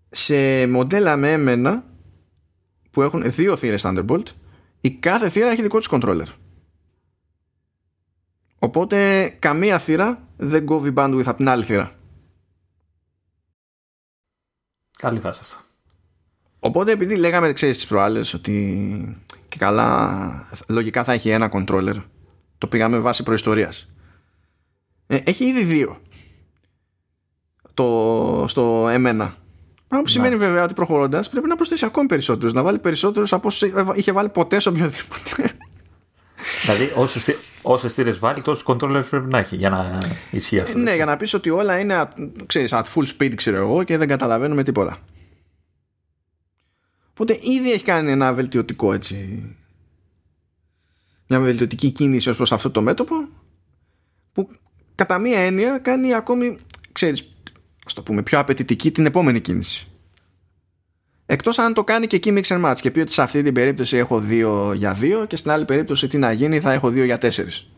[0.10, 1.84] σε μοντέλα με έμενα
[2.92, 4.24] που έχουν δύο θύρες Thunderbolt
[4.82, 6.28] η κάθε θύρα έχει δικό της controller
[8.60, 11.96] οπότε καμία θύρα δεν κόβει bandwidth από την άλλη θύρα
[15.00, 15.67] Καλή φάση αυτό
[16.68, 19.18] Οπότε επειδή λέγαμε ξέρεις τις προάλλες ότι
[19.48, 22.04] και καλά λογικά θα έχει ένα controller
[22.58, 23.88] το πήγαμε βάσει προϊστορίας
[25.08, 26.02] ε, έχει ήδη δύο
[27.74, 29.36] το, στο εμένα
[29.88, 32.54] Πράγμα που σημαίνει βέβαια ότι προχωρώντας πρέπει να προσθέσει ακόμη περισσότερους.
[32.54, 35.52] Να βάλει περισσότερους από όσου είχε βάλει ποτέ σε οποιοδήποτε.
[36.62, 36.92] Δηλαδή,
[37.62, 39.98] όσες θύρες βάλει, τόσους controllers πρέπει να έχει για να
[40.32, 40.78] ισχύει αυτό.
[40.78, 42.08] ναι, για να πεις ότι όλα είναι
[42.46, 44.96] ξέρεις, at full speed, ξέρω εγώ, και δεν καταλαβαίνουμε τίποτα.
[47.20, 49.46] Οπότε ήδη έχει κάνει ένα βελτιωτικό έτσι.
[51.28, 53.28] Μια βελτιωτική κίνηση ως προς αυτό το μέτωπο
[54.32, 54.50] που
[54.96, 56.58] κατά μία έννοια κάνει ακόμη,
[56.92, 57.34] ξέρεις,
[57.86, 59.88] ας το πούμε, πιο απαιτητική την επόμενη κίνηση.
[61.26, 63.54] Εκτός αν το κάνει και εκεί mix and match και πει ότι σε αυτή την
[63.54, 67.06] περίπτωση έχω 2 για 2 και στην άλλη περίπτωση τι να γίνει θα έχω 2
[67.06, 67.30] για 4.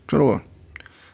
[0.04, 0.42] Ξέρω εγώ.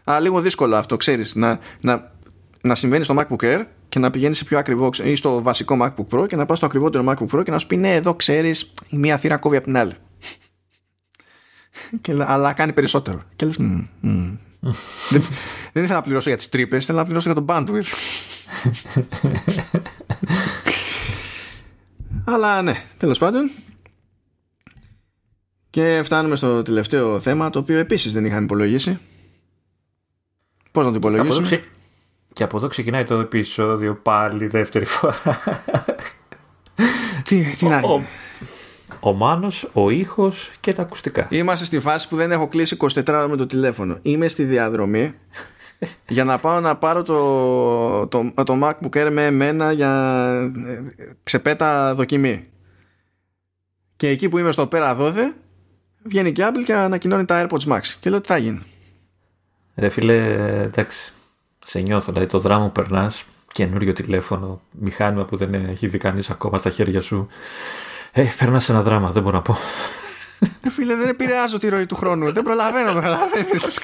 [0.05, 2.16] Αλλά λίγο δύσκολο αυτό, ξέρεις, να, να,
[2.61, 6.19] να συμβαίνει στο MacBook Air και να πηγαίνει σε πιο ακριβό ή στο βασικό MacBook
[6.19, 8.73] Pro και να πας στο ακριβότερο MacBook Pro και να σου πει ναι εδώ ξέρεις
[8.89, 9.93] η μία θύρα κόβει από την άλλη.
[12.01, 13.23] και, αλλά κάνει περισσότερο.
[13.37, 14.37] Και λες, mm, mm.
[15.11, 15.23] δεν,
[15.73, 17.93] δεν ήθελα να πληρώσω για τις τρύπες, ήθελα να πληρώσω για τον bandwidth.
[22.25, 23.51] Αλλά ναι, τέλος πάντων.
[25.71, 28.99] Και φτάνουμε στο τελευταίο θέμα, το οποίο επίσης δεν είχαμε υπολογίσει.
[30.73, 31.65] Πώς να το υπολογίσουμε;
[32.37, 35.39] Και από εδώ ξεκινάει το επεισόδιο πάλι δεύτερη φορά.
[37.25, 38.03] τι, τι να ο,
[39.01, 41.27] ο Μάνος, ο ήχος και τα ακουστικά.
[41.31, 43.99] Είμαστε στη φάση που δεν έχω κλείσει 24 με το τηλέφωνο.
[44.03, 45.15] Είμαι στη διαδρομή
[46.09, 50.33] για να πάω να πάρω το, το, το MacBook Air με εμένα για
[50.67, 50.83] ε,
[51.23, 52.47] ξεπέτα δοκιμή.
[53.97, 55.15] Και εκεί που είμαι στο πέρα 12
[56.03, 57.81] βγαίνει και Apple και ανακοινώνει τα AirPods Max.
[58.01, 58.61] Και λέω τι θα γίνει;
[59.75, 60.17] Ρε φίλε,
[60.63, 61.13] εντάξει,
[61.67, 62.13] σε νιώθω.
[62.13, 67.01] Δηλαδή το δράμο περνάς, καινούριο τηλέφωνο, μηχάνημα που δεν έχει δει κανείς ακόμα στα χέρια
[67.01, 67.29] σου.
[68.13, 69.57] Ε, περνάς ένα δράμα, δεν μπορώ να πω.
[70.67, 72.33] Ε, φίλε, δεν επηρεάζω τη ροή του χρόνου.
[72.33, 73.79] δεν προλαβαίνω να καταλαβαίνεις.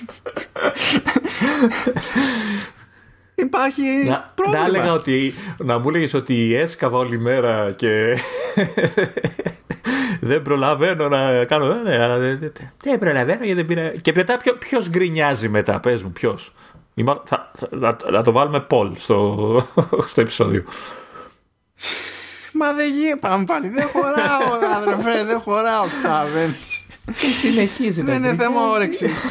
[3.35, 4.61] Υπάρχει να, πρόβλημα.
[4.61, 8.19] Να έλεγα ότι να μου έλεγε ότι έσκαβα όλη μέρα και
[10.21, 11.75] δεν προλαβαίνω να κάνω.
[11.75, 12.53] Ναι, αλλά δεν,
[12.83, 13.89] δεν προλαβαίνω γιατί δεν πήρα.
[13.89, 16.53] Και μετά ποιος γκρινιάζει μετά, πες μου, ποιος.
[17.25, 17.51] Θα,
[17.81, 19.67] θα, θα, το βάλουμε Πολ στο,
[20.07, 20.65] στο επεισόδιο.
[22.53, 23.69] Μα δεν γίνει, πάμε πάλι.
[23.69, 25.85] Δεν χωράω, αδερφέ, δεν χωράω.
[27.05, 28.03] Και συνεχίζει.
[28.03, 29.25] Δεν είναι θέμα όρεξης.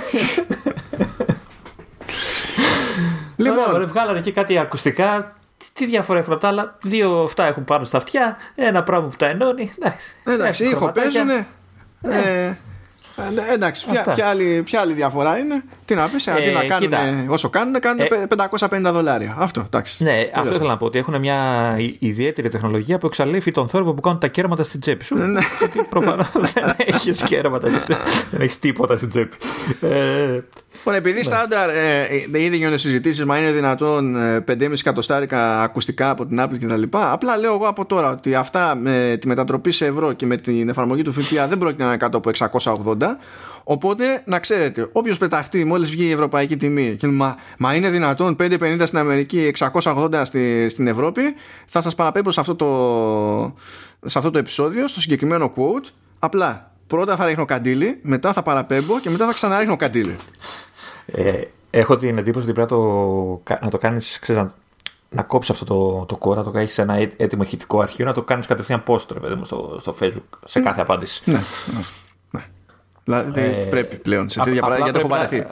[3.41, 5.35] Λοιπόν, Ωραία, βγάλανε και κάτι ακουστικά.
[5.73, 6.77] Τι διαφορά έχουν από τα άλλα.
[6.81, 8.37] Δύο αυτά έχουν πάνω στα αυτιά.
[8.55, 9.73] Ένα πράγμα που τα ενώνει.
[9.77, 11.47] Εντάξει, Εντάξει ήχο παίζουνε.
[13.15, 15.63] Ε, ε, εντάξει, ποια, ποια, άλλη, ποια άλλη διαφορά είναι.
[15.85, 16.93] Τι να πεις, αντί ε, να κάνουν
[17.29, 18.07] όσο κάνουν, κάνουν ε,
[18.59, 19.35] 550 δολάρια.
[19.37, 20.03] Αυτό, εντάξει.
[20.03, 24.01] Ναι, αυτό ήθελα να πω ότι έχουν μια ιδιαίτερη τεχνολογία που εξαλείφει τον θόρυβο που
[24.01, 25.15] κάνουν τα κέρματα στην τσέπη σου.
[25.15, 25.41] Ναι.
[25.59, 27.97] Γιατί προφανώς δεν έχεις κέρματα, δεν
[28.39, 29.35] έχεις τίποτα στην τσέπη.
[29.81, 30.39] Ε,
[30.77, 31.23] Λοιπόν, επειδή ναι.
[31.23, 34.15] στάνταρ ε, ε, ήδη γίνονται συζητήσεις, μα είναι δυνατόν
[34.47, 36.83] 5,5 ε, εκατοστάρικα ακουστικά από την Apple κτλ.
[36.91, 40.69] Απλά λέω εγώ από τώρα ότι αυτά με τη μετατροπή σε ευρώ και με την
[40.69, 42.29] εφαρμογή του ΦΠΑ δεν πρόκειται να είναι κάτω από
[42.63, 43.00] 680.
[43.63, 48.35] Οπότε να ξέρετε, όποιος πεταχτεί μόλις βγει η ευρωπαϊκή τιμή και μα, μα είναι δυνατόν
[48.39, 51.21] 5,50 στην Αμερική, 680 στη, στην Ευρώπη,
[51.65, 53.55] θα σας παραπέμπω σε αυτό, το,
[54.05, 55.89] σε αυτό το επεισόδιο, στο συγκεκριμένο quote.
[56.19, 60.17] Απλά πρώτα θα ρίχνω καντήλι, μετά θα παραπέμπω και μετά θα ξαναρίχνω καντήλι.
[61.05, 64.53] Ε, έχω την εντύπωση ότι πρέπει να το, να το κάνεις, να,
[65.09, 68.21] να κόψεις αυτό το, το κόρα, το έχει σε ένα έτοιμο ηχητικό αρχείο, να το
[68.21, 71.21] κάνεις κατευθείαν post, ρε στο, στο Facebook, σε κάθε απάντηση.
[71.25, 71.37] Ναι,
[71.73, 71.81] ναι.
[73.03, 73.21] Ναι.
[73.21, 75.45] Δηλαδή ε, πρέπει πλέον σε τέτοια πράγματα γιατί έχω βαρεθεί.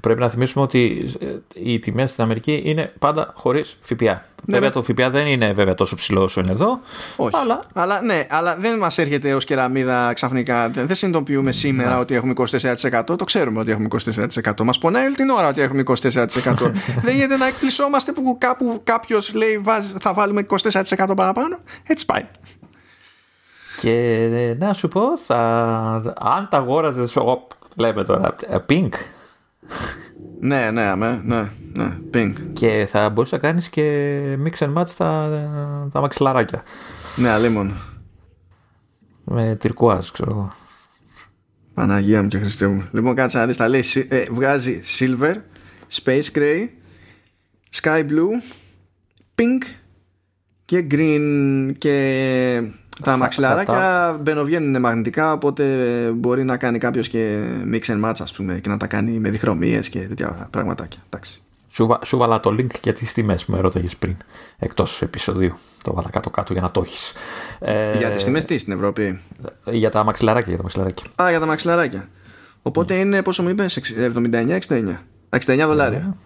[0.00, 4.24] Πρέπει να θυμίσουμε ότι ε, οι τιμές στην Αμερική είναι πάντα χωρίς ΦΠΑ.
[4.46, 4.74] Ναι, βέβαια ναι.
[4.74, 6.80] το ΦΠΑ δεν είναι βέβαια τόσο ψηλό όσο είναι εδώ.
[7.16, 7.36] Όχι.
[7.36, 10.68] Αλλά, αλλά, ναι, αλλά δεν μας έρχεται ως κεραμίδα ξαφνικά.
[10.68, 12.00] Δεν συνειδητοποιούμε σήμερα ναι.
[12.00, 12.32] ότι έχουμε
[12.90, 13.02] 24%.
[13.04, 13.88] Το ξέρουμε ότι έχουμε
[14.44, 14.64] 24%.
[14.64, 16.12] Μας πονάει όλη την ώρα ότι έχουμε 24%.
[17.04, 19.62] δεν γίνεται να εκπλησόμαστε που κάπου κάποιος λέει
[20.00, 21.58] θα βάλουμε 24% παραπάνω.
[21.86, 22.24] Έτσι πάει.
[23.80, 25.38] Και ε, να σου πω, θα,
[26.18, 27.16] αν τα αγόραζες.
[27.76, 28.92] Λέμε τώρα, ε, pink
[30.40, 32.32] ναι, ναι, ναι, ναι, ναι, pink.
[32.52, 35.30] Και θα μπορούσε να κάνεις και mix and match τα,
[35.92, 36.62] τα μαξιλαράκια.
[37.16, 37.74] Ναι, αλίμον.
[39.24, 40.52] Με τυρκουάζ, ξέρω εγώ.
[41.74, 42.88] Παναγία μου και Χριστέ μου.
[42.92, 45.34] Λοιπόν, κάτσε να δεις, τα λέει, ε, βγάζει silver,
[46.02, 46.68] space gray,
[47.82, 48.30] sky blue,
[49.34, 49.62] pink
[50.64, 52.62] και green και
[53.02, 55.64] τα μαξιλαράκια μπαινοβγαίνουν μαγνητικά, οπότε
[56.14, 59.28] μπορεί να κάνει κάποιος και mix and match, ας πούμε, και να τα κάνει με
[59.28, 61.02] διχρωμίες και τέτοια πραγματάκια.
[61.06, 61.42] Εντάξει.
[61.68, 64.16] Σου, σου βάλα το link για τις τιμές που με ρώταγες πριν,
[64.58, 65.54] εκτός επεισοδίου.
[65.82, 67.12] Το βάλα κάτω-κάτω για να το έχεις.
[67.58, 69.20] Ε, για τις τιμές τι στην Ευρώπη;
[69.64, 70.48] Για τα μαξιλαράκια.
[70.48, 71.06] Για τα μαξιλαράκια.
[71.22, 72.08] Α, για τα μαξιλαράκια.
[72.62, 74.58] Οπότε είναι, πόσο μου είπες, 79-69.
[75.30, 76.16] 69 δολάρια.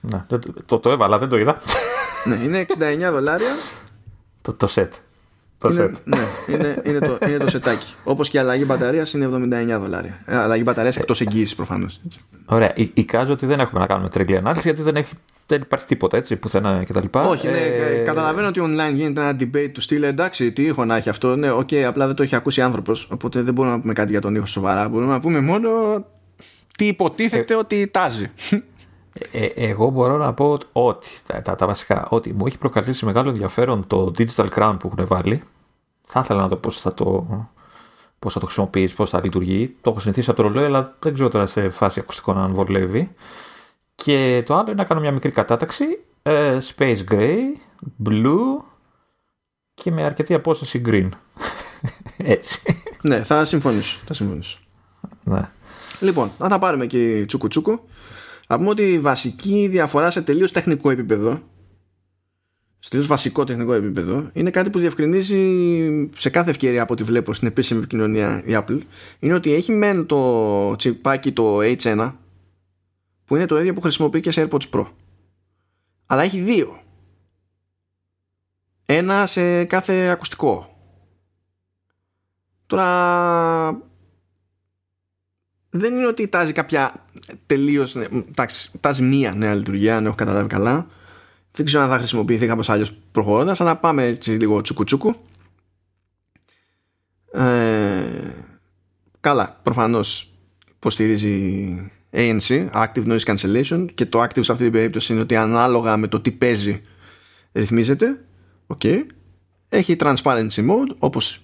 [0.00, 0.24] Ναι,
[0.66, 1.58] το, το έβαλα, δεν το είδα.
[2.24, 2.66] ναι, είναι
[3.08, 3.54] 69 δολάρια.
[4.42, 4.88] το, το set.
[5.66, 6.18] Το είναι, ναι,
[6.48, 7.94] είναι, είναι, το, είναι το σετάκι.
[8.04, 9.28] Όπως και η αλλαγή μπαταρίας είναι
[9.76, 10.20] 79 δολάρια.
[10.24, 12.00] Ε, αλλαγή μπαταρίας εκτός εγγύησης προφανώς.
[12.46, 12.72] Ωραία.
[12.94, 15.14] Εικάζω ότι δεν έχουμε να κάνουμε τρελή ανάλυση γιατί δεν, έχει,
[15.46, 17.06] δεν υπάρχει τίποτα έτσι πουθενά κτλ.
[17.12, 20.96] Όχι, ναι, ε, καταλαβαίνω ότι online γίνεται ένα debate του στυλ εντάξει, τι ήχο να
[20.96, 21.36] έχει αυτό.
[21.36, 23.08] Ναι, OK, okay, απλά δεν το έχει ακούσει άνθρωπος.
[23.10, 24.88] Οπότε δεν μπορούμε να πούμε κάτι για τον ήχο σοβαρά.
[24.88, 25.68] Μπορούμε να πούμε μόνο
[26.76, 28.30] τι υποτίθεται ε, ότι τάζει.
[29.32, 33.28] Ε, εγώ μπορώ να πω ότι τα, τα, τα, βασικά, ότι μου έχει προκαλέσει μεγάλο
[33.28, 35.42] ενδιαφέρον το Digital Crown που έχουν βάλει.
[36.06, 37.26] Θα ήθελα να δω πώς θα το,
[38.18, 39.76] πώς θα το χρησιμοποιήσει, πώς θα λειτουργεί.
[39.80, 43.14] Το έχω συνηθίσει από το ρολόι, αλλά δεν ξέρω τώρα σε φάση ακουστικών αν βολεύει.
[43.94, 45.84] Και το άλλο είναι να κάνω μια μικρή κατάταξη.
[46.22, 47.38] Ε, space Gray,
[48.04, 48.64] Blue
[49.74, 51.08] και με αρκετή απόσταση Green.
[52.34, 52.62] Έτσι.
[53.02, 53.98] Ναι, θα συμφωνήσω.
[54.06, 54.58] Θα συμφωνήσω.
[55.24, 55.50] Ναι.
[56.00, 57.80] Λοιπόν, να τα πάρουμε και τσούκου τσούκου.
[58.48, 61.40] Να πούμε ότι η βασική διαφορά σε τελείως τεχνικό επίπεδο,
[62.86, 67.32] σε τελείω βασικό τεχνικό επίπεδο, είναι κάτι που διευκρινίζει σε κάθε ευκαιρία από ό,τι βλέπω
[67.32, 68.80] στην επίσημη επικοινωνία η Apple.
[69.18, 72.12] Είναι ότι έχει μεν το τσιπάκι το H1,
[73.24, 74.86] που είναι το ίδιο που χρησιμοποιεί και σε AirPods Pro.
[76.06, 76.80] Αλλά έχει δύο.
[78.86, 80.78] Ένα σε κάθε ακουστικό.
[82.66, 83.82] Τώρα
[85.70, 87.06] δεν είναι ότι τάζει κάποια
[87.46, 87.94] τελείως.
[87.94, 90.86] Ναι, εντάξει, τάζει μία νέα λειτουργία, αν έχω καταλάβει καλά.
[91.56, 95.14] Δεν ξέρω αν θα χρησιμοποιηθεί κάπως άλλο προχωρώντας, αλλά πάμε έτσι λίγο τσουκουτσούκου.
[97.32, 98.34] Ε,
[99.20, 100.32] καλά, προφανώς
[100.76, 105.96] υποστηρίζει ANC, Active Noise Cancellation και το active σε αυτή την περίπτωση είναι ότι ανάλογα
[105.96, 106.80] με το τι παίζει
[107.52, 108.24] ρυθμίζεται.
[108.76, 109.06] Okay.
[109.68, 111.40] Έχει transparency mode όπως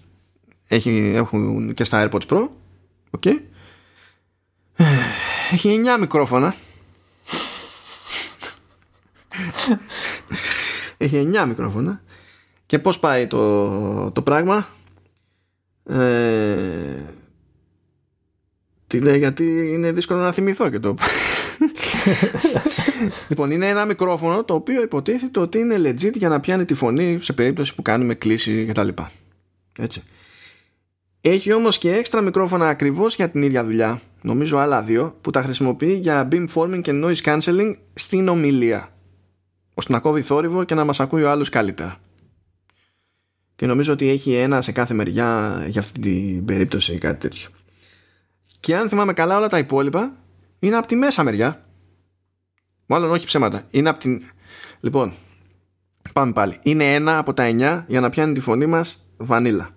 [0.68, 2.48] έχει, έχουν και στα AirPods Pro.
[3.18, 3.40] Okay.
[5.50, 6.54] Έχει 9 μικρόφωνα.
[10.96, 12.02] Έχει 9 μικρόφωνα.
[12.66, 14.68] Και πώς πάει το, το πράγμα;
[15.84, 17.02] Ε,
[18.86, 20.94] τι λέει, γιατί είναι δύσκολο να θυμηθώ και το.
[23.28, 27.18] λοιπόν, είναι ένα μικρόφωνο το οποίο υποτίθεται ότι είναι legit για να πιάνει τη φωνή
[27.20, 28.88] σε περίπτωση που κάνουμε κλίση κτλ.
[29.78, 30.02] Έτσι.
[31.20, 35.42] Έχει όμως και έξτρα μικρόφωνα ακριβώς για την ίδια δουλειά, νομίζω άλλα δύο, που τα
[35.42, 38.91] χρησιμοποιεί για beamforming και noise cancelling στην ομιλία.
[39.74, 41.96] Ώστε να κόβει θόρυβο και να μας ακούει ο άλλος καλύτερα.
[43.56, 47.48] Και νομίζω ότι έχει ένα σε κάθε μεριά για αυτή την περίπτωση ή κάτι τέτοιο.
[48.60, 50.16] Και αν θυμάμαι καλά όλα τα υπόλοιπα
[50.58, 51.64] είναι από τη μέσα μεριά.
[52.86, 53.62] Μάλλον όχι ψέματα.
[53.70, 54.22] Είναι από την...
[54.80, 55.12] Λοιπόν,
[56.12, 56.58] πάμε πάλι.
[56.62, 59.70] Είναι ένα από τα εννιά για να πιάνει τη φωνή μας βανίλα.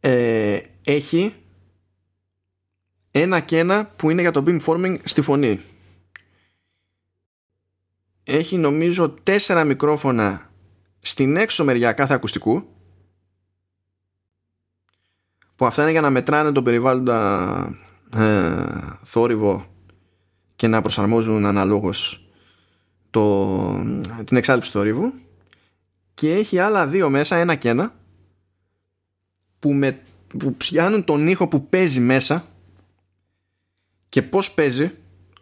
[0.00, 1.34] Ε, έχει
[3.10, 5.60] ένα και ένα που είναι για το beamforming στη φωνή.
[8.24, 10.50] Έχει νομίζω τέσσερα μικρόφωνα
[10.98, 12.64] στην έξω μεριά κάθε ακουστικού
[15.56, 17.78] που αυτά είναι για να μετράνε τον περιβάλλοντα
[18.16, 18.66] ε,
[19.02, 19.66] θόρυβο
[20.56, 22.26] και να προσαρμόζουν αναλόγως
[23.10, 23.56] το,
[24.24, 25.12] την εξάλληψη του θόρυβου
[26.14, 27.94] και έχει άλλα δύο μέσα, ένα και ένα
[29.58, 30.02] που, με,
[30.38, 32.44] που πιάνουν τον ήχο που παίζει μέσα
[34.08, 34.90] και πώς παίζει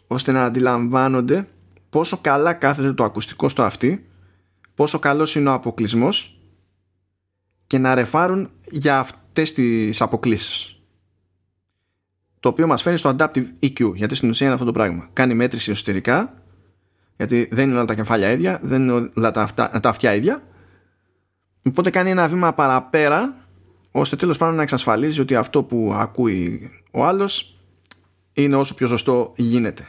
[0.06, 1.48] ώστε να αντιλαμβάνονται
[1.90, 4.10] πόσο καλά κάθεται το ακουστικό στο αυτή
[4.74, 6.40] πόσο καλός είναι ο αποκλεισμός
[7.66, 10.80] και να ρεφάρουν για αυτές τις αποκλήσεις
[12.40, 15.08] το οποίο μας φέρνει στο Adaptive EQ γιατί στην ουσία είναι αυτό το πράγμα.
[15.12, 16.42] Κάνει μέτρηση εσωτερικά
[17.16, 20.42] γιατί δεν είναι όλα τα κεφάλια ίδια δεν είναι όλα τα, αυτά, τα αυτιά ίδια.
[21.62, 23.36] Οπότε κάνει ένα βήμα παραπέρα
[23.90, 27.58] ώστε τέλος πάντων να εξασφαλίζει ότι αυτό που ακούει ο άλλος
[28.32, 29.88] είναι όσο πιο σωστό γίνεται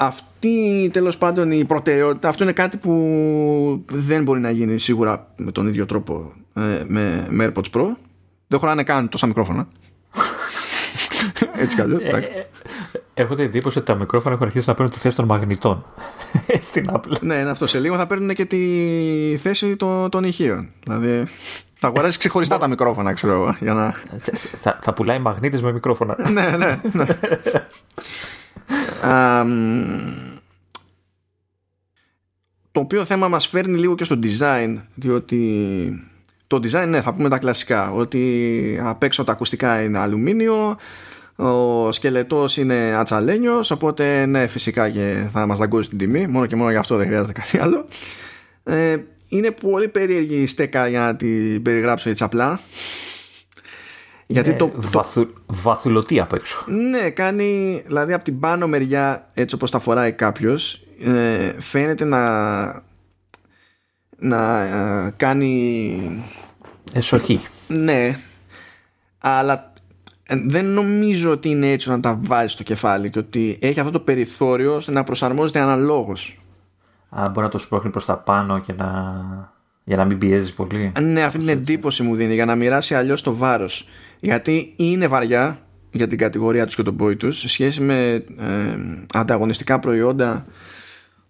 [0.00, 5.52] αυτή τέλος πάντων η προτεραιότητα αυτό είναι κάτι που δεν μπορεί να γίνει σίγουρα με
[5.52, 7.86] τον ίδιο τρόπο ε, με, με AirPods Pro
[8.46, 9.68] δεν χωράνε καν τόσα μικρόφωνα
[11.62, 12.46] έτσι κι αλλιώς ε,
[13.14, 15.84] Έχω την εντύπωση ότι τα μικρόφωνα έχουν αρχίσει να παίρνουν τη θέση των μαγνητών
[16.68, 17.20] στην Apple.
[17.20, 17.66] Ναι, αυτό.
[17.66, 18.58] Σε λίγο θα παίρνουν και τη
[19.42, 20.68] θέση των, των ηχείων.
[20.82, 21.28] Δηλαδή
[21.74, 23.56] θα αγοράσει ξεχωριστά τα μικρόφωνα, ξέρω εγώ.
[23.60, 23.94] Για να...
[24.60, 26.16] θα, θα πουλάει μαγνήτες με μικρόφωνα.
[26.30, 26.80] ναι, ναι.
[26.92, 27.04] ναι.
[32.72, 35.40] το οποίο θέμα μας φέρνει λίγο και στο design διότι
[36.46, 40.76] το design ναι θα πούμε τα κλασικά ότι απ' έξω τα ακουστικά είναι αλουμίνιο
[41.36, 46.56] ο σκελετός είναι ατσαλένιος οπότε ναι φυσικά και θα μας δαγκώσει την τιμή μόνο και
[46.56, 47.84] μόνο γι' αυτό δεν χρειάζεται κάτι άλλο.
[48.64, 48.96] Ε,
[49.28, 52.60] είναι πολύ περίεργη η στέκα για να την περιγράψω έτσι απλά
[54.30, 56.64] γιατί ε, το, βαθου, βαθουλωτή απ' έξω.
[56.66, 62.86] Ναι, κάνει, δηλαδή από την πάνω μεριά έτσι όπως τα φοράει κάποιος ε, φαίνεται να
[64.18, 66.24] να ε, κάνει
[66.92, 67.40] εσοχή.
[67.68, 68.18] Ναι,
[69.18, 69.72] αλλά
[70.26, 73.92] ε, δεν νομίζω ότι είναι έτσι να τα βάζει στο κεφάλι και ότι έχει αυτό
[73.92, 76.40] το περιθώριο ώστε να προσαρμόζεται αναλόγως.
[77.08, 79.56] Α, μπορεί να το σπρώχνει προς τα πάνω και να...
[79.88, 80.92] για να μην πιέζεις πολύ.
[81.02, 83.88] Ναι, αυτή την εντύπωση μου δίνει για να μοιράσει αλλιώς το βάρος.
[84.20, 88.78] Γιατί είναι βαριά για την κατηγορία τους και τον πόη τους σε σχέση με ε,
[89.12, 90.46] ανταγωνιστικά προϊόντα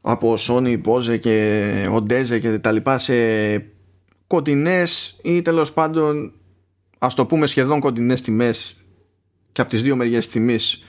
[0.00, 3.14] από Sony, Bose και Οντέζε και τα λοιπά σε
[4.26, 6.32] κοντινές ή τέλος πάντων
[6.98, 8.76] ας το πούμε σχεδόν κοντινές τιμές
[9.52, 10.82] και από τις δύο μεριές τιμής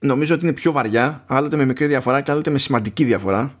[0.00, 3.58] νομίζω ότι είναι πιο βαριά άλλοτε με μικρή διαφορά και άλλοτε με σημαντική διαφορά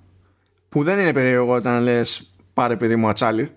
[0.68, 3.50] που δεν είναι περίεργο όταν λες πάρε παιδί μου ατσάλι.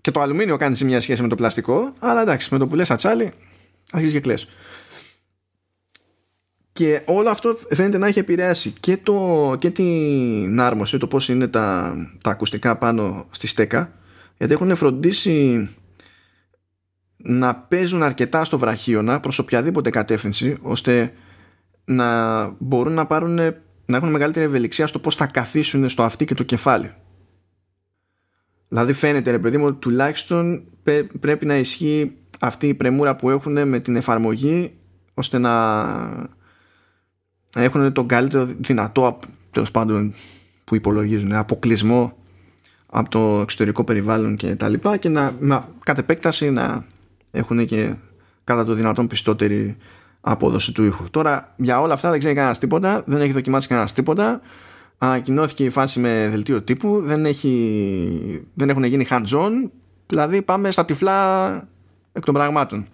[0.00, 2.74] Και το αλουμίνιο κάνει σε μια σχέση με το πλαστικό αλλά εντάξει με το που
[2.74, 3.32] λες ατσάλι
[3.90, 4.48] αρχίζεις και κλαις.
[6.72, 11.48] Και όλο αυτό φαίνεται να έχει επηρεάσει και, το, και την άρμωση, το πώς είναι
[11.48, 13.92] τα, τα ακουστικά πάνω στη στέκα,
[14.36, 15.68] γιατί έχουν φροντίσει
[17.16, 21.12] να παίζουν αρκετά στο βραχίωνα προς οποιαδήποτε κατεύθυνση, ώστε
[21.84, 23.54] να μπορούν να πάρουν
[23.90, 26.92] να έχουν μεγαλύτερη ευελιξία στο πώς θα καθίσουν στο αυτί και το κεφάλι.
[28.68, 30.62] Δηλαδή φαίνεται ρε παιδί μου τουλάχιστον
[31.20, 34.72] πρέπει να ισχύει αυτή η πρεμούρα που έχουν με την εφαρμογή
[35.14, 36.28] ώστε να
[37.54, 39.18] έχουν τον καλύτερο δυνατό
[39.50, 40.14] τέλος πάντων
[40.64, 42.16] που υπολογίζουν αποκλεισμό
[42.86, 46.84] από το εξωτερικό περιβάλλον και τα λοιπά και να, να κατ' επέκταση να
[47.30, 47.94] έχουν και
[48.44, 49.76] κατά το δυνατόν πιστότερη
[50.20, 51.10] απόδοση του ήχου.
[51.10, 54.40] Τώρα για όλα αυτά δεν ξέρει κανένας τίποτα, δεν έχει δοκιμάσει κανένας τίποτα.
[54.98, 59.50] Ανακοινώθηκε η φάση με δελτίο τύπου, δεν, έχει, δεν έχουν γίνει hands-on,
[60.06, 61.50] δηλαδή πάμε στα τυφλά
[62.12, 62.86] εκ των πραγμάτων.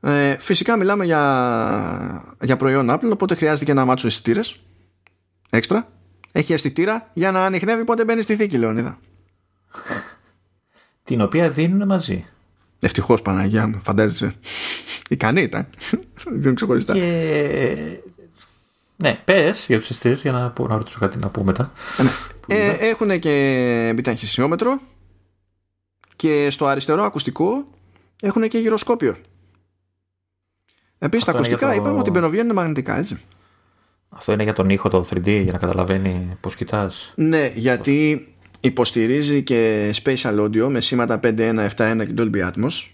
[0.00, 4.60] Ε, φυσικά μιλάμε για, για προϊόν Apple, οπότε χρειάζεται και ένα μάτσο αισθητήρες.
[5.50, 5.88] Έξτρα.
[6.32, 8.98] Έχει αισθητήρα για να ανοιχνεύει πότε μπαίνει στη θήκη, Λεωνίδα.
[11.04, 12.24] Την οποία δίνουν μαζί.
[12.80, 14.34] Ευτυχώς Παναγία μου, φαντάζεσαι.
[15.10, 15.66] Ικανή ήταν.
[16.42, 16.92] Δεν ξεχωριστά.
[16.92, 17.76] Και...
[18.96, 21.72] Ναι, πες για τους αισθητήρε για να, πω, να ρωτήσω κάτι να πω μετά.
[22.46, 24.80] Ε, έχουν και επιταχυσιόμετρο
[26.16, 27.68] και στο αριστερό ακουστικό
[28.20, 29.16] έχουν και γυροσκόπιο.
[30.98, 31.72] Επίσης τα ακουστικά το...
[31.72, 33.18] είπαμε ότι μπαινοβγαίνουν μαγνητικά, έτσι.
[34.08, 37.12] Αυτό είναι για τον ήχο το 3D, για να καταλαβαίνει πώς κοιτάς.
[37.16, 38.28] Ναι, γιατί
[38.60, 42.88] υποστηρίζει και spatial audio με σήματα 5.1, 7.1 και Dolby Atmos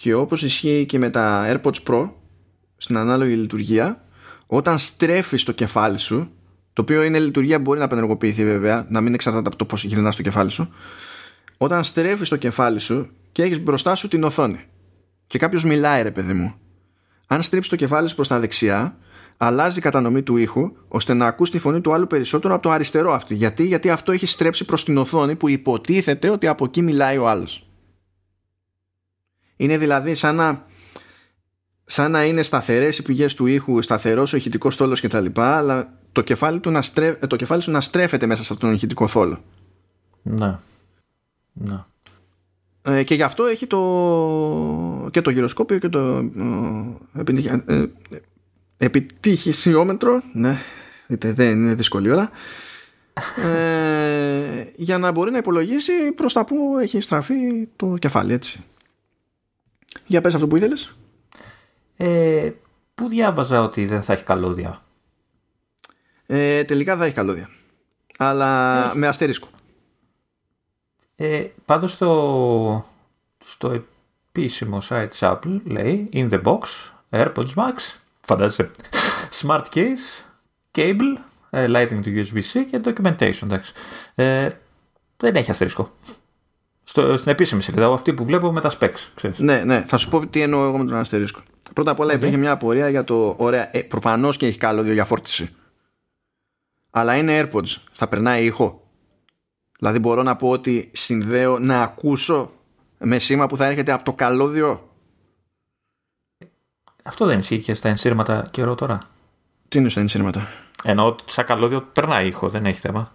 [0.00, 2.08] και όπως ισχύει και με τα AirPods Pro
[2.76, 4.04] στην ανάλογη λειτουργία
[4.46, 6.30] όταν στρέφεις το κεφάλι σου
[6.72, 9.84] το οποίο είναι λειτουργία που μπορεί να απενεργοποιηθεί βέβαια να μην εξαρτάται από το πώς
[9.84, 10.72] γυρνάς το κεφάλι σου
[11.56, 14.60] όταν στρέφεις το κεφάλι σου και έχεις μπροστά σου την οθόνη
[15.26, 16.54] και κάποιος μιλάει ρε παιδί μου
[17.26, 18.96] αν στρίψεις το κεφάλι σου προς τα δεξιά
[19.36, 22.70] αλλάζει η κατανομή του ήχου ώστε να ακούς τη φωνή του άλλου περισσότερο από το
[22.70, 23.34] αριστερό αυτή.
[23.34, 27.28] Γιατί, Γιατί αυτό έχει στρέψει προς την οθόνη που υποτίθεται ότι από εκεί μιλάει ο
[27.28, 27.66] άλλος.
[29.56, 30.66] Είναι δηλαδή σαν να,
[31.84, 35.26] σαν να είναι σταθερές οι πηγές του ήχου, σταθερός ο ηχητικός στόλος κτλ.
[35.34, 38.76] Αλλά το κεφάλι, του να στρέ, το κεφάλι σου να στρέφεται μέσα σε αυτόν τον
[38.76, 39.42] ηχητικό θόλο.
[40.22, 40.58] Ναι.
[41.52, 41.84] Ναι.
[42.82, 46.30] Ε, και γι' αυτό έχει το, και το γυροσκόπιο και το
[47.66, 47.84] ε,
[48.76, 50.58] επιτυχησιόμετρο ναι,
[51.06, 52.30] είτε δεν είναι δύσκολη ώρα
[53.36, 58.64] ε, για να μπορεί να υπολογίσει προς τα που έχει στραφεί το κεφάλι έτσι
[60.06, 60.96] για πες αυτό που ήθελες
[61.96, 62.50] ε,
[62.94, 64.82] Πού διάβαζα ότι δεν θα έχει καλώδια;
[66.26, 67.48] Ε, Τελικά θα έχει καλώδια
[68.18, 69.48] Αλλά με αστερίσκο
[71.16, 72.86] ε, Πάντως στο,
[73.44, 73.84] στο
[74.32, 76.60] επίσημο site της Apple λέει In the box
[77.10, 77.74] AirPods Max
[78.20, 78.70] φαντάζεσαι
[79.42, 80.24] smart case,
[80.74, 81.16] cable,
[81.50, 83.42] ε, lighting to USB-C και documentation.
[83.42, 83.72] Εντάξει.
[84.14, 84.48] Ε,
[85.16, 85.92] δεν έχει αστερίσκο.
[86.88, 89.08] Στο, στην επίσημη σελίδα, αυτή που βλέπω με τα specs.
[89.14, 89.38] Ξέρεις.
[89.38, 91.40] Ναι, ναι, θα σου πω τι εννοώ εγώ με τον αστερίσκο.
[91.72, 92.16] Πρώτα απ' όλα okay.
[92.16, 93.34] υπήρχε μια απορία για το.
[93.38, 95.54] Ωραία, ε, προφανώς και έχει καλώδιο για φόρτιση.
[96.90, 97.76] Αλλά είναι AirPods.
[97.92, 98.82] Θα περνάει ήχο.
[99.78, 102.50] Δηλαδή μπορώ να πω ότι συνδέω να ακούσω
[102.98, 104.86] με σήμα που θα έρχεται από το καλώδιο
[107.06, 108.98] αυτό δεν ισχύει και στα ενσύρματα καιρό τώρα.
[109.68, 110.48] Τι είναι στα ενσύρματα;
[110.82, 113.12] Ενώ σαν καλώδιο περνάει ήχο, δεν έχει θέμα.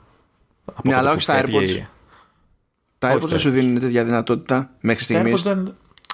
[0.84, 1.81] ναι, αλλά όχι στα AirPods.
[3.02, 5.41] Τα AirPods δεν σου δίνουν τέτοια δυνατότητα μέχρι στιγμής;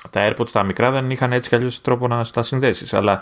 [0.10, 2.94] Τα AirPods τα μικρά δεν είχαν έτσι κι τρόπο να τα συνδέσεις.
[2.94, 3.22] Αλλά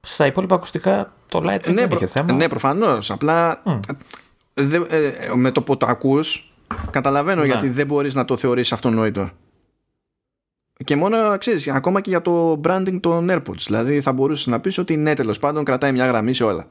[0.00, 2.32] στα υπόλοιπα ακουστικά το Light ναι, δεν είχε θέμα.
[2.32, 3.10] Ναι, προφανώς.
[3.10, 3.62] Απλά
[4.54, 6.52] δε, ε, με το που το ακούς,
[6.90, 7.46] καταλαβαίνω ναι.
[7.46, 9.30] γιατί δεν μπορείς να το θεωρήσει αυτονόητο.
[10.84, 13.62] Και μόνο, ξέρεις, ακόμα και για το branding των AirPods.
[13.66, 16.66] Δηλαδή θα μπορούσες να πεις ότι ναι, τέλος πάντων κρατάει μια γραμμή σε όλα.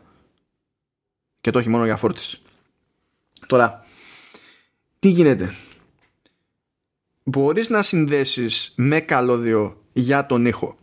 [1.41, 2.41] Και το όχι μόνο για φόρτιση.
[3.47, 3.85] Τώρα,
[5.01, 5.53] τι γίνεται;
[7.23, 10.77] Μπορείς να συνδέσεις με καλώδιο για τον ήχο.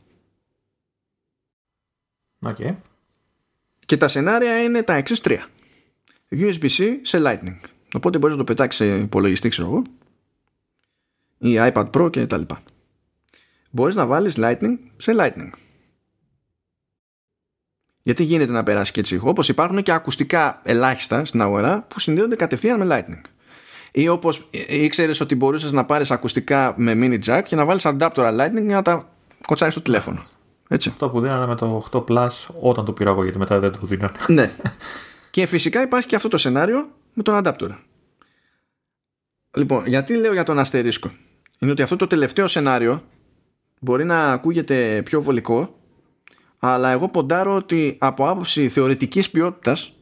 [2.46, 2.76] Okay.
[3.86, 5.46] Και τα σενάρια είναι τα εξής τρία.
[6.30, 7.58] USB-C σε Lightning.
[7.94, 9.82] Οπότε μπορείς να το πετάξεις σε υπολογιστή, ξέρω εγώ.
[11.38, 12.62] Ή iPad Pro και τα λοιπά
[13.70, 15.50] μπορείς να βάλεις Lightning σε Lightning.
[18.02, 22.36] Γιατί γίνεται να περάσει και έτσι Όπως υπάρχουν και ακουστικά ελάχιστα στην αγορά που συνδέονται
[22.36, 23.20] κατευθείαν με Lightning.
[23.92, 28.38] Ή όπως ήξερε ότι μπορούσες να πάρεις ακουστικά με mini jack και να βάλεις adapter
[28.38, 29.08] Lightning για να τα
[29.46, 30.24] κοτσάρεις στο τηλέφωνο.
[30.68, 30.88] Έτσι.
[30.88, 32.28] Αυτό που δίνανε με το 8 Plus
[32.60, 34.12] όταν το πήρα εγώ γιατί μετά δεν το δίνανε.
[34.26, 34.50] ναι.
[35.30, 37.68] Και φυσικά υπάρχει και αυτό το σενάριο με τον adapter.
[39.56, 41.10] Λοιπόν, γιατί λέω για τον αστερίσκο;
[41.58, 43.02] Είναι ότι αυτό το τελευταίο σενάριο
[43.80, 45.78] μπορεί να ακούγεται πιο βολικό
[46.58, 49.92] αλλά εγώ ποντάρω ότι από άποψη θεωρητικής ποιότητας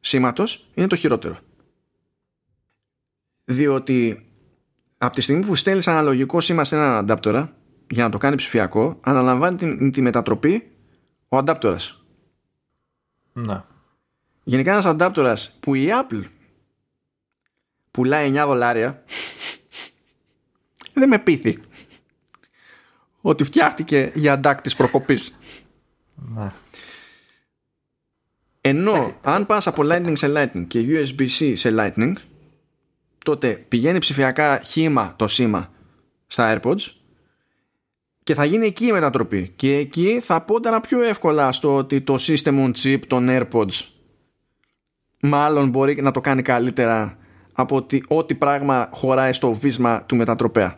[0.00, 1.36] σήματος είναι το χειρότερο
[3.46, 4.26] διότι
[4.98, 7.56] από τη στιγμή που στέλνεις αναλογικό σήμα σε έναν αντάπτορα
[7.90, 10.70] για να το κάνει ψηφιακό αναλαμβάνει τη, τη μετατροπή
[11.28, 12.04] ο αντάπτορας
[13.32, 13.66] να.
[14.44, 16.22] Γενικά ένας αντάπτορας που η Apple
[17.90, 19.04] πουλάει 9 δολάρια
[20.94, 21.58] δεν με πείθει
[23.20, 25.38] ότι φτιάχτηκε για αντάκ της προκοπής.
[26.14, 26.52] Ναι.
[28.60, 32.12] Ενώ αν πας από Lightning σε Lightning και USB-C σε Lightning
[33.26, 35.68] τότε πηγαίνει ψηφιακά χήμα το σήμα
[36.26, 36.92] στα AirPods
[38.22, 42.14] και θα γίνει εκεί η μετατροπή και εκεί θα πόνταρα πιο εύκολα στο ότι το
[42.18, 43.86] system on chip των AirPods
[45.20, 47.18] μάλλον μπορεί να το κάνει καλύτερα
[47.52, 50.76] από ότι ό,τι πράγμα χωράει στο βίσμα του μετατροπέα.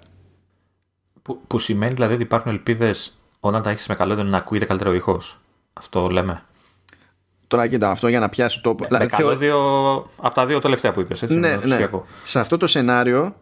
[1.22, 4.90] Που, που σημαίνει δηλαδή ότι υπάρχουν ελπίδες όταν τα έχεις με καλό να ακούγεται καλύτερο
[4.90, 5.40] ο ήχος.
[5.72, 6.42] Αυτό λέμε.
[7.48, 8.74] Τώρα κοίτα, αυτό για να πιάσει το.
[8.90, 9.58] Με, με καλώδιο
[10.16, 11.22] από τα δύο τελευταία που είπες.
[11.22, 11.88] Ναι, ναι.
[12.24, 13.34] Σε αυτό το σενάριο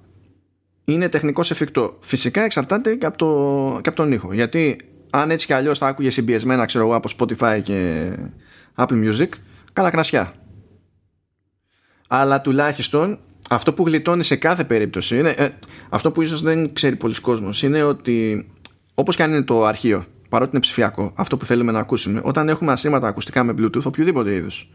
[0.85, 1.97] είναι τεχνικώ εφικτό.
[2.01, 4.33] Φυσικά εξαρτάται και από, το, και από τον ήχο.
[4.33, 4.77] Γιατί
[5.11, 8.11] αν έτσι κι αλλιώς θα άκουγες συμπιεσμένα, ξέρω εγώ, από Spotify και
[8.75, 9.29] Apple Music,
[9.73, 10.33] καλά κρασιά.
[12.09, 13.19] Αλλά τουλάχιστον
[13.51, 15.49] αυτό που γλιτώνει σε κάθε περίπτωση είναι, ε,
[15.89, 18.49] αυτό που ίσως δεν ξέρει πολλοί κόσμος είναι ότι
[18.95, 22.49] όπως και αν είναι το αρχείο παρότι είναι ψηφιακό αυτό που θέλουμε να ακούσουμε όταν
[22.49, 24.71] έχουμε ασύρματα ακουστικά με bluetooth οποιοδήποτε είδους.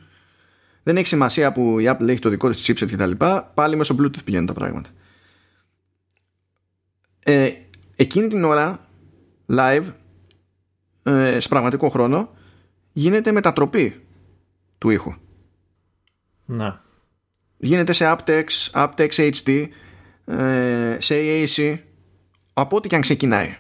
[0.84, 4.24] Δεν έχει σημασία που η Apple έχει το δικό της chipset κτλ πάλι μέσω bluetooth
[4.26, 4.90] πηγαίνουν τα πράγματα.
[7.24, 7.50] Ε,
[7.96, 8.88] εκείνη την ώρα
[9.50, 9.86] live
[11.04, 12.30] ε, σε πραγματικό χρόνο
[12.92, 14.06] γίνεται μετατροπή
[14.78, 15.14] του ήχου.
[16.46, 16.74] Ναι.
[17.58, 19.68] Γίνεται σε aptex, aptex HD,
[20.26, 21.78] ε, σε AAC,
[22.54, 23.58] από ό,τι και αν ξεκινάει.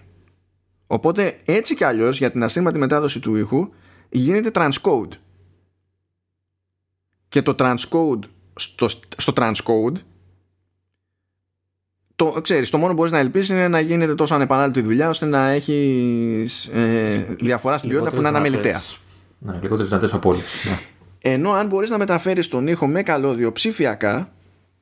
[0.91, 3.69] Οπότε έτσι κι αλλιώς για την αστήματη μετάδοση του ήχου
[4.09, 5.09] γίνεται transcode.
[7.29, 8.19] Και το transcode
[8.55, 8.87] στο,
[9.17, 9.95] στο transcode
[12.15, 15.25] το, ξέρεις, το μόνο που μπορείς να ελπίσεις είναι να γίνεται τόσο ανεπανάληπτη δουλειά ώστε
[15.25, 18.81] να έχεις ε, διαφορά στην ποιότητα που να είναι αμεληταία.
[19.39, 20.65] Ναι, λιγότερες δυνατές απόλυτες.
[20.65, 20.79] Ναι.
[21.19, 24.31] Ενώ αν μπορείς να μεταφέρεις τον ήχο με καλώδιο ψηφιακά,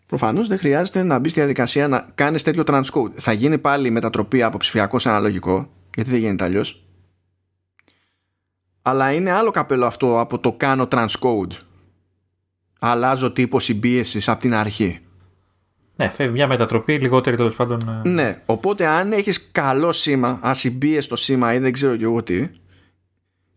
[0.06, 3.12] προφανώς δεν χρειάζεται να μπεις στη διαδικασία να κάνεις τέτοιο transcode.
[3.14, 5.70] Θα γίνει πάλι η μετατροπή από ψηφιακό σε αναλογικό,
[6.00, 6.84] γιατί δεν γίνεται αλλιώς.
[8.82, 11.52] Αλλά είναι άλλο καπέλο αυτό από το κάνω transcode.
[12.80, 15.00] Αλλάζω τύπος συμπίεσης από την αρχή.
[15.96, 18.02] Ναι, φεύγει μια μετατροπή λιγότερη τέλος πάντων.
[18.04, 18.10] Ε.
[18.10, 22.50] Ναι, οπότε αν έχεις καλό σήμα, ασυμπίεστο σήμα ή δεν ξέρω και εγώ τι,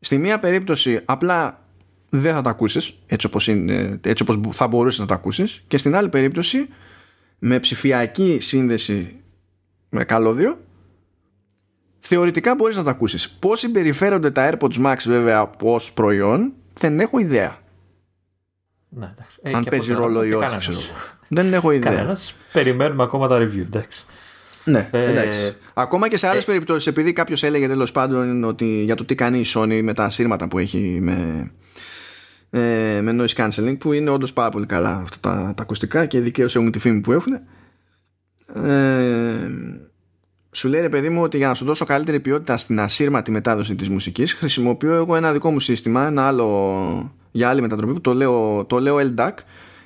[0.00, 1.66] στη μία περίπτωση απλά
[2.08, 5.76] δεν θα τα ακούσεις έτσι όπως, είναι, έτσι όπως θα μπορούσες να τα ακούσεις και
[5.76, 6.68] στην άλλη περίπτωση
[7.38, 9.20] με ψηφιακή σύνδεση
[9.88, 10.58] με καλώδιο
[12.04, 17.18] θεωρητικά μπορείς να τα ακούσεις πώς συμπεριφέρονται τα AirPods Max βέβαια ως προϊόν δεν έχω
[17.18, 17.56] ιδέα
[18.88, 20.78] ναι, ε, αν παίζει ρόλο ή όχι ξέρω.
[21.28, 22.34] δεν έχω ιδέα Κανένας.
[22.52, 24.06] περιμένουμε ακόμα τα review εντάξει.
[24.64, 25.56] Ναι, ε, εντάξει.
[25.74, 29.14] Ακόμα και σε άλλες ε, περιπτώσεις, επειδή κάποιος έλεγε τέλος πάντων ότι για το τι
[29.14, 31.50] κάνει η Sony με τα σύρματα που έχει με,
[32.50, 36.20] ε, με noise cancelling που είναι όντως πάρα πολύ καλά αυτά τα, τα ακουστικά και
[36.20, 37.32] δικαίως έχουν τη φήμη που έχουν
[38.54, 39.50] ε,
[40.52, 43.74] σου λέει ρε παιδί μου ότι για να σου δώσω καλύτερη ποιότητα στην ασύρματη μετάδοση
[43.74, 48.14] της μουσικής χρησιμοποιώ εγώ ένα δικό μου σύστημα ένα άλλο για άλλη μετατροπή που το
[48.14, 49.32] λέω, το λέω LDAC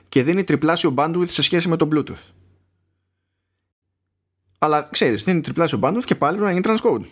[0.08, 2.32] και δίνει τριπλάσιο bandwidth σε σχέση με το Bluetooth
[4.58, 7.04] αλλά ξέρεις δίνει τριπλάσιο bandwidth και πάλι πρέπει να γίνει transcode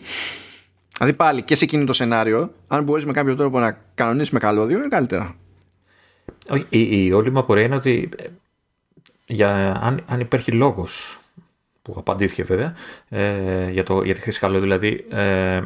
[0.97, 4.39] Δηλαδή πάλι και σε εκείνο το σενάριο, αν μπορείς με κάποιο τρόπο να κανονίσεις με
[4.39, 5.35] καλώδιο, είναι καλύτερα.
[6.69, 8.27] Η, η όλη μου απορία είναι ότι ε,
[9.25, 11.19] για, αν, αν υπάρχει λόγος
[11.85, 12.73] που απαντήθηκε βέβαια
[13.09, 15.57] ε, για, το, για τη χρήση καλώδιου δηλαδή ε,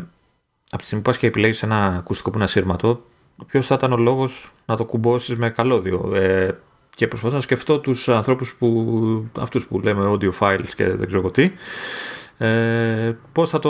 [0.72, 3.06] από τη στιγμή που πας και επιλέγεις ένα ακουστικό που είναι ασύρματο
[3.46, 6.50] ποιος θα ήταν ο λόγος να το κουμπώσεις με καλώδιο ε,
[6.90, 11.32] και προσπαθώ να σκεφτώ τους ανθρώπους που αυτούς που λέμε audio files και δεν ξέρω
[11.32, 11.52] τι
[12.42, 13.70] ε, πώς θα το,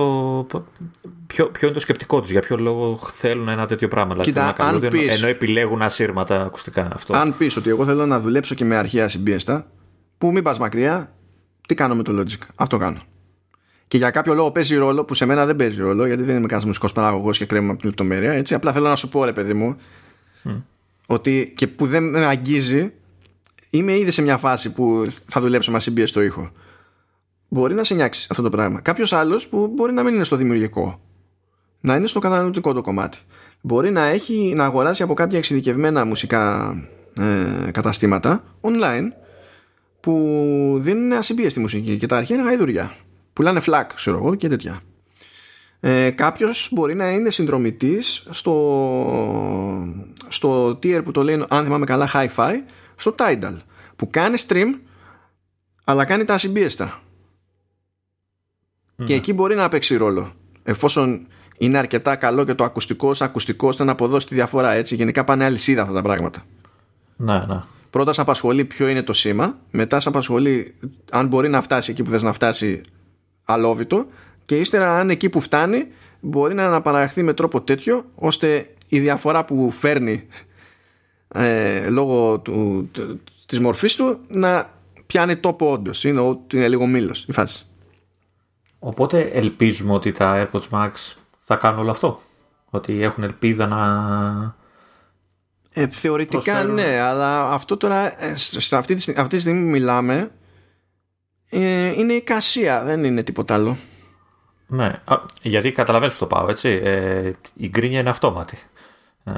[1.28, 4.12] ποιο, ποιο είναι το σκεπτικό τους, για ποιο λόγο θέλουν ένα τέτοιο πράγμα.
[4.12, 6.90] Δηλαδή Κοίτα, αν πεις, ενώ επιλέγουν ασύρματα ακουστικά.
[6.94, 7.18] Αυτό.
[7.18, 9.68] Αν πεις ότι εγώ θέλω να δουλέψω και με αρχαία συμπίεστα,
[10.18, 11.14] που μην πας μακριά,
[11.70, 13.00] τι κάνω με το Logic; Αυτό κάνω.
[13.88, 16.46] Και για κάποιο λόγο παίζει ρόλο που σε μένα δεν παίζει ρόλο, γιατί δεν είμαι
[16.46, 18.32] κανένας μουσικός παραγωγός και κρέμω από την λεπτομέρεια.
[18.32, 18.54] Έτσι.
[18.54, 19.76] Απλά θέλω να σου πω, ρε παιδί μου,
[21.08, 22.94] ότι και που δεν με αγγίζει,
[23.70, 26.52] είμαι ήδη σε μια φάση που θα δουλέψω με συμπίεση στο ήχο
[27.50, 28.82] μπορεί να σε νιάξει αυτό το πράγμα.
[28.82, 31.02] Κάποιος άλλος που μπορεί να μην είναι στο δημιουργικό,
[31.80, 33.18] να είναι στο καταναλωτικό το κομμάτι.
[33.62, 36.74] Μπορεί να, έχει, να αγοράσει από κάποια εξειδικευμένα μουσικά
[37.20, 39.08] ε, καταστήματα online
[40.00, 42.96] που δίνουν ασυμπίεστη μουσική και τα αρχαία είναι γαϊδουριά.
[43.34, 44.82] Πουλάνε φλακ, ξέρω εγώ και τέτοια.
[45.80, 48.56] Ε, Κάποιος μπορεί να είναι συνδρομητής στο,
[50.28, 52.54] στο tier που το λένε, αν θυμάμαι καλά, hi-fi,
[52.96, 53.58] στο Tidal,
[53.96, 54.68] που κάνει stream
[55.84, 57.00] αλλά κάνει τα ασυμπίεστα.
[59.04, 60.32] Και εκεί μπορεί να παίξει ρόλο.
[60.64, 61.28] Εφόσον
[61.58, 64.96] είναι αρκετά καλό και το ακουστικό ακουστικό ώστε να αποδώσει τη διαφορά έτσι.
[64.96, 66.44] Γενικά πάνε αλυσίδα αυτά τα πράγματα.
[67.16, 67.62] Ναι, ναι.
[67.90, 70.76] Πρώτα σε απασχολεί ποιο είναι το σήμα, μετά σε απασχολεί
[71.12, 72.82] αν μπορεί να φτάσει εκεί που θες να φτάσει
[73.46, 74.06] αλόβητο
[74.46, 75.88] και ύστερα αν εκεί που φτάνει
[76.20, 80.28] μπορεί να αναπαραχθεί με τρόπο τέτοιο ώστε η διαφορά που φέρνει
[81.28, 82.90] ε, λόγω του,
[83.46, 84.74] της μορφής του να
[85.08, 86.04] πιάνει τόπο όντως.
[86.04, 87.66] Είναι ότι είναι λίγο μήλος η φάση.
[88.80, 90.92] Οπότε ελπίζουμε ότι τα AirPods Max
[91.40, 92.20] θα κάνουν όλο αυτό.
[92.70, 94.58] Ότι έχουν ελπίδα να.
[95.74, 100.32] Ε, θεωρητικά ναι, αλλά αυτό τώρα ε, σε αυτή, τη, αυτή τη στιγμή που μιλάμε
[101.50, 103.78] ε, είναι η κασία, δεν είναι τίποτα άλλο.
[104.68, 105.02] Ναι,
[105.42, 106.70] γιατί καταλαβαίνεις που το πάω, έτσι.
[106.84, 108.58] Ε, η γκρίνια είναι αυτόματη.
[109.24, 109.32] Ε,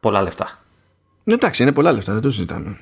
[0.00, 0.58] πολλά λεφτά.
[1.24, 2.78] Ναι, εντάξει, είναι πολλά λεφτά, δεν το συζητάμε.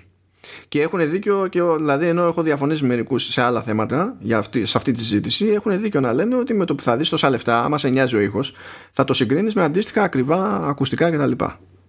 [0.69, 4.67] Και έχουν δίκιο, και, δηλαδή ενώ έχω διαφωνήσει με μερικούς σε άλλα θέματα για αυτή,
[4.67, 7.31] σε αυτή τη συζήτηση, έχουν δίκιο να λένε ότι με το που θα δεις τόσα
[7.31, 8.55] λεφτά, άμα σε νοιάζει ο ήχος,
[8.91, 11.45] θα το συγκρίνεις με αντίστοιχα ακριβά ακουστικά κτλ.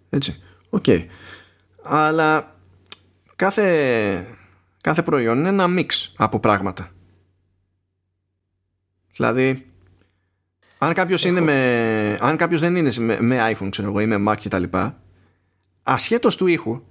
[0.10, 0.44] Έτσι.
[0.70, 0.84] OK.
[0.88, 1.06] Okay.
[1.84, 2.56] Αλλά
[3.36, 4.28] κάθε,
[4.82, 6.92] κάθε προϊόν είναι ένα μίξ από πράγματα.
[9.16, 9.66] Δηλαδή,
[10.78, 14.32] αν κάποιος, είναι με, αν κάποιος δεν είναι με, με iPhone ξέρω εγώ, ή με
[14.32, 14.64] Mac κτλ.
[15.84, 16.84] Ασχέτως του ήχου,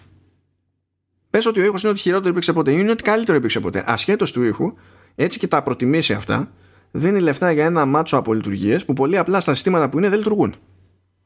[1.35, 3.85] Πες ότι ο ήχος είναι ότι χειρότερο υπήρξε ποτέ ή είναι ότι καλύτερο υπήρξε ποτέ.
[3.87, 4.75] Ασχέτως του ήχου,
[5.15, 6.51] έτσι και τα προτιμήσει αυτά,
[6.91, 10.19] δίνει λεφτά για ένα μάτσο από λειτουργίες που πολύ απλά στα συστήματα που είναι δεν
[10.19, 10.55] λειτουργούν.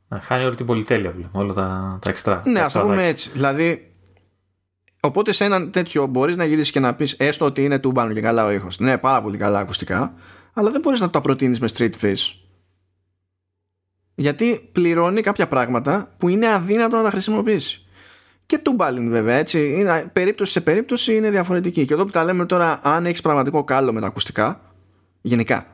[0.09, 2.43] Να χάνει όλη την πολυτέλεια, βλέπουμε, όλα τα, τα εξτρά.
[2.47, 3.31] Ναι, ας το πούμε έτσι.
[3.31, 3.95] Δηλαδή,
[5.01, 8.21] οπότε σε έναν τέτοιο μπορείς να γυρίσεις και να πεις έστω ότι είναι τούμπανο και
[8.21, 8.79] καλά ο ήχος.
[8.79, 10.15] Ναι, πάρα πολύ καλά ακουστικά,
[10.53, 12.35] αλλά δεν μπορείς να τα προτείνεις με straight face.
[14.15, 17.83] Γιατί πληρώνει κάποια πράγματα που είναι αδύνατο να τα χρησιμοποιήσεις
[18.49, 19.75] και του μπάλιν βέβαια έτσι.
[19.79, 21.85] Είναι, περίπτωση σε περίπτωση είναι διαφορετική.
[21.85, 24.61] Και εδώ που τα λέμε τώρα, αν έχεις πραγματικό κάλο με τα ακουστικά,
[25.21, 25.67] γενικά.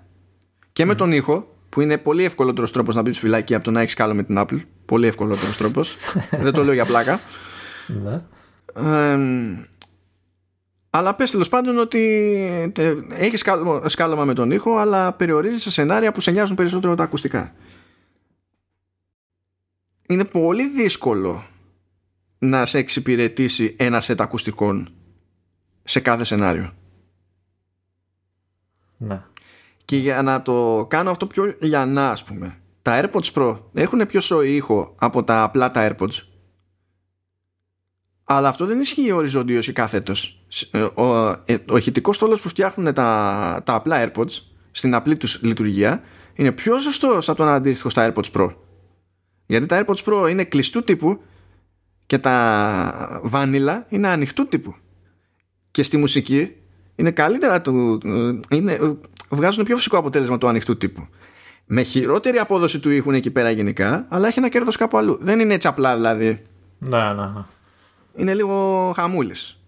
[0.73, 3.71] Και με τον ήχο, που είναι πολύ ευκολότερος τρόπος να μπει στη φυλακή από το
[3.71, 4.61] να έχεις κάλο με την Apple.
[4.85, 5.97] Πολύ ευκολότερος τρόπος.
[6.45, 7.21] Δεν το λέω για πλάκα.
[7.87, 8.23] Ναι.
[10.91, 12.73] αλλά πες τέλος πάντων ότι
[13.09, 13.45] έχεις
[13.87, 17.55] σκάλωμα με τον ήχο, αλλά περιορίζεις σε σενάρια που σε νοιάζουν περισσότερο τα ακουστικά.
[20.09, 21.45] Είναι πολύ δύσκολο
[22.39, 24.93] να σε εξυπηρετήσει ένα σετ ακουστικών
[25.85, 26.73] σε κάθε σενάριο.
[28.97, 29.23] Ναι.
[29.95, 34.21] Και για να το κάνω αυτό πιο λιανά ας πούμε τα AirPods Pro έχουν πιο
[34.21, 36.19] σοή ήχο από τα απλά τα AirPods
[38.25, 42.95] αλλά αυτό δεν ισχύει οριζόντιος ή κάθετος ε, ο, ε, ο ηχητικός στόλος που φτιάχνουν
[42.95, 46.03] τα, τα απλά AirPods στην απλή τους λειτουργία
[46.35, 48.55] είναι πιο ζωστός από τον αντίστοιχο στα AirPods Pro
[49.47, 51.21] γιατί τα AirPods Pro είναι κλειστού τύπου
[52.07, 54.75] και τα βάνιλα είναι ανοιχτού τύπου.
[55.71, 56.53] Και στη μουσική
[56.97, 58.01] είναι καλύτερα του.
[58.51, 58.79] Είναι,
[59.35, 61.07] βγάζουν πιο φυσικό αποτέλεσμα του ανοιχτού τύπου.
[61.67, 65.19] Με χειρότερη απόδοση του ήχου εκεί πέρα γενικά, αλλά έχει ένα κέρδος κάπου αλλού.
[65.21, 66.47] Δεν είναι έτσι απλά δηλαδή.
[66.79, 67.43] Ναι, ναι, ναι.
[68.17, 69.59] Είναι λίγο χαμούλης.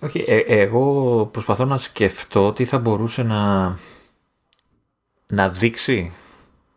[0.00, 3.74] Όχι, ε, εγώ προσπαθώ να σκεφτώ τι θα μπορούσε να,
[5.26, 6.12] να δείξει,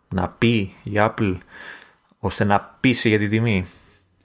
[0.10, 1.38] να πει η Apple
[2.19, 3.65] ώστε να πείσει για την τιμή.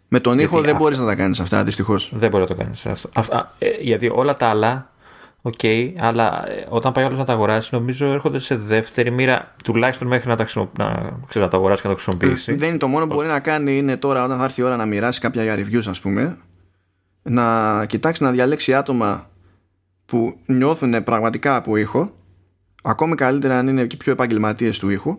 [0.09, 2.11] Με τον ήχο δεν μπορείς να τα κάνεις αυτά, δυστυχώς.
[2.15, 3.11] Δεν μπορεί να το κάνεις αυτό.
[3.59, 4.93] ε, γιατί όλα τα άλλα,
[5.47, 9.55] OK, okay, αλλά ε, όταν πάει άλλο να τα αγοράσει, νομίζω έρχονται σε δεύτερη μοίρα,
[9.65, 10.71] τουλάχιστον μέχρι να τα, χρησιμο...
[10.79, 12.53] να, ξέρω, να τα αγοράσει και να τα χρησιμοποιήσει.
[12.53, 14.65] Ε, δεν είναι το μόνο που μπορεί να κάνει είναι τώρα, όταν θα έρθει η
[14.65, 16.39] ώρα να μοιράσει κάποια για reviews, ας πούμε,
[17.23, 19.31] να κοιτάξει να διαλέξει άτομα
[20.07, 22.13] που νιώθουν πραγματικά από ήχο,
[22.83, 25.19] ακόμη καλύτερα αν είναι και πιο επαγγελματίες του ήχου,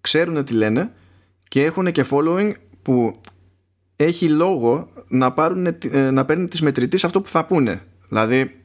[0.00, 0.92] ξέρουν τι λένε
[1.48, 2.52] και έχουν και following
[2.82, 3.20] που
[3.96, 7.82] έχει λόγο να, πάρουν, ε, να παίρνει τις μετρητής αυτό που θα πούνε.
[8.08, 8.61] Δηλαδή,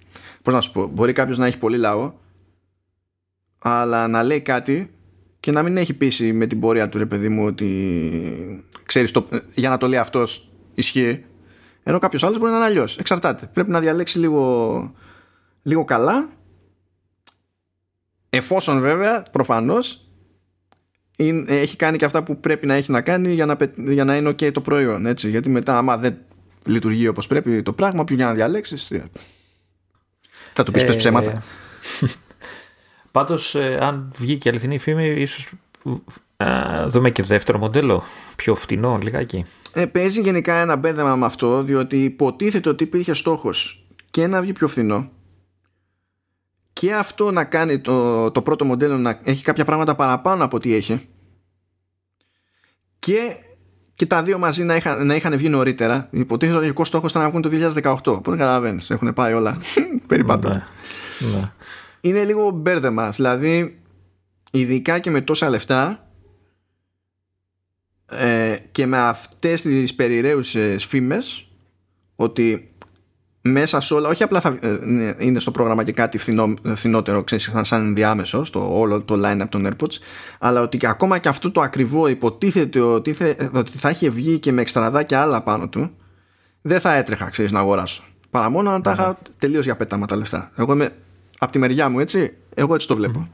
[0.48, 2.14] πώς να σου πω, μπορεί κάποιος να έχει πολύ λαό,
[3.60, 4.94] αλλά να λέει κάτι
[5.40, 9.28] και να μην έχει πείσει με την πορεία του ρε παιδί μου ότι ξέρεις το,
[9.53, 11.26] για να το λέει αυτός ισχύει
[11.84, 12.98] ενώ κάποιος άλλος μπορεί να είναι αλλιώς.
[12.98, 14.94] εξαρτάται πρέπει να διαλέξει λίγο,
[15.61, 16.30] λίγο καλά
[18.30, 20.07] εφόσον βέβαια προφανώς
[21.48, 24.30] έχει κάνει και αυτά που πρέπει να έχει να κάνει για να, για να είναι
[24.30, 25.30] ok το προϊόν έτσι.
[25.30, 26.18] γιατί μετά άμα δεν
[26.65, 29.10] λειτουργεί όπως πρέπει το πράγμα ποιο για να διαλέξεις ε,
[30.57, 31.31] θα του πεις ε, ψέματα.
[33.11, 35.51] πάντως ε, αν βγει και αληθινή φήμη ίσως
[36.38, 38.03] ε, δούμε και δεύτερο μοντέλο
[38.35, 39.45] πιο φτηνό λιγάκι.
[39.73, 44.53] Ε, παίζει γενικά ένα μπέδεμα με αυτό διότι υποτίθεται ότι υπήρχε στόχος και να βγει
[44.53, 45.09] πιο φθηνό
[46.73, 50.73] και αυτό να κάνει το, το πρώτο μοντέλο να έχει κάποια πράγματα παραπάνω από ό,τι
[50.73, 51.07] έχει
[52.99, 53.35] και,
[53.98, 57.22] και τα δύο μαζί να, είχα, να είχαν βγει νωρίτερα υποτίθεται ότι ο στόχος ήταν
[57.22, 57.49] να βγουν το
[57.84, 59.57] 2018 οπότε καταλαβαίνει, έχουν πάει όλα.
[60.07, 60.64] Περιπάτω ναι,
[61.36, 61.52] ναι.
[62.02, 63.80] είναι λίγο μπέρδεμα δηλαδή
[64.52, 66.07] ειδικά και με τόσα λεφτά
[68.06, 71.48] ε, και με αυτές τις περιραίουσες φήμες
[72.15, 72.74] ότι
[73.52, 77.52] μέσα σε όλα, όχι απλά θα ε, είναι στο πρόγραμμα και κάτι φθηνό, φθηνότερο, ξέρεις,
[77.61, 79.98] σαν ενδιάμεσο στο όλο το line-up των AirPods,
[80.40, 83.15] αλλά ότι και ακόμα και αυτό το ακριβό υποτίθεται ότι,
[83.53, 85.91] ότι θα έχει βγει και με εξτραδά και άλλα πάνω του,
[86.61, 88.03] δεν θα έτρεχα, ξέρεις, να αγοράσω.
[88.30, 90.52] Παρά μόνο αν τα είχα τελείως για πέταμα τα λεφτά.
[90.56, 90.90] Εγώ είμαι
[91.38, 93.30] από τη μεριά μου έτσι, εγώ έτσι το βλέπω.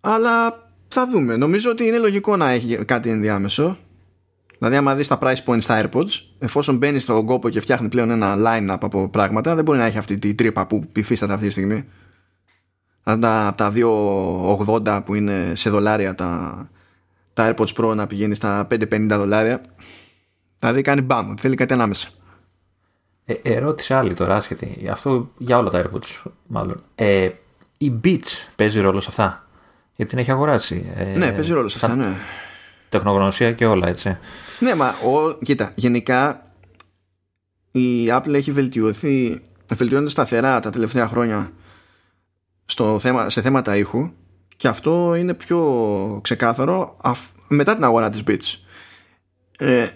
[0.00, 1.36] Αλλά θα δούμε.
[1.36, 3.78] Νομίζω ότι είναι λογικό να έχει κάτι ενδιάμεσο.
[4.64, 8.10] Δηλαδή, άμα δεις τα price points στα AirPods, εφόσον μπαίνει στον κόπο και φτιάχνει πλέον
[8.10, 11.52] ένα line-up από πράγματα, δεν μπορεί να έχει αυτή τη τρύπα που υφίσταται αυτή τη
[11.52, 11.84] στιγμή.
[13.02, 16.68] Από τα, τα 2,80 που είναι σε δολάρια τα,
[17.32, 19.60] τα AirPods Pro να πηγαίνει στα 5,50 δολάρια.
[20.58, 22.08] Δηλαδή κάνει μπαμ, θέλει κάτι ανάμεσα.
[23.24, 24.82] Ε, ερώτηση άλλη τώρα, άσχετη.
[24.90, 26.82] Αυτό για όλα τα AirPods, μάλλον.
[26.94, 27.28] Ε,
[27.78, 29.46] η Beats παίζει ρόλο σε αυτά;
[29.94, 30.92] Γιατί την έχει αγοράσει.
[30.96, 32.16] Ε, ναι, παίζει ρόλο σε αυτά, ναι.
[32.88, 34.18] Τεχνογνωσία και όλα, έτσι.
[34.58, 36.46] Ναι, μα ο, κοίτα, γενικά
[37.70, 39.42] η Apple έχει βελτιωθεί,
[39.74, 41.52] βελτιώνεται σταθερά τα τελευταία χρόνια
[42.64, 44.10] στο θέμα, σε θέματα ήχου
[44.56, 46.96] και αυτό είναι πιο ξεκάθαρο
[47.48, 48.58] μετά την αγορά της Beats.
[49.58, 49.88] Ε,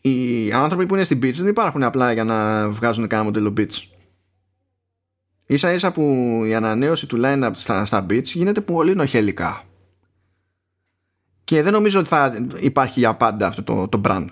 [0.00, 3.82] οι άνθρωποι που είναι στην Beats δεν υπάρχουν απλά για να βγάζουν κανένα μοντέλο Beats.
[5.46, 6.02] Ίσα ίσα που
[6.44, 9.64] η ανανέωση του line-up στα, στα Beats γίνεται πολύ νοχελικά.
[11.52, 14.26] Και δεν νομίζω ότι θα υπάρχει για πάντα αυτό το, το brand.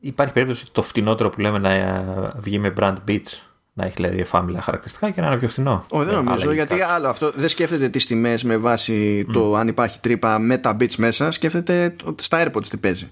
[0.00, 3.40] Υπάρχει περίπτωση το φτηνότερο που λέμε να βγει με brand Beats
[3.72, 5.84] να έχει δηλαδή εφάμιλα χαρακτηριστικά και να είναι πιο φθηνό.
[5.90, 9.68] Όχι, δεν ε, νομίζω, γιατί άλλο αυτό δεν σκέφτεται τις τιμές με βάση το αν
[9.68, 13.10] υπάρχει τρύπα με τα bits μέσα, σκέφτεται στα AirPods τι παίζει.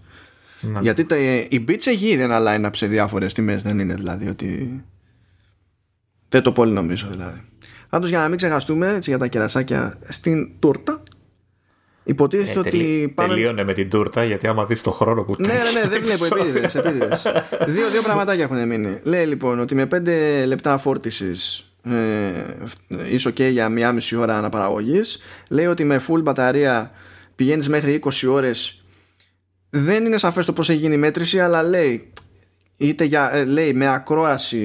[0.61, 0.81] Ναι.
[0.81, 1.17] Γιατί τα,
[1.49, 4.83] η bits έχει ήδη ένα line-up σε διάφορες τιμές, δεν είναι δηλαδή ότι.
[6.29, 7.41] Δεν το πολύ νομίζω δηλαδή.
[7.89, 11.03] Πάντως για να μην ξεχαστούμε έτσι, για τα κερασάκια στην τούρτα,
[12.05, 13.13] Υποτίθεται ε, ότι.
[13.15, 13.35] Πάμε...
[13.35, 16.25] Τελείωνε με την τούρτα, γιατί άμα δεις το χρόνο που Ναι, ναι, ναι, δεν βλέπω
[16.25, 16.73] επίτηδες.
[17.67, 19.01] δύο, δύο πραγματάκια έχουν μείνει.
[19.05, 19.99] Λέει λοιπόν ότι με 5
[20.47, 21.95] λεπτά φόρτισης ε,
[23.13, 25.23] είσαι OK για μία μισή ώρα αναπαραγωγής.
[25.49, 26.91] Λέει ότι με full μπαταρία
[27.35, 28.85] πηγαίνεις μέχρι 20 ώρες.
[29.71, 32.13] Δεν είναι σαφές το πώς έχει γίνει η μέτρηση, αλλά λέει
[32.77, 34.57] είτε για, ε, λέει με ακρόαση,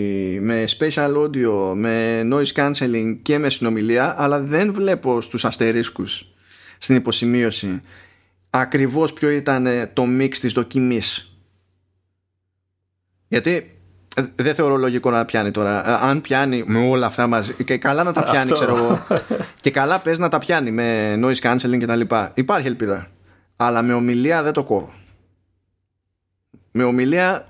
[0.42, 6.35] με special audio, με noise cancelling και με συνομιλία, αλλά δεν βλέπω στους αστερίσκους
[6.78, 7.80] στην υποσημείωση.
[8.50, 11.40] Ακριβώς ποιο ήταν ε, το μίξ της δοκιμής.
[13.28, 13.76] Γιατί
[14.16, 15.90] ε, δεν θεωρώ λογικό να πιάνει τώρα.
[15.90, 19.08] Ε, αν πιάνει με όλα αυτά μαζί και καλά να τα πιάνει ξέρω εγώ.
[19.62, 22.32] Και καλά πες να τα πιάνει με noise cancelling και τα λοιπά.
[22.34, 23.08] Υπάρχει ελπίδα.
[23.56, 24.94] Αλλά με ομιλία δεν το κόβω.
[26.72, 27.48] Με ομιλία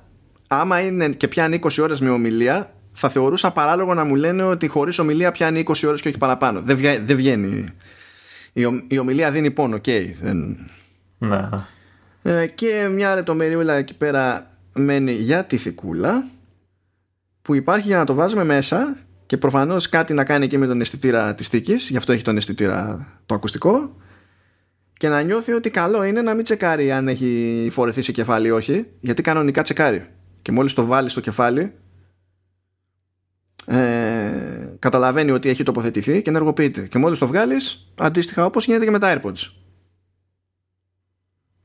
[0.47, 4.67] άμα είναι και πιάνει 20 ώρες με ομιλία θα θεωρούσα παράλογο να μου λένε ότι
[4.67, 6.61] χωρίς ομιλία πιάνει 20 ώρες και όχι παραπάνω.
[7.05, 7.73] Δεν βγαίνει
[8.87, 10.57] η, ομιλία δίνει πόνο, okay, δεν...
[11.17, 11.49] Ναι.
[12.21, 16.27] Ε, και μια λεπτομεριούλα εκεί πέρα μένει για τη θικούλα
[17.41, 20.81] που υπάρχει για να το βάζουμε μέσα και προφανώς κάτι να κάνει και με τον
[20.81, 23.95] αισθητήρα της θήκης γι' αυτό έχει τον αισθητήρα το ακουστικό
[24.97, 28.51] και να νιώθει ότι καλό είναι να μην τσεκάρει αν έχει φορεθεί σε κεφάλι ή
[28.51, 30.07] όχι γιατί κανονικά τσεκάρει
[30.41, 31.73] και μόλις το βάλει στο κεφάλι
[33.65, 36.87] ε, καταλαβαίνει ότι έχει τοποθετηθεί και ενεργοποιείται.
[36.87, 39.51] Και μόλις το βγάλεις, αντίστοιχα όπως γίνεται και με τα AirPods.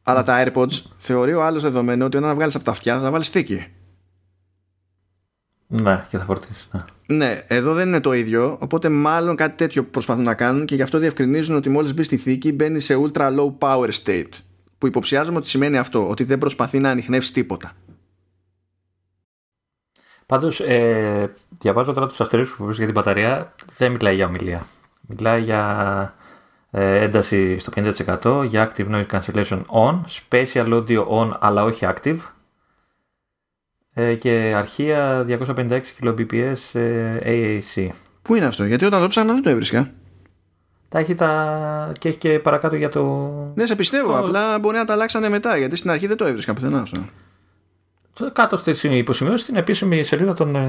[0.03, 3.03] Αλλά τα AirPods θεωρεί ο άλλος δεδομένο ότι όταν τα βγάλεις από τα αυτιά θα
[3.03, 3.67] τα βάλεις θήκη.
[5.67, 6.69] Ναι, και θα φορτίσεις.
[7.07, 7.17] Ναι.
[7.17, 8.57] ναι, εδώ δεν είναι το ίδιο.
[8.61, 12.17] Οπότε μάλλον κάτι τέτοιο προσπαθούν να κάνουν και γι' αυτό διευκρινίζουν ότι μόλις μπει στη
[12.17, 14.33] θήκη μπαίνει σε ultra low power state.
[14.79, 17.73] Που υποψιάζομαι ότι σημαίνει αυτό, ότι δεν προσπαθεί να ανοιχνεύσει τίποτα.
[20.31, 23.55] Πάντως, ε, διαβάζω τώρα τους αστερίσκου που για την μπαταρία.
[23.77, 24.67] Δεν μιλάει για ομιλία.
[25.01, 26.15] Μιλάει για
[26.71, 27.73] ε, ένταση στο
[28.23, 30.01] 50%, για active noise cancellation on,
[30.31, 32.17] special audio on, αλλά όχι active.
[33.93, 37.89] Ε, και αρχεία 256 kbps ε, AAC.
[38.23, 39.91] Πού είναι αυτό, γιατί όταν το ψάχνα δεν το έβρισκα.
[40.89, 41.93] Τα έχει τα...
[41.99, 43.03] και έχει και παρακάτω για το.
[43.55, 44.19] Ναι, σε πιστεύω.
[44.19, 47.01] Απλά μπορεί να τα αλλάξανε μετά, γιατί στην αρχή δεν το έβρισκα πουθενά αυτό
[48.33, 50.69] κάτω στη υποσημείωση στην επίσημη σελίδα των, ε,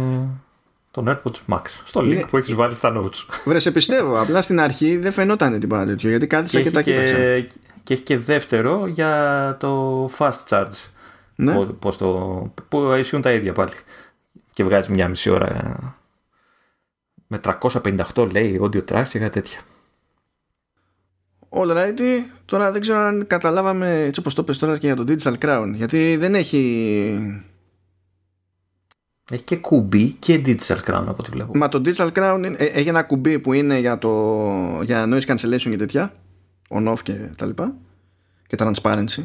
[0.92, 1.62] των AirPods Max.
[1.86, 3.26] Στο link που έχεις βάλει στα notes.
[3.46, 4.22] Βρε, σε πιστεύω.
[4.22, 7.16] Απλά στην αρχή δεν φαινόταν τίποτα τέτοιο γιατί κάθισα και, και τα κοίταξα.
[7.84, 10.90] Και έχει και δεύτερο για το fast charge.
[11.36, 11.66] Ναι.
[11.66, 12.08] Πώς το,
[12.70, 13.72] που ισχύουν τα ίδια πάλι.
[14.54, 15.48] Και βγάζει μια μισή ώρα.
[15.48, 15.76] Ε,
[17.28, 17.40] με
[18.16, 19.60] 358 λέει audio tracks και κάτι τέτοια.
[21.54, 25.34] Alrighty, τώρα δεν ξέρω αν καταλάβαμε έτσι όπως το πες τώρα και για το Digital
[25.38, 27.44] Crown γιατί δεν έχει
[29.32, 31.58] έχει και κουμπί και Digital Crown από ό,τι βλέπω.
[31.58, 35.70] Μα το Digital Crown ε, έχει ένα κουμπί που είναι για, το, για noise cancellation
[35.70, 36.14] και τέτοια
[36.70, 37.76] on off και τα λοιπά
[38.48, 39.24] και transparency.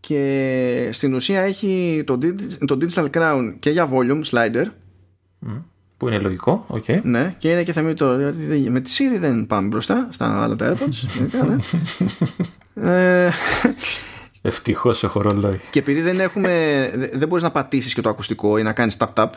[0.00, 2.18] Και στην ουσία έχει το,
[2.66, 4.64] το Digital Crown και για volume slider
[5.98, 7.00] που είναι λογικό, okay.
[7.02, 8.16] Ναι, και είναι και θεμητό.
[8.68, 11.26] Με τη Siri δεν πάμε μπροστά στα άλλα τα AirPods.
[12.88, 13.30] ε,
[14.42, 15.60] Ευτυχώς έχω ρολόι.
[15.70, 16.50] Και επειδή δεν έχουμε.
[17.12, 19.30] δεν μπορείς να πατήσεις και το ακουστικό ή να κάνεις tap-tap.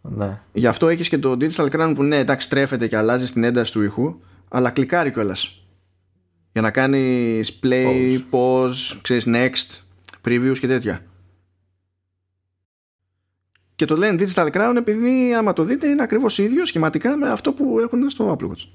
[0.00, 0.40] Ναι.
[0.52, 3.72] Γι' αυτό έχεις και το digital crown που ναι, εντάξει, στρέφεται και αλλάζει την ένταση
[3.72, 5.62] του ήχου, αλλά κλικάρει κιόλας.
[6.52, 9.76] Για να κάνεις play, pause, pause ξέρεις, next,
[10.28, 11.02] previews και τέτοια.
[13.78, 17.52] Και το λένε Digital Crown επειδή άμα το δείτε είναι ακριβώς ίδιο σχηματικά με αυτό
[17.52, 18.68] που έχουν στο Apple Watch.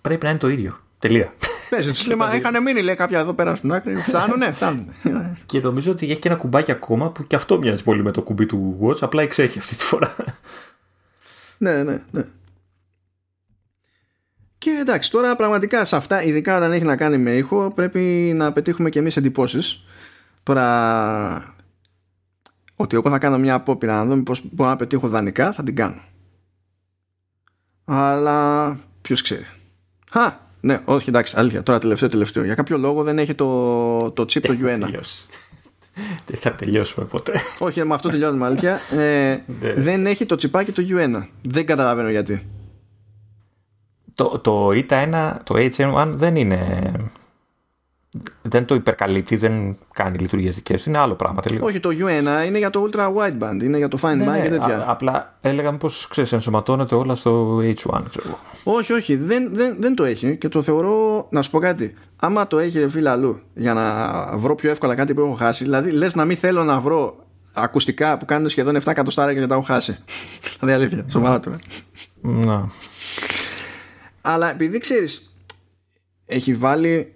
[0.00, 0.80] Πρέπει να είναι το ίδιο.
[0.98, 1.32] Τελεία.
[1.68, 3.96] Πες, τους λέμε, είχαν μείνει λέει κάποια εδώ πέρα στην άκρη.
[3.96, 4.94] Φτάνουνε, φτάνουνε.
[5.46, 8.22] και νομίζω ότι έχει και ένα κουμπάκι ακόμα που και αυτό μοιάζει πολύ με το
[8.22, 10.16] κουμπί του Watch, απλά εξέχει αυτή τη φορά.
[11.58, 12.24] ναι, ναι, ναι.
[14.58, 18.52] Και εντάξει, τώρα πραγματικά σε αυτά, ειδικά όταν έχει να κάνει με ήχο, πρέπει να
[18.52, 19.84] πετύχουμε και εμείς εντυπώσεις.
[20.42, 21.54] Τώρα,
[22.82, 25.76] ότι εγώ θα κάνω μια απόπειρα να δω πώς μπορώ να πετύχω δανεικά, θα την
[25.76, 26.00] κάνω.
[27.84, 29.46] Αλλά ποιος ξέρει.
[30.10, 32.44] Χα, ναι, όχι εντάξει, αλήθεια, τώρα τελευταίο τελευταίο.
[32.44, 34.90] Για κάποιο λόγο δεν έχει το, το chip το U1.
[36.26, 37.32] Δεν θα τελειώσουμε ποτέ.
[37.58, 38.78] Όχι, με αυτό τελειώνουμε αλήθεια.
[38.90, 39.72] Ε, ναι.
[39.76, 41.26] δεν έχει το τσιπάκι το U1.
[41.42, 42.46] Δεν καταλαβαίνω γιατί.
[44.14, 46.92] Το, το ETA1, το HN1 δεν είναι.
[48.42, 51.62] Δεν το υπερκαλύπτει, δεν κάνει λειτουργίες δικές Είναι άλλο πράγμα τελείως.
[51.62, 54.48] Όχι, το U1 είναι για το ultra wideband, είναι για το fine ναι, band και
[54.48, 54.76] τέτοια.
[54.76, 59.94] Α, απλά έλεγα μήπως ξέρεις, ενσωματώνεται όλα στο H1, ξέρω Όχι, όχι, δεν, δεν, δεν
[59.94, 61.26] το έχει και το θεωρώ.
[61.30, 61.94] Να σου πω κάτι.
[62.16, 65.64] Άμα το έχει, ρε φίλε αλλού, για να βρω πιο εύκολα κάτι που έχω χάσει,
[65.64, 67.16] δηλαδή λες να μην θέλω να βρω
[67.52, 69.98] ακουστικά που κάνουν σχεδόν 7 εκατοστάρια και τα έχω χάσει.
[70.60, 71.58] δηλαδή αλήθεια, σοβαρά τώρα.
[72.20, 72.68] Να.
[74.20, 75.34] Αλλά επειδή ξέρεις,
[76.26, 77.14] έχει βάλει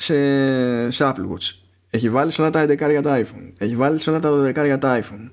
[0.00, 1.54] σε, σε Apple Watch.
[1.90, 3.52] Έχει βάλει σε όλα τα 11 για τα iPhone.
[3.58, 5.30] Έχει βάλει σε όλα τα 12 για τα iPhone.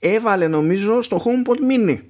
[0.00, 2.00] Έβαλε νομίζω στο HomePod Mini.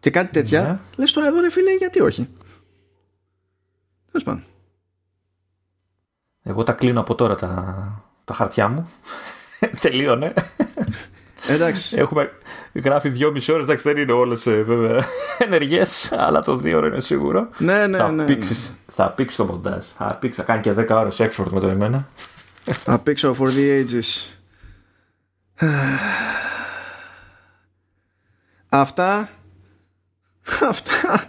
[0.00, 0.62] Και κάτι τέτοια.
[0.62, 0.68] Yeah.
[0.68, 0.78] Ναι.
[0.96, 2.28] Λες τώρα εδώ ρε φίλε γιατί όχι;
[4.06, 4.44] Τέλος πάντων.
[6.42, 8.88] Εγώ τα κλείνω από τώρα τα, τα χαρτιά μου.
[9.80, 10.32] Τελείωνε.
[11.48, 11.96] Εντάξει.
[11.96, 12.30] Έχουμε,
[12.74, 13.64] γράφει δυόμιση ώρες.
[13.64, 15.04] Εντάξει, δεν είναι όλες βέβαια
[15.46, 17.48] ενεργές, αλλά το δύο ώρες είναι σίγουρο.
[17.58, 18.24] Ναι, ναι, θα ναι.
[18.24, 18.76] Πήξεις, ναι.
[18.96, 19.84] Θα πήξει το μοντάζ.
[19.96, 22.08] Θα πήξει, θα κάνει και 10 ώρες export με το εμένα.
[22.62, 24.34] Θα πήξω for the ages.
[28.68, 29.28] Αυτά.
[30.68, 31.28] Αυτά.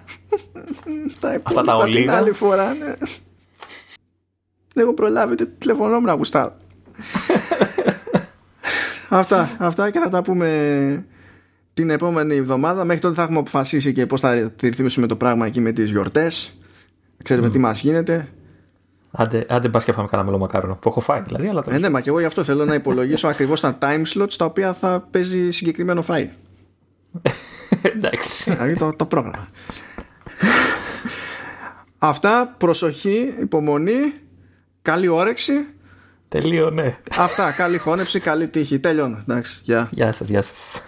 [1.19, 1.99] τα Αυτά τα ολίγα.
[1.99, 2.93] Την άλλη φορά, ναι.
[4.73, 6.57] Δεν έχω προλάβει ούτε τηλεφωνόμουν να γουστάρω.
[9.09, 11.05] αυτά, αυτά και θα τα πούμε
[11.73, 12.83] την επόμενη εβδομάδα.
[12.85, 16.57] Μέχρι τότε θα έχουμε αποφασίσει και πώς θα ρυθμίσουμε το πράγμα εκεί με τις γιορτές.
[17.25, 17.51] Ξέρουμε mm.
[17.51, 18.27] τι μας γίνεται.
[19.11, 21.47] Άντε, άντε μπας και φάμε κανένα μελομακάρονο που έχω φάει δηλαδή.
[21.49, 24.33] Αλλά ε, ναι, μα και εγώ γι' αυτό θέλω να υπολογίσω ακριβώς τα time slots
[24.37, 26.29] τα οποία θα παίζει συγκεκριμένο φάι.
[27.81, 28.51] Εντάξει.
[28.51, 29.47] Δηλαδή το, το πρόγραμμα.
[31.97, 34.13] Αυτά, προσοχή, υπομονή,
[34.81, 35.53] καλή όρεξη
[36.29, 36.95] Τελείωνε.
[37.17, 37.51] Αυτά.
[37.51, 38.79] Καλή χώνεψη, καλή τύχη.
[38.79, 39.23] Τέλειωνε.
[39.27, 39.59] Εντάξει.
[39.63, 39.89] Γεια.
[39.91, 40.83] Γεια σας, γεια σας.